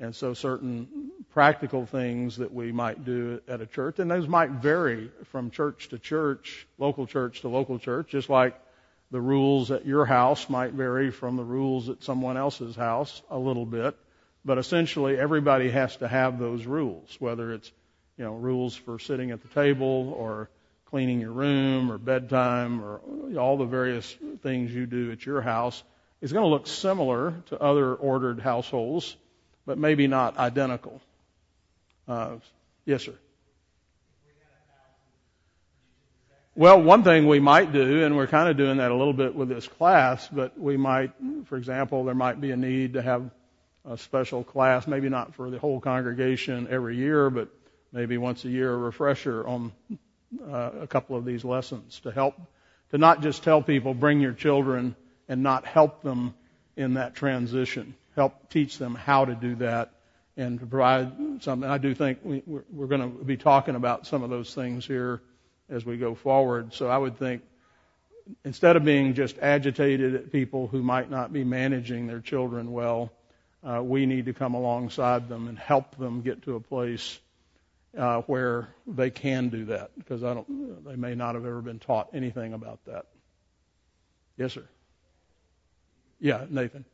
and 0.00 0.12
so 0.12 0.34
certain 0.34 1.12
practical 1.32 1.86
things 1.86 2.36
that 2.38 2.52
we 2.52 2.72
might 2.72 3.04
do 3.04 3.40
at 3.46 3.60
a 3.60 3.66
church, 3.66 4.00
and 4.00 4.10
those 4.10 4.26
might 4.26 4.50
vary 4.50 5.12
from 5.30 5.52
church 5.52 5.88
to 5.90 6.00
church, 6.00 6.66
local 6.78 7.06
church 7.06 7.42
to 7.42 7.48
local 7.48 7.78
church, 7.78 8.08
just 8.08 8.28
like 8.28 8.60
the 9.14 9.20
rules 9.20 9.70
at 9.70 9.86
your 9.86 10.04
house 10.04 10.50
might 10.50 10.72
vary 10.72 11.12
from 11.12 11.36
the 11.36 11.44
rules 11.44 11.88
at 11.88 12.02
someone 12.02 12.36
else's 12.36 12.74
house 12.74 13.22
a 13.30 13.38
little 13.38 13.64
bit, 13.64 13.96
but 14.44 14.58
essentially 14.58 15.16
everybody 15.16 15.70
has 15.70 15.94
to 15.98 16.08
have 16.08 16.36
those 16.40 16.66
rules, 16.66 17.16
whether 17.20 17.52
it's, 17.52 17.70
you 18.18 18.24
know, 18.24 18.34
rules 18.34 18.74
for 18.74 18.98
sitting 18.98 19.30
at 19.30 19.40
the 19.40 19.46
table 19.50 20.12
or 20.18 20.50
cleaning 20.86 21.20
your 21.20 21.30
room 21.30 21.92
or 21.92 21.96
bedtime 21.96 22.82
or 22.82 23.00
all 23.38 23.56
the 23.56 23.64
various 23.64 24.16
things 24.42 24.74
you 24.74 24.84
do 24.84 25.12
at 25.12 25.24
your 25.24 25.40
house 25.40 25.80
is 26.20 26.32
going 26.32 26.44
to 26.44 26.50
look 26.50 26.66
similar 26.66 27.34
to 27.50 27.62
other 27.62 27.94
ordered 27.94 28.40
households, 28.40 29.16
but 29.64 29.78
maybe 29.78 30.08
not 30.08 30.38
identical. 30.38 31.00
Uh, 32.08 32.38
yes, 32.84 33.04
sir. 33.04 33.14
Well, 36.56 36.80
one 36.80 37.02
thing 37.02 37.26
we 37.26 37.40
might 37.40 37.72
do, 37.72 38.04
and 38.04 38.16
we're 38.16 38.28
kind 38.28 38.48
of 38.48 38.56
doing 38.56 38.76
that 38.76 38.92
a 38.92 38.94
little 38.94 39.12
bit 39.12 39.34
with 39.34 39.48
this 39.48 39.66
class, 39.66 40.28
but 40.28 40.56
we 40.56 40.76
might, 40.76 41.10
for 41.46 41.56
example, 41.56 42.04
there 42.04 42.14
might 42.14 42.40
be 42.40 42.52
a 42.52 42.56
need 42.56 42.92
to 42.92 43.02
have 43.02 43.28
a 43.84 43.98
special 43.98 44.44
class, 44.44 44.86
maybe 44.86 45.08
not 45.08 45.34
for 45.34 45.50
the 45.50 45.58
whole 45.58 45.80
congregation 45.80 46.68
every 46.70 46.96
year, 46.96 47.28
but 47.28 47.48
maybe 47.90 48.18
once 48.18 48.44
a 48.44 48.48
year 48.48 48.72
a 48.72 48.76
refresher 48.76 49.44
on 49.44 49.72
uh, 50.48 50.70
a 50.82 50.86
couple 50.86 51.16
of 51.16 51.24
these 51.24 51.44
lessons 51.44 51.98
to 52.04 52.12
help, 52.12 52.40
to 52.92 52.98
not 52.98 53.20
just 53.20 53.42
tell 53.42 53.60
people 53.60 53.92
bring 53.92 54.20
your 54.20 54.32
children 54.32 54.94
and 55.28 55.42
not 55.42 55.66
help 55.66 56.02
them 56.04 56.34
in 56.76 56.94
that 56.94 57.16
transition, 57.16 57.96
help 58.14 58.48
teach 58.48 58.78
them 58.78 58.94
how 58.94 59.24
to 59.24 59.34
do 59.34 59.56
that 59.56 59.90
and 60.36 60.60
to 60.60 60.66
provide 60.66 61.42
something. 61.42 61.68
I 61.68 61.78
do 61.78 61.96
think 61.96 62.20
we, 62.22 62.44
we're, 62.46 62.64
we're 62.70 62.86
going 62.86 63.00
to 63.00 63.24
be 63.24 63.36
talking 63.36 63.74
about 63.74 64.06
some 64.06 64.22
of 64.22 64.30
those 64.30 64.54
things 64.54 64.86
here 64.86 65.20
as 65.68 65.84
we 65.84 65.96
go 65.96 66.14
forward. 66.14 66.74
So 66.74 66.88
I 66.88 66.98
would 66.98 67.18
think 67.18 67.42
instead 68.44 68.76
of 68.76 68.84
being 68.84 69.14
just 69.14 69.38
agitated 69.38 70.14
at 70.14 70.32
people 70.32 70.66
who 70.66 70.82
might 70.82 71.10
not 71.10 71.32
be 71.32 71.44
managing 71.44 72.06
their 72.06 72.20
children 72.20 72.72
well, 72.72 73.10
uh, 73.62 73.82
we 73.82 74.06
need 74.06 74.26
to 74.26 74.32
come 74.32 74.54
alongside 74.54 75.28
them 75.28 75.48
and 75.48 75.58
help 75.58 75.96
them 75.96 76.20
get 76.20 76.42
to 76.42 76.56
a 76.56 76.60
place 76.60 77.18
uh, 77.96 78.20
where 78.22 78.68
they 78.86 79.10
can 79.10 79.48
do 79.48 79.66
that 79.66 79.90
because 79.96 80.22
I 80.22 80.34
don't, 80.34 80.84
they 80.84 80.96
may 80.96 81.14
not 81.14 81.34
have 81.34 81.44
ever 81.44 81.62
been 81.62 81.78
taught 81.78 82.08
anything 82.12 82.52
about 82.52 82.84
that. 82.86 83.06
Yes, 84.36 84.52
sir. 84.52 84.64
Yeah, 86.20 86.44
Nathan. 86.50 86.84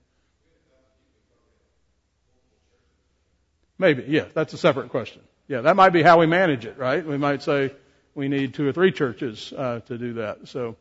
Maybe, 3.78 4.04
yeah, 4.08 4.26
that's 4.34 4.52
a 4.52 4.58
separate 4.58 4.90
question. 4.90 5.22
Yeah, 5.48 5.62
that 5.62 5.74
might 5.74 5.90
be 5.90 6.02
how 6.02 6.20
we 6.20 6.26
manage 6.26 6.66
it, 6.66 6.76
right? 6.76 7.04
We 7.04 7.16
might 7.16 7.42
say, 7.42 7.72
we 8.20 8.28
need 8.28 8.52
two 8.52 8.68
or 8.68 8.72
three 8.72 8.92
churches 8.92 9.50
uh, 9.56 9.80
to 9.86 9.96
do 9.96 10.12
that. 10.12 10.46
So, 10.46 10.76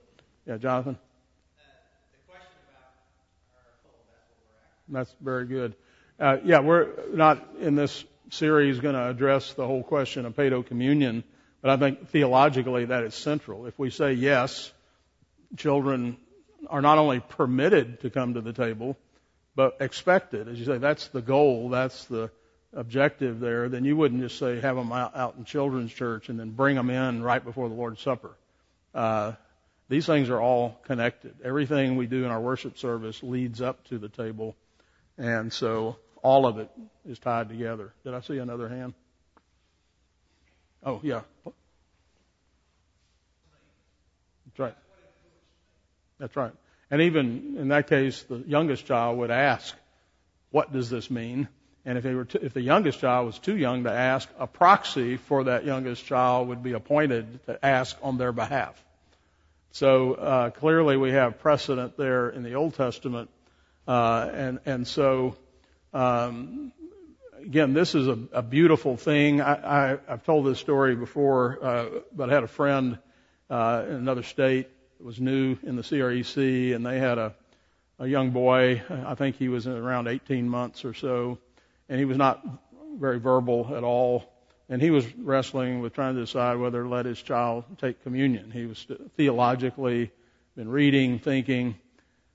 yeah, 0.45 0.58
Jonathan. 0.58 0.97
That's 4.89 5.15
very 5.21 5.45
good. 5.45 5.73
Uh, 6.19 6.38
yeah, 6.43 6.60
we're 6.60 6.89
not 7.13 7.47
in 7.62 7.75
this 7.75 8.04
series 8.32 8.82
going 8.82 8.95
to 8.95 9.08
address 9.08 9.54
the 9.54 9.65
whole 9.65 9.84
question 9.84 10.25
of 10.25 10.36
paedo 10.36 10.65
communion, 10.65 11.23
but 11.62 11.71
I 11.71 11.78
think 11.78 12.10
theologically 12.10 12.86
that 12.86 13.04
is 13.04 13.15
central. 13.15 13.67
If 13.67 13.80
we 13.80 13.89
say 13.89 14.12
yes, 14.12 14.73
children 15.56 16.17
are 16.67 16.82
not 16.82 16.97
only 16.97 17.21
permitted 17.21 18.02
to 18.02 18.10
come 18.10 18.34
to 18.34 18.41
the 18.41 18.52
table, 18.52 18.97
but 19.56 19.78
expected. 19.80 20.49
As 20.49 20.60
you 20.60 20.65
say, 20.65 20.78
that's 20.78 21.08
the 21.08 21.21
goal. 21.21 21.69
That's 21.69 22.04
the 22.06 22.32
objective 22.73 23.39
there, 23.39 23.69
then 23.69 23.84
you 23.84 23.95
wouldn't 23.95 24.21
just 24.21 24.38
say 24.38 24.60
have 24.60 24.75
them 24.75 24.91
out, 24.91 25.36
in 25.38 25.45
children's 25.45 25.93
church 25.93 26.29
and 26.29 26.39
then 26.39 26.51
bring 26.51 26.75
them 26.75 26.89
in 26.89 27.23
right 27.23 27.43
before 27.43 27.67
the 27.69 27.75
Lord's 27.75 28.01
Supper. 28.01 28.38
Uh, 28.93 29.34
these 29.88 30.05
things 30.05 30.29
are 30.29 30.39
all 30.39 30.79
connected. 30.84 31.36
Everything 31.43 31.95
we 31.95 32.05
do 32.05 32.23
in 32.23 32.32
our 32.32 32.39
worship 32.39 32.77
service 32.77 33.23
leads 33.23 33.62
up 33.62 33.84
to 33.86 33.97
the 33.97 34.10
table, 34.10 34.55
and 35.17 35.51
so 35.51 35.97
all 36.21 36.45
of 36.45 36.60
it 36.60 36.69
is 37.08 37.17
tied 37.17 37.49
together. 37.49 37.91
Did 38.03 38.13
I 38.13 38.21
see 38.21 38.38
another 38.38 38.69
hand? 38.69 38.93
Oh 40.84 40.99
yeah. 41.03 41.21
That's 44.45 44.60
right. 44.60 44.75
That's 46.19 46.36
right. 46.36 46.53
And 46.91 47.01
even 47.01 47.55
in 47.58 47.67
that 47.69 47.88
case, 47.88 48.23
the 48.23 48.43
youngest 48.45 48.86
child 48.86 49.17
would 49.19 49.32
ask, 49.32 49.75
"What 50.51 50.71
does 50.71 50.89
this 50.89 51.10
mean?" 51.10 51.47
And 51.89 51.97
if, 51.97 52.04
were 52.04 52.28
if 52.39 52.54
the 52.54 52.62
youngest 52.62 52.99
child 52.99 53.25
was 53.25 53.39
too 53.39 53.58
young 53.58 53.86
to 53.86 53.91
ask, 53.91 54.30
a 54.38 54.45
proxy 54.45 55.17
for 55.17 55.45
that 55.45 55.65
youngest 55.65 56.06
child 56.06 56.49
would 56.49 56.62
be 56.62 56.73
appointed 56.73 57.43
to 57.47 57.65
ask 57.65 57.97
on 58.04 58.19
their 58.19 58.32
behalf. 58.32 58.80
So 59.71 60.13
uh, 60.13 60.49
clearly, 60.52 60.97
we 60.97 61.13
have 61.13 61.39
precedent 61.39 61.97
there 61.97 62.30
in 62.30 62.43
the 62.43 62.54
Old 62.54 62.75
Testament, 62.75 63.32
uh, 63.88 64.30
and 64.32 64.60
and 64.67 64.88
so 64.88 65.36
um, 65.91 66.73
again, 67.41 67.73
this 67.73 67.95
is 67.95 68.08
a, 68.08 68.19
a 68.34 68.43
beautiful 68.43 68.95
thing. 68.95 69.41
I, 69.41 69.54
I, 69.93 69.97
I've 70.08 70.23
told 70.23 70.45
this 70.45 70.60
story 70.60 70.95
before, 70.95 71.58
uh, 71.60 71.86
but 72.15 72.30
I 72.30 72.36
had 72.36 72.43
a 72.43 72.47
friend 72.47 72.99
uh, 73.49 73.84
in 73.88 73.95
another 73.95 74.21
state 74.21 74.69
that 74.99 75.04
was 75.04 75.19
new 75.19 75.58
in 75.63 75.75
the 75.75 75.82
CREC, 75.82 76.75
and 76.75 76.86
they 76.86 76.99
had 76.99 77.17
a 77.17 77.34
a 77.99 78.08
young 78.08 78.30
boy. 78.30 78.82
I 78.89 79.15
think 79.15 79.36
he 79.36 79.49
was 79.49 79.67
around 79.67 80.08
18 80.08 80.47
months 80.47 80.86
or 80.86 80.93
so 80.93 81.39
and 81.89 81.99
he 81.99 82.06
was 82.06 82.17
not 82.17 82.45
very 82.97 83.19
verbal 83.19 83.73
at 83.75 83.84
all. 83.84 84.32
And 84.69 84.82
he 84.82 84.91
was 84.91 85.06
wrestling 85.15 85.80
with 85.80 85.93
trying 85.93 86.13
to 86.13 86.21
decide 86.21 86.58
whether 86.58 86.84
to 86.84 86.89
let 86.89 87.06
his 87.06 87.21
child 87.21 87.65
take 87.80 88.04
communion. 88.04 88.52
He 88.52 88.67
was 88.67 88.86
theologically 89.17 90.12
been 90.56 90.69
reading, 90.69 91.19
thinking, 91.19 91.75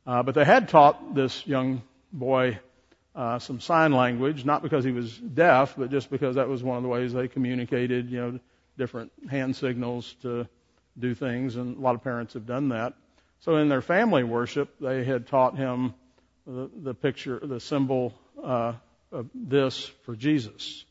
uh, 0.07 0.23
but 0.23 0.35
they 0.35 0.45
had 0.45 0.69
taught 0.69 1.15
this 1.15 1.47
young 1.47 1.83
boy 2.13 2.59
uh, 3.15 3.39
some 3.39 3.61
sign 3.61 3.93
language, 3.93 4.45
not 4.45 4.63
because 4.63 4.85
he 4.85 4.91
was 4.91 5.17
deaf, 5.17 5.75
but 5.77 5.91
just 5.91 6.11
because 6.11 6.35
that 6.35 6.49
was 6.49 6.63
one 6.63 6.77
of 6.77 6.83
the 6.83 6.89
ways 6.89 7.13
they 7.13 7.29
communicated, 7.29 8.11
you 8.11 8.21
know, 8.21 8.41
different 8.77 9.13
hand 9.31 9.55
signals 9.55 10.15
to 10.23 10.49
do 10.99 11.15
things, 11.15 11.57
and 11.57 11.77
a 11.77 11.81
lot 11.81 11.95
of 11.95 12.03
parents 12.03 12.35
have 12.35 12.47
done 12.47 12.71
that. 12.71 12.95
So 13.41 13.57
in 13.57 13.69
their 13.69 13.83
family 13.83 14.25
worship, 14.25 14.75
they 14.81 15.05
had 15.05 15.27
taught 15.27 15.57
him 15.57 15.95
the, 16.47 16.71
the 16.83 16.95
picture, 16.95 17.41
the 17.43 17.61
symbol 17.61 18.15
uh, 18.43 18.73
this 19.35 19.85
for 20.05 20.17
Jesus. 20.17 20.85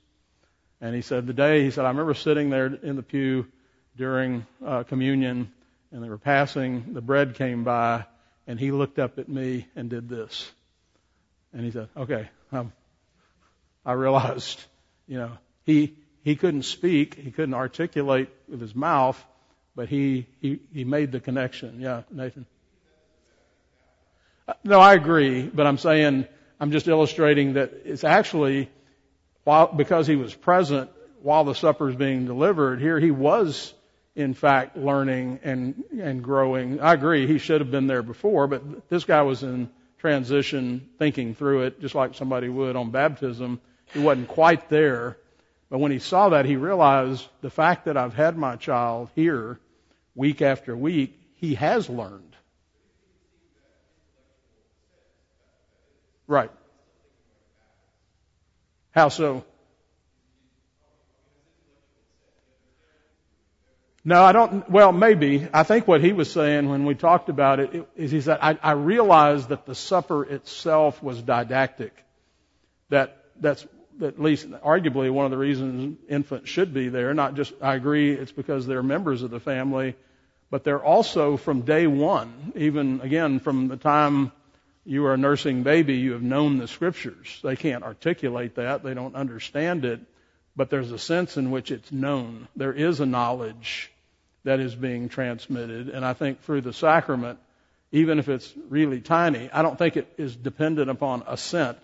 And 0.81 0.93
he 0.95 1.01
said, 1.01 1.27
the 1.27 1.33
day, 1.33 1.63
he 1.63 1.71
said, 1.71 1.86
I 1.86 1.89
remember 1.89 2.13
sitting 2.13 2.49
there 2.49 2.67
in 2.67 2.95
the 2.95 3.03
pew 3.03 3.47
during 3.95 4.45
uh, 4.65 4.83
communion 4.83 5.51
and 5.91 6.03
they 6.03 6.09
were 6.09 6.17
passing, 6.17 6.93
the 6.93 7.02
bread 7.02 7.35
came 7.35 7.63
by 7.63 8.06
and 8.48 8.60
he 8.60 8.71
looked 8.71 9.00
up 9.00 9.19
at 9.19 9.29
me 9.29 9.67
and 9.75 9.89
did 9.89 10.10
this. 10.10 10.52
And 11.54 11.63
he 11.63 11.71
said, 11.71 11.87
okay, 11.95 12.29
um, 12.52 12.73
I 13.85 13.93
realized, 13.93 14.60
you 15.08 15.17
know, 15.17 15.31
he, 15.65 15.95
he 16.23 16.35
couldn't 16.35 16.63
speak, 16.63 17.15
he 17.15 17.31
couldn't 17.31 17.54
articulate 17.54 18.29
with 18.50 18.60
his 18.60 18.75
mouth, 18.75 19.23
but 19.75 19.87
he, 19.87 20.27
he, 20.41 20.60
he 20.73 20.83
made 20.83 21.12
the 21.12 21.19
connection. 21.19 21.79
Yeah, 21.79 22.04
Nathan. 22.12 22.45
Uh, 24.48 24.54
no, 24.63 24.79
I 24.79 24.93
agree, 24.93 25.43
but 25.43 25.65
I'm 25.65 25.77
saying 25.77 26.27
I'm 26.63 26.71
just 26.71 26.87
illustrating 26.87 27.55
that 27.55 27.73
it's 27.83 28.05
actually 28.05 28.69
while, 29.43 29.67
because 29.67 30.07
he 30.07 30.15
was 30.15 30.33
present 30.33 30.89
while 31.21 31.43
the 31.43 31.55
supper 31.55 31.89
is 31.89 31.95
being 31.97 32.25
delivered, 32.25 32.79
here 32.79 32.97
he 33.01 33.11
was 33.11 33.73
in 34.15 34.33
fact 34.33 34.77
learning 34.77 35.41
and, 35.43 35.83
and 35.99 36.23
growing. 36.23 36.79
I 36.79 36.93
agree, 36.93 37.27
he 37.27 37.37
should 37.37 37.59
have 37.59 37.69
been 37.69 37.87
there 37.87 38.01
before, 38.01 38.47
but 38.47 38.87
this 38.87 39.03
guy 39.03 39.23
was 39.23 39.43
in 39.43 39.71
transition, 39.97 40.87
thinking 40.97 41.35
through 41.35 41.63
it, 41.63 41.81
just 41.81 41.95
like 41.95 42.15
somebody 42.15 42.47
would 42.47 42.77
on 42.77 42.91
baptism. 42.91 43.59
He 43.93 43.99
wasn't 43.99 44.29
quite 44.29 44.69
there, 44.69 45.17
But 45.73 45.79
when 45.79 45.91
he 45.91 45.97
saw 45.97 46.29
that, 46.29 46.45
he 46.45 46.55
realized 46.55 47.27
the 47.41 47.49
fact 47.49 47.85
that 47.85 47.97
I've 47.97 48.13
had 48.13 48.37
my 48.37 48.57
child 48.57 49.09
here 49.15 49.59
week 50.13 50.43
after 50.43 50.77
week, 50.77 51.19
he 51.37 51.55
has 51.55 51.89
learned. 51.89 52.35
Right. 56.28 56.52
How 58.92 59.10
so? 59.10 59.44
No, 64.06 64.21
I 64.21 64.34
don't. 64.34 64.69
Well, 64.69 64.92
maybe. 64.92 65.48
I 65.54 65.63
think 65.63 65.88
what 65.88 66.02
he 66.02 66.12
was 66.12 66.30
saying 66.30 66.69
when 66.69 66.86
we 66.86 66.94
talked 66.94 67.30
about 67.30 67.60
it 67.60 67.88
is 67.96 68.12
he 68.12 68.19
said, 68.19 68.40
I, 68.42 68.58
I 68.62 68.71
realized 68.74 69.50
that 69.50 69.65
the 69.65 69.76
supper 69.76 70.24
itself 70.24 71.02
was 71.02 71.21
didactic. 71.21 71.94
That, 72.90 73.17
that's 73.40 73.65
at 74.02 74.21
least 74.21 74.50
arguably 74.50 75.10
one 75.10 75.26
of 75.26 75.32
the 75.32 75.38
reasons 75.38 75.98
infants 76.10 76.50
should 76.50 76.74
be 76.74 76.90
there. 76.90 77.13
Not 77.13 77.36
just, 77.36 77.54
I 77.62 77.76
agree, 77.76 78.12
it's 78.12 78.32
because 78.32 78.67
they're 78.67 78.84
members 78.84 79.24
of 79.24 79.32
the 79.32 79.40
family, 79.40 79.96
but 80.50 80.65
they're 80.65 80.84
also 80.84 81.38
from 81.38 81.62
day 81.62 81.88
one, 81.88 82.52
even 82.56 83.00
again 83.02 83.40
from 83.40 83.69
the 83.69 83.78
time 83.78 84.34
you 84.86 85.06
are 85.06 85.13
a 85.13 85.17
nursing 85.17 85.63
baby, 85.63 85.96
you 85.96 86.13
have 86.13 86.21
known 86.21 86.58
the 86.58 86.67
scriptures. 86.67 87.40
They 87.44 87.56
can't 87.56 87.84
articulate 87.84 88.56
that. 88.56 88.84
They 88.84 88.94
don't 88.94 89.15
understand 89.15 89.86
it, 89.86 90.02
but 90.56 90.69
there's 90.69 90.92
a 90.92 91.00
sense 91.00 91.38
in 91.38 91.52
which 91.52 91.71
it's 91.71 91.92
known. 91.92 92.48
There 92.56 92.73
is 92.73 93.00
a 93.00 93.06
knowledge 93.06 93.92
that 94.44 94.60
is 94.60 94.75
being 94.75 95.08
transmitted. 95.08 95.90
And 95.90 96.04
I 96.04 96.13
think 96.13 96.42
through 96.42 96.62
the 96.62 96.73
sacrament, 96.73 97.40
even 97.92 98.19
if 98.19 98.27
it's 98.27 98.52
really 98.69 99.00
tiny, 99.00 99.50
I 99.52 99.62
don't 99.62 99.77
think 99.77 99.96
it 99.96 100.12
is 100.17 100.36
dependent 100.36 100.90
upon 100.90 101.23
assent 101.27 101.77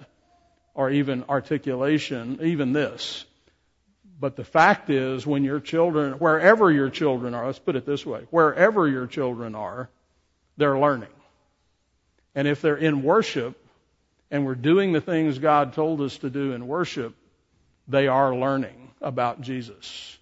or 0.74 0.89
even 0.89 1.24
articulation, 1.30 2.39
even 2.41 2.74
this. 2.74 3.26
But 4.20 4.36
the 4.36 4.43
fact 4.43 4.89
is, 4.89 5.26
when 5.26 5.45
your 5.45 5.62
children, 5.62 6.14
wherever 6.14 6.70
your 6.70 6.89
children 6.89 7.34
are, 7.34 7.45
let's 7.45 7.60
put 7.60 7.78
it 7.78 7.86
this 7.86 8.06
way, 8.06 8.28
wherever 8.32 8.88
your 8.88 9.08
children 9.08 9.56
are, 9.56 9.89
they're 10.58 10.78
learning. 10.78 11.10
And 12.36 12.47
if 12.47 12.61
they're 12.61 12.77
in 12.77 13.03
worship 13.03 13.57
and 14.32 14.45
we're 14.45 14.55
doing 14.55 14.93
the 14.93 15.01
things 15.01 15.39
God 15.39 15.73
told 15.73 16.01
us 16.01 16.17
to 16.19 16.30
do 16.30 16.53
in 16.53 16.67
worship, 16.67 17.15
they 17.88 18.07
are 18.07 18.36
learning 18.36 18.91
about 19.01 19.41
Jesus. 19.41 20.17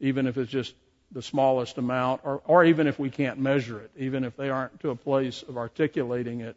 Even 0.00 0.26
if 0.26 0.38
it's 0.38 0.50
just 0.50 0.74
the 1.12 1.22
smallest 1.22 1.76
amount, 1.76 2.22
or, 2.24 2.40
or 2.46 2.64
even 2.64 2.86
if 2.86 2.98
we 2.98 3.10
can't 3.10 3.38
measure 3.38 3.80
it, 3.80 3.90
even 3.96 4.24
if 4.24 4.36
they 4.36 4.48
aren't 4.48 4.80
to 4.80 4.90
a 4.90 4.96
place 4.96 5.42
of 5.42 5.56
articulating 5.56 6.40
it, 6.40 6.56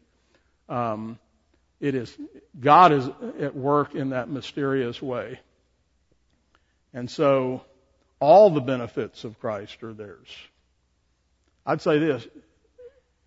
um, 0.70 1.18
it 1.80 1.95
is 1.95 2.16
God 2.59 2.93
is 2.93 3.09
at 3.41 3.55
work 3.55 3.95
in 3.95 4.11
that 4.11 4.30
mysterious 4.30 5.01
way. 5.01 5.39
And 6.93 7.09
so 7.09 7.66
all 8.20 8.51
the 8.51 8.61
benefits 8.61 9.26
of 9.26 9.39
Christ 9.39 9.84
are 9.84 9.93
theirs. 9.93 10.30
I'd 11.66 11.82
say 11.82 11.99
this, 11.99 12.26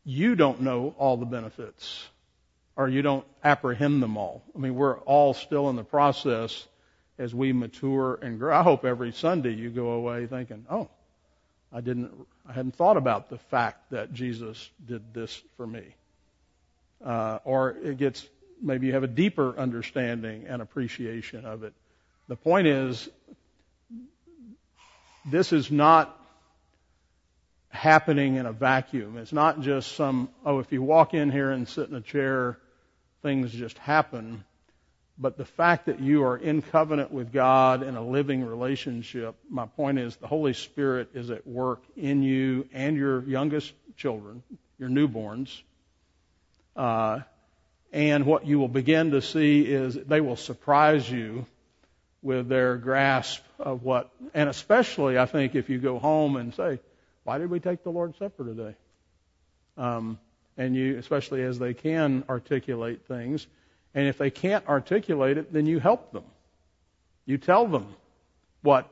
you 0.07 0.37
don't 0.37 0.61
know 0.61 0.95
all 0.99 1.17
the 1.17 1.27
benefits 1.27 2.07
or 2.77 2.89
you 2.89 3.03
don't 3.03 3.27
apprehend 3.43 4.01
them 4.03 4.17
all. 4.17 4.43
I 4.55 4.59
mean, 4.59 4.77
we're 4.77 4.99
all 5.01 5.35
still 5.35 5.69
in 5.69 5.77
the 5.77 5.85
process 5.85 6.67
as 7.19 7.35
we 7.35 7.53
mature 7.53 8.19
and 8.23 8.39
grow. 8.39 8.57
I 8.57 8.63
hope 8.63 8.85
every 8.85 9.13
Sunday 9.13 9.53
you 9.55 9.69
go 9.69 9.91
away 9.91 10.27
thinking, 10.27 10.65
oh, 10.71 10.89
I 11.73 11.81
didn't, 11.81 12.13
I 12.49 12.53
hadn't 12.53 12.77
thought 12.77 12.97
about 12.97 13.31
the 13.31 13.39
fact 13.39 13.91
that 13.91 14.13
Jesus 14.13 14.71
did 14.87 15.13
this 15.13 15.43
for 15.57 15.67
me. 15.67 15.83
Uh, 17.05 17.41
or 17.45 17.71
it 17.71 17.99
gets, 17.99 18.27
maybe 18.63 18.87
you 18.87 18.93
have 18.93 19.03
a 19.03 19.09
deeper 19.09 19.59
understanding 19.59 20.45
and 20.47 20.63
appreciation 20.63 21.45
of 21.45 21.65
it. 21.65 21.73
The 22.29 22.37
point 22.37 22.69
is, 22.69 23.09
this 25.25 25.53
is 25.53 25.71
not 25.71 26.16
happening 27.77 28.37
in 28.37 28.47
a 28.47 28.53
vacuum. 28.53 29.19
It's 29.19 29.33
not 29.33 29.61
just 29.61 29.95
some, 29.95 30.29
oh, 30.45 30.59
if 30.59 30.73
you 30.73 30.83
walk 30.83 31.15
in 31.15 31.31
here 31.31 31.51
and 31.51 31.69
sit 31.69 31.89
in 31.89 31.95
a 31.95 32.01
chair, 32.01 32.59
things 33.23 33.53
just 33.53 33.79
happen. 33.79 34.45
But 35.19 35.37
the 35.37 35.45
fact 35.45 35.87
that 35.87 36.01
you 36.01 36.25
are 36.25 36.37
in 36.37 36.61
covenant 36.61 37.11
with 37.11 37.33
God 37.33 37.83
in 37.83 37.97
a 37.97 38.07
living 38.07 38.45
relationship, 38.45 39.35
my 39.49 39.67
point 39.67 39.99
is 39.99 40.17
the 40.17 40.27
Holy 40.27 40.53
Spirit 40.53 41.11
is 41.15 41.31
at 41.31 41.47
work 41.47 41.83
in 41.97 42.23
you 42.23 42.69
and 42.73 42.97
your 42.97 43.23
youngest 43.23 43.73
children, 43.97 44.43
your 44.79 44.91
newborns. 44.91 45.63
Uh, 46.75 47.21
and 47.93 48.27
what 48.27 48.47
you 48.47 48.59
will 48.59 48.69
begin 48.69 49.13
to 49.13 49.23
see 49.23 49.63
is 49.63 49.95
they 49.95 50.21
will 50.21 50.37
surprise 50.37 51.11
you 51.11 51.47
with 52.21 52.49
their 52.49 52.77
grasp 52.77 53.43
of 53.59 53.83
what, 53.83 54.11
and 54.35 54.49
especially 54.49 55.17
I 55.19 55.27
think 55.27 55.55
if 55.55 55.71
you 55.71 55.79
go 55.79 55.99
home 55.99 56.37
and 56.37 56.53
say, 56.55 56.81
why 57.27 57.39
did 57.39 57.51
we 57.51 57.59
take 57.59 57.83
the 57.83 57.91
Lord's 57.91 58.17
Supper 58.19 58.45
today? 58.45 58.77
Um, 59.77 60.19
and 60.57 60.77
you, 60.77 60.97
especially 60.97 61.43
as 61.43 61.59
they 61.59 61.75
can 61.75 62.23
articulate 62.29 63.07
things, 63.09 63.47
and 63.95 64.07
if 64.07 64.17
they 64.17 64.31
can't 64.31 64.67
articulate 64.69 65.37
it, 65.37 65.53
then 65.53 65.67
you 65.67 65.81
help 65.81 66.13
them. 66.13 66.23
You 67.27 67.37
tell 67.37 67.67
them 67.67 67.89
what 68.63 68.89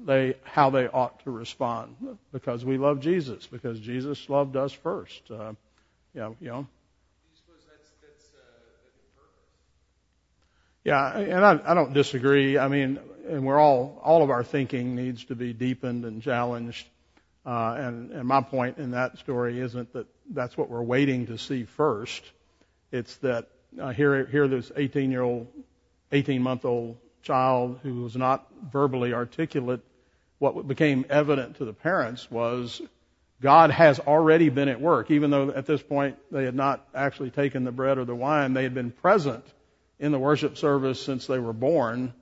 they, 0.00 0.34
how 0.42 0.70
they 0.70 0.88
ought 0.88 1.22
to 1.24 1.30
respond 1.30 1.94
because 2.32 2.64
we 2.64 2.76
love 2.76 3.00
Jesus, 3.00 3.46
because 3.46 3.78
Jesus 3.78 4.28
loved 4.28 4.56
us 4.56 4.72
first. 4.72 5.22
Uh, 5.30 5.52
you 6.12 6.20
know, 6.20 6.36
you 6.40 6.48
know. 6.48 6.66
Yeah, 10.82 11.18
and 11.18 11.44
I, 11.44 11.72
I 11.72 11.74
don't 11.74 11.92
disagree. 11.92 12.58
I 12.58 12.66
mean, 12.66 12.98
and 13.28 13.44
we're 13.44 13.58
all, 13.58 14.00
all 14.02 14.24
of 14.24 14.30
our 14.30 14.42
thinking 14.42 14.96
needs 14.96 15.24
to 15.26 15.36
be 15.36 15.52
deepened 15.52 16.04
and 16.04 16.20
challenged. 16.20 16.86
Uh, 17.46 17.76
and, 17.78 18.10
and 18.10 18.26
my 18.26 18.40
point 18.40 18.78
in 18.78 18.90
that 18.90 19.18
story 19.18 19.60
isn't 19.60 19.92
that 19.92 20.06
that's 20.30 20.56
what 20.56 20.68
we're 20.68 20.82
waiting 20.82 21.26
to 21.26 21.38
see 21.38 21.64
first. 21.64 22.24
It's 22.90 23.16
that 23.18 23.48
uh, 23.80 23.92
here, 23.92 24.26
here 24.26 24.48
this 24.48 24.72
18 24.74 25.12
year 25.12 25.22
old, 25.22 25.46
18 26.10 26.42
month 26.42 26.64
old 26.64 26.96
child 27.22 27.78
who 27.82 28.02
was 28.02 28.16
not 28.16 28.46
verbally 28.72 29.14
articulate, 29.14 29.80
what 30.38 30.66
became 30.66 31.06
evident 31.08 31.56
to 31.56 31.64
the 31.64 31.72
parents 31.72 32.28
was 32.30 32.82
God 33.40 33.70
has 33.70 34.00
already 34.00 34.48
been 34.48 34.68
at 34.68 34.80
work, 34.80 35.10
even 35.10 35.30
though 35.30 35.50
at 35.50 35.66
this 35.66 35.82
point 35.82 36.16
they 36.32 36.44
had 36.44 36.54
not 36.54 36.86
actually 36.94 37.30
taken 37.30 37.64
the 37.64 37.72
bread 37.72 37.98
or 37.98 38.04
the 38.04 38.14
wine. 38.14 38.54
They 38.54 38.62
had 38.62 38.74
been 38.74 38.90
present 38.90 39.44
in 39.98 40.10
the 40.10 40.18
worship 40.18 40.56
service 40.56 41.02
since 41.02 41.26
they 41.26 41.38
were 41.38 41.52
born. 41.52 42.12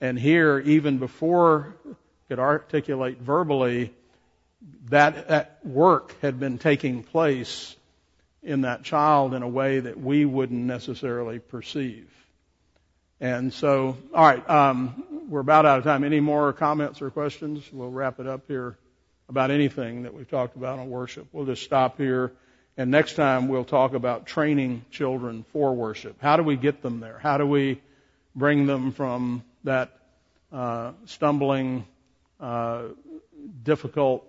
And 0.00 0.18
here, 0.18 0.58
even 0.58 0.98
before 0.98 1.76
could 2.28 2.38
articulate 2.38 3.20
verbally, 3.20 3.92
that, 4.90 5.28
that 5.28 5.58
work 5.64 6.14
had 6.20 6.38
been 6.38 6.58
taking 6.58 7.02
place 7.02 7.74
in 8.42 8.62
that 8.62 8.82
child 8.82 9.34
in 9.34 9.42
a 9.42 9.48
way 9.48 9.80
that 9.80 9.98
we 9.98 10.24
wouldn't 10.24 10.64
necessarily 10.64 11.38
perceive. 11.38 12.08
And 13.20 13.52
so, 13.52 13.96
all 14.12 14.26
right, 14.26 14.50
um, 14.50 15.04
we're 15.28 15.40
about 15.40 15.64
out 15.64 15.78
of 15.78 15.84
time. 15.84 16.02
Any 16.02 16.18
more 16.20 16.52
comments 16.52 17.00
or 17.00 17.10
questions? 17.10 17.62
We'll 17.72 17.90
wrap 17.90 18.18
it 18.18 18.26
up 18.26 18.42
here 18.48 18.76
about 19.28 19.52
anything 19.52 20.02
that 20.02 20.12
we've 20.12 20.28
talked 20.28 20.56
about 20.56 20.80
on 20.80 20.90
worship. 20.90 21.28
We'll 21.32 21.46
just 21.46 21.62
stop 21.62 21.98
here. 21.98 22.32
And 22.76 22.90
next 22.90 23.14
time 23.14 23.48
we'll 23.48 23.64
talk 23.64 23.94
about 23.94 24.26
training 24.26 24.84
children 24.90 25.44
for 25.52 25.74
worship. 25.74 26.16
How 26.20 26.36
do 26.36 26.42
we 26.42 26.56
get 26.56 26.82
them 26.82 27.00
there? 27.00 27.18
How 27.18 27.38
do 27.38 27.46
we 27.46 27.80
bring 28.34 28.66
them 28.66 28.92
from 28.92 29.44
that 29.62 29.96
uh, 30.50 30.92
stumbling, 31.04 31.86
uh, 32.40 32.84
difficult 33.62 34.26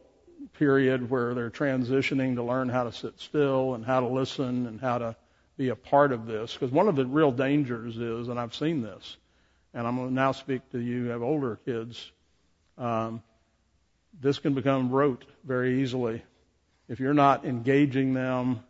period 0.54 1.10
where 1.10 1.34
they're 1.34 1.50
transitioning 1.50 2.36
to 2.36 2.44
learn 2.44 2.70
how 2.70 2.84
to 2.84 2.92
sit 2.92 3.20
still 3.20 3.74
and 3.74 3.86
how 3.86 4.00
to 4.00 4.08
listen 4.08 4.68
and 4.68 4.80
how 4.80 4.98
to 4.98 5.16
be 5.58 5.70
a 5.70 5.76
part 5.76 6.12
of 6.12 6.26
this. 6.26 6.54
Because 6.54 6.72
one 6.72 6.88
of 6.88 6.96
the 6.96 7.06
real 7.06 7.32
dangers 7.32 7.98
is, 7.98 8.28
and 8.28 8.40
I've 8.40 8.56
seen 8.56 8.82
this, 8.82 9.18
and 9.74 9.88
I'm 9.88 9.96
going 9.96 10.10
to 10.10 10.14
now 10.14 10.32
speak 10.32 10.62
to 10.72 10.80
you 10.80 11.06
have 11.06 11.22
older 11.22 11.60
kids, 11.66 12.12
um, 12.78 13.22
this 14.20 14.40
can 14.40 14.54
become 14.54 14.92
rote 14.92 15.26
very 15.44 15.82
easily. 15.82 16.24
If 16.88 17.00
you're 17.00 17.14
not 17.14 17.46
engaging 17.46 18.14
them, 18.14 18.64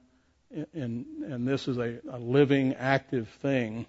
and, 0.73 1.05
and 1.25 1.47
this 1.47 1.67
is 1.67 1.77
a, 1.77 1.99
a 2.09 2.19
living, 2.19 2.75
active 2.75 3.27
thing, 3.41 3.85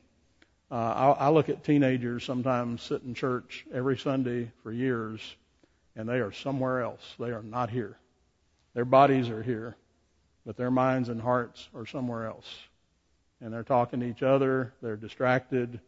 uh, 0.70 0.74
I, 0.74 1.26
I 1.26 1.28
look 1.28 1.48
at 1.48 1.62
teenagers 1.62 2.24
sometimes 2.24 2.82
sit 2.82 3.02
in 3.02 3.14
church 3.14 3.64
every 3.72 3.98
Sunday 3.98 4.50
for 4.62 4.72
years 4.72 5.20
and 5.96 6.08
they 6.08 6.18
are 6.18 6.32
somewhere 6.32 6.82
else. 6.82 7.02
They 7.18 7.30
are 7.30 7.42
not 7.42 7.70
here. 7.70 7.96
Their 8.74 8.84
bodies 8.84 9.28
are 9.28 9.42
here, 9.42 9.76
but 10.44 10.56
their 10.56 10.70
minds 10.70 11.08
and 11.08 11.20
hearts 11.20 11.68
are 11.74 11.86
somewhere 11.86 12.26
else. 12.26 12.46
And 13.40 13.52
they're 13.52 13.62
talking 13.62 14.00
to 14.00 14.06
each 14.06 14.22
other, 14.22 14.72
they're 14.82 14.96
distracted, 14.96 15.80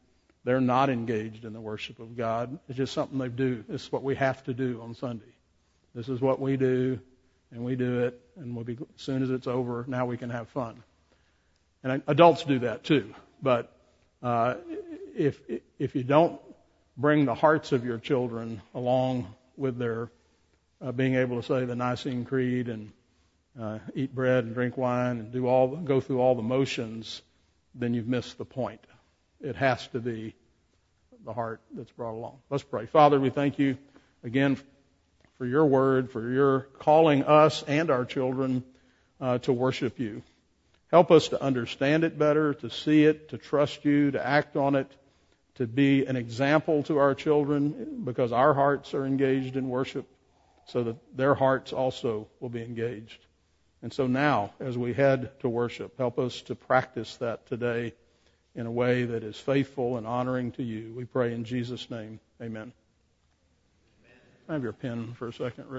they're 0.44 0.60
not 0.60 0.90
engaged 0.90 1.44
in 1.44 1.52
the 1.52 1.60
worship 1.60 1.98
of 1.98 2.16
God. 2.16 2.58
It's 2.68 2.76
just 2.76 2.92
something 2.92 3.18
they 3.18 3.28
do. 3.28 3.64
This 3.68 3.84
is 3.84 3.92
what 3.92 4.04
we 4.04 4.14
have 4.14 4.44
to 4.44 4.54
do 4.54 4.80
on 4.82 4.94
Sunday. 4.94 5.24
This 5.94 6.08
is 6.08 6.20
what 6.20 6.40
we 6.40 6.56
do, 6.56 7.00
and 7.50 7.64
we 7.64 7.74
do 7.74 8.00
it, 8.00 8.20
and 8.36 8.54
we'll 8.54 8.64
be, 8.64 8.74
as 8.74 9.02
soon 9.02 9.22
as 9.22 9.30
it's 9.30 9.46
over, 9.46 9.84
now 9.88 10.06
we 10.06 10.16
can 10.16 10.30
have 10.30 10.48
fun. 10.48 10.82
And 11.82 12.02
adults 12.06 12.44
do 12.44 12.60
that 12.60 12.84
too. 12.84 13.14
But 13.42 13.72
uh, 14.22 14.54
if 15.16 15.40
if 15.78 15.94
you 15.94 16.02
don't 16.02 16.40
bring 16.96 17.24
the 17.24 17.34
hearts 17.34 17.72
of 17.72 17.84
your 17.84 17.98
children 17.98 18.60
along 18.74 19.32
with 19.56 19.78
their 19.78 20.10
uh, 20.80 20.92
being 20.92 21.14
able 21.14 21.40
to 21.40 21.46
say 21.46 21.64
the 21.64 21.76
Nicene 21.76 22.24
Creed 22.24 22.68
and 22.68 22.92
uh, 23.60 23.78
eat 23.94 24.14
bread 24.14 24.44
and 24.44 24.54
drink 24.54 24.76
wine 24.76 25.18
and 25.18 25.32
do 25.32 25.46
all 25.46 25.68
go 25.76 26.00
through 26.00 26.20
all 26.20 26.34
the 26.34 26.42
motions, 26.42 27.22
then 27.74 27.94
you've 27.94 28.08
missed 28.08 28.38
the 28.38 28.44
point. 28.44 28.80
It 29.40 29.56
has 29.56 29.86
to 29.88 30.00
be 30.00 30.34
the 31.24 31.32
heart 31.32 31.60
that's 31.74 31.90
brought 31.90 32.12
along. 32.12 32.38
Let's 32.50 32.62
pray. 32.62 32.86
Father, 32.86 33.18
we 33.18 33.30
thank 33.30 33.58
you 33.58 33.76
again 34.22 34.58
for 35.38 35.46
your 35.46 35.66
word, 35.66 36.10
for 36.10 36.30
your 36.30 36.60
calling 36.78 37.24
us 37.24 37.62
and 37.62 37.90
our 37.90 38.04
children 38.04 38.64
uh, 39.20 39.38
to 39.38 39.52
worship 39.52 39.98
you. 39.98 40.22
Help 40.90 41.10
us 41.10 41.28
to 41.28 41.42
understand 41.42 42.04
it 42.04 42.18
better, 42.18 42.54
to 42.54 42.70
see 42.70 43.04
it, 43.04 43.30
to 43.30 43.38
trust 43.38 43.84
you, 43.84 44.12
to 44.12 44.24
act 44.24 44.56
on 44.56 44.76
it, 44.76 44.90
to 45.56 45.66
be 45.66 46.06
an 46.06 46.16
example 46.16 46.82
to 46.84 46.98
our 46.98 47.14
children 47.14 48.02
because 48.04 48.32
our 48.32 48.54
hearts 48.54 48.94
are 48.94 49.06
engaged 49.06 49.56
in 49.56 49.68
worship 49.68 50.06
so 50.66 50.84
that 50.84 50.96
their 51.16 51.34
hearts 51.34 51.72
also 51.72 52.28
will 52.40 52.48
be 52.48 52.62
engaged. 52.62 53.24
And 53.82 53.92
so 53.92 54.06
now, 54.06 54.52
as 54.60 54.76
we 54.76 54.92
head 54.92 55.38
to 55.40 55.48
worship, 55.48 55.96
help 55.98 56.18
us 56.18 56.42
to 56.42 56.54
practice 56.54 57.16
that 57.16 57.46
today 57.46 57.94
in 58.54 58.66
a 58.66 58.70
way 58.70 59.04
that 59.04 59.22
is 59.22 59.38
faithful 59.38 59.96
and 59.96 60.06
honoring 60.06 60.52
to 60.52 60.62
you. 60.62 60.92
We 60.96 61.04
pray 61.04 61.34
in 61.34 61.44
Jesus' 61.44 61.90
name. 61.90 62.18
Amen. 62.40 62.72
I 64.48 64.54
have 64.54 64.62
your 64.62 64.72
pen 64.72 65.14
for 65.14 65.28
a 65.28 65.32
second, 65.32 65.66
Rick. 65.66 65.74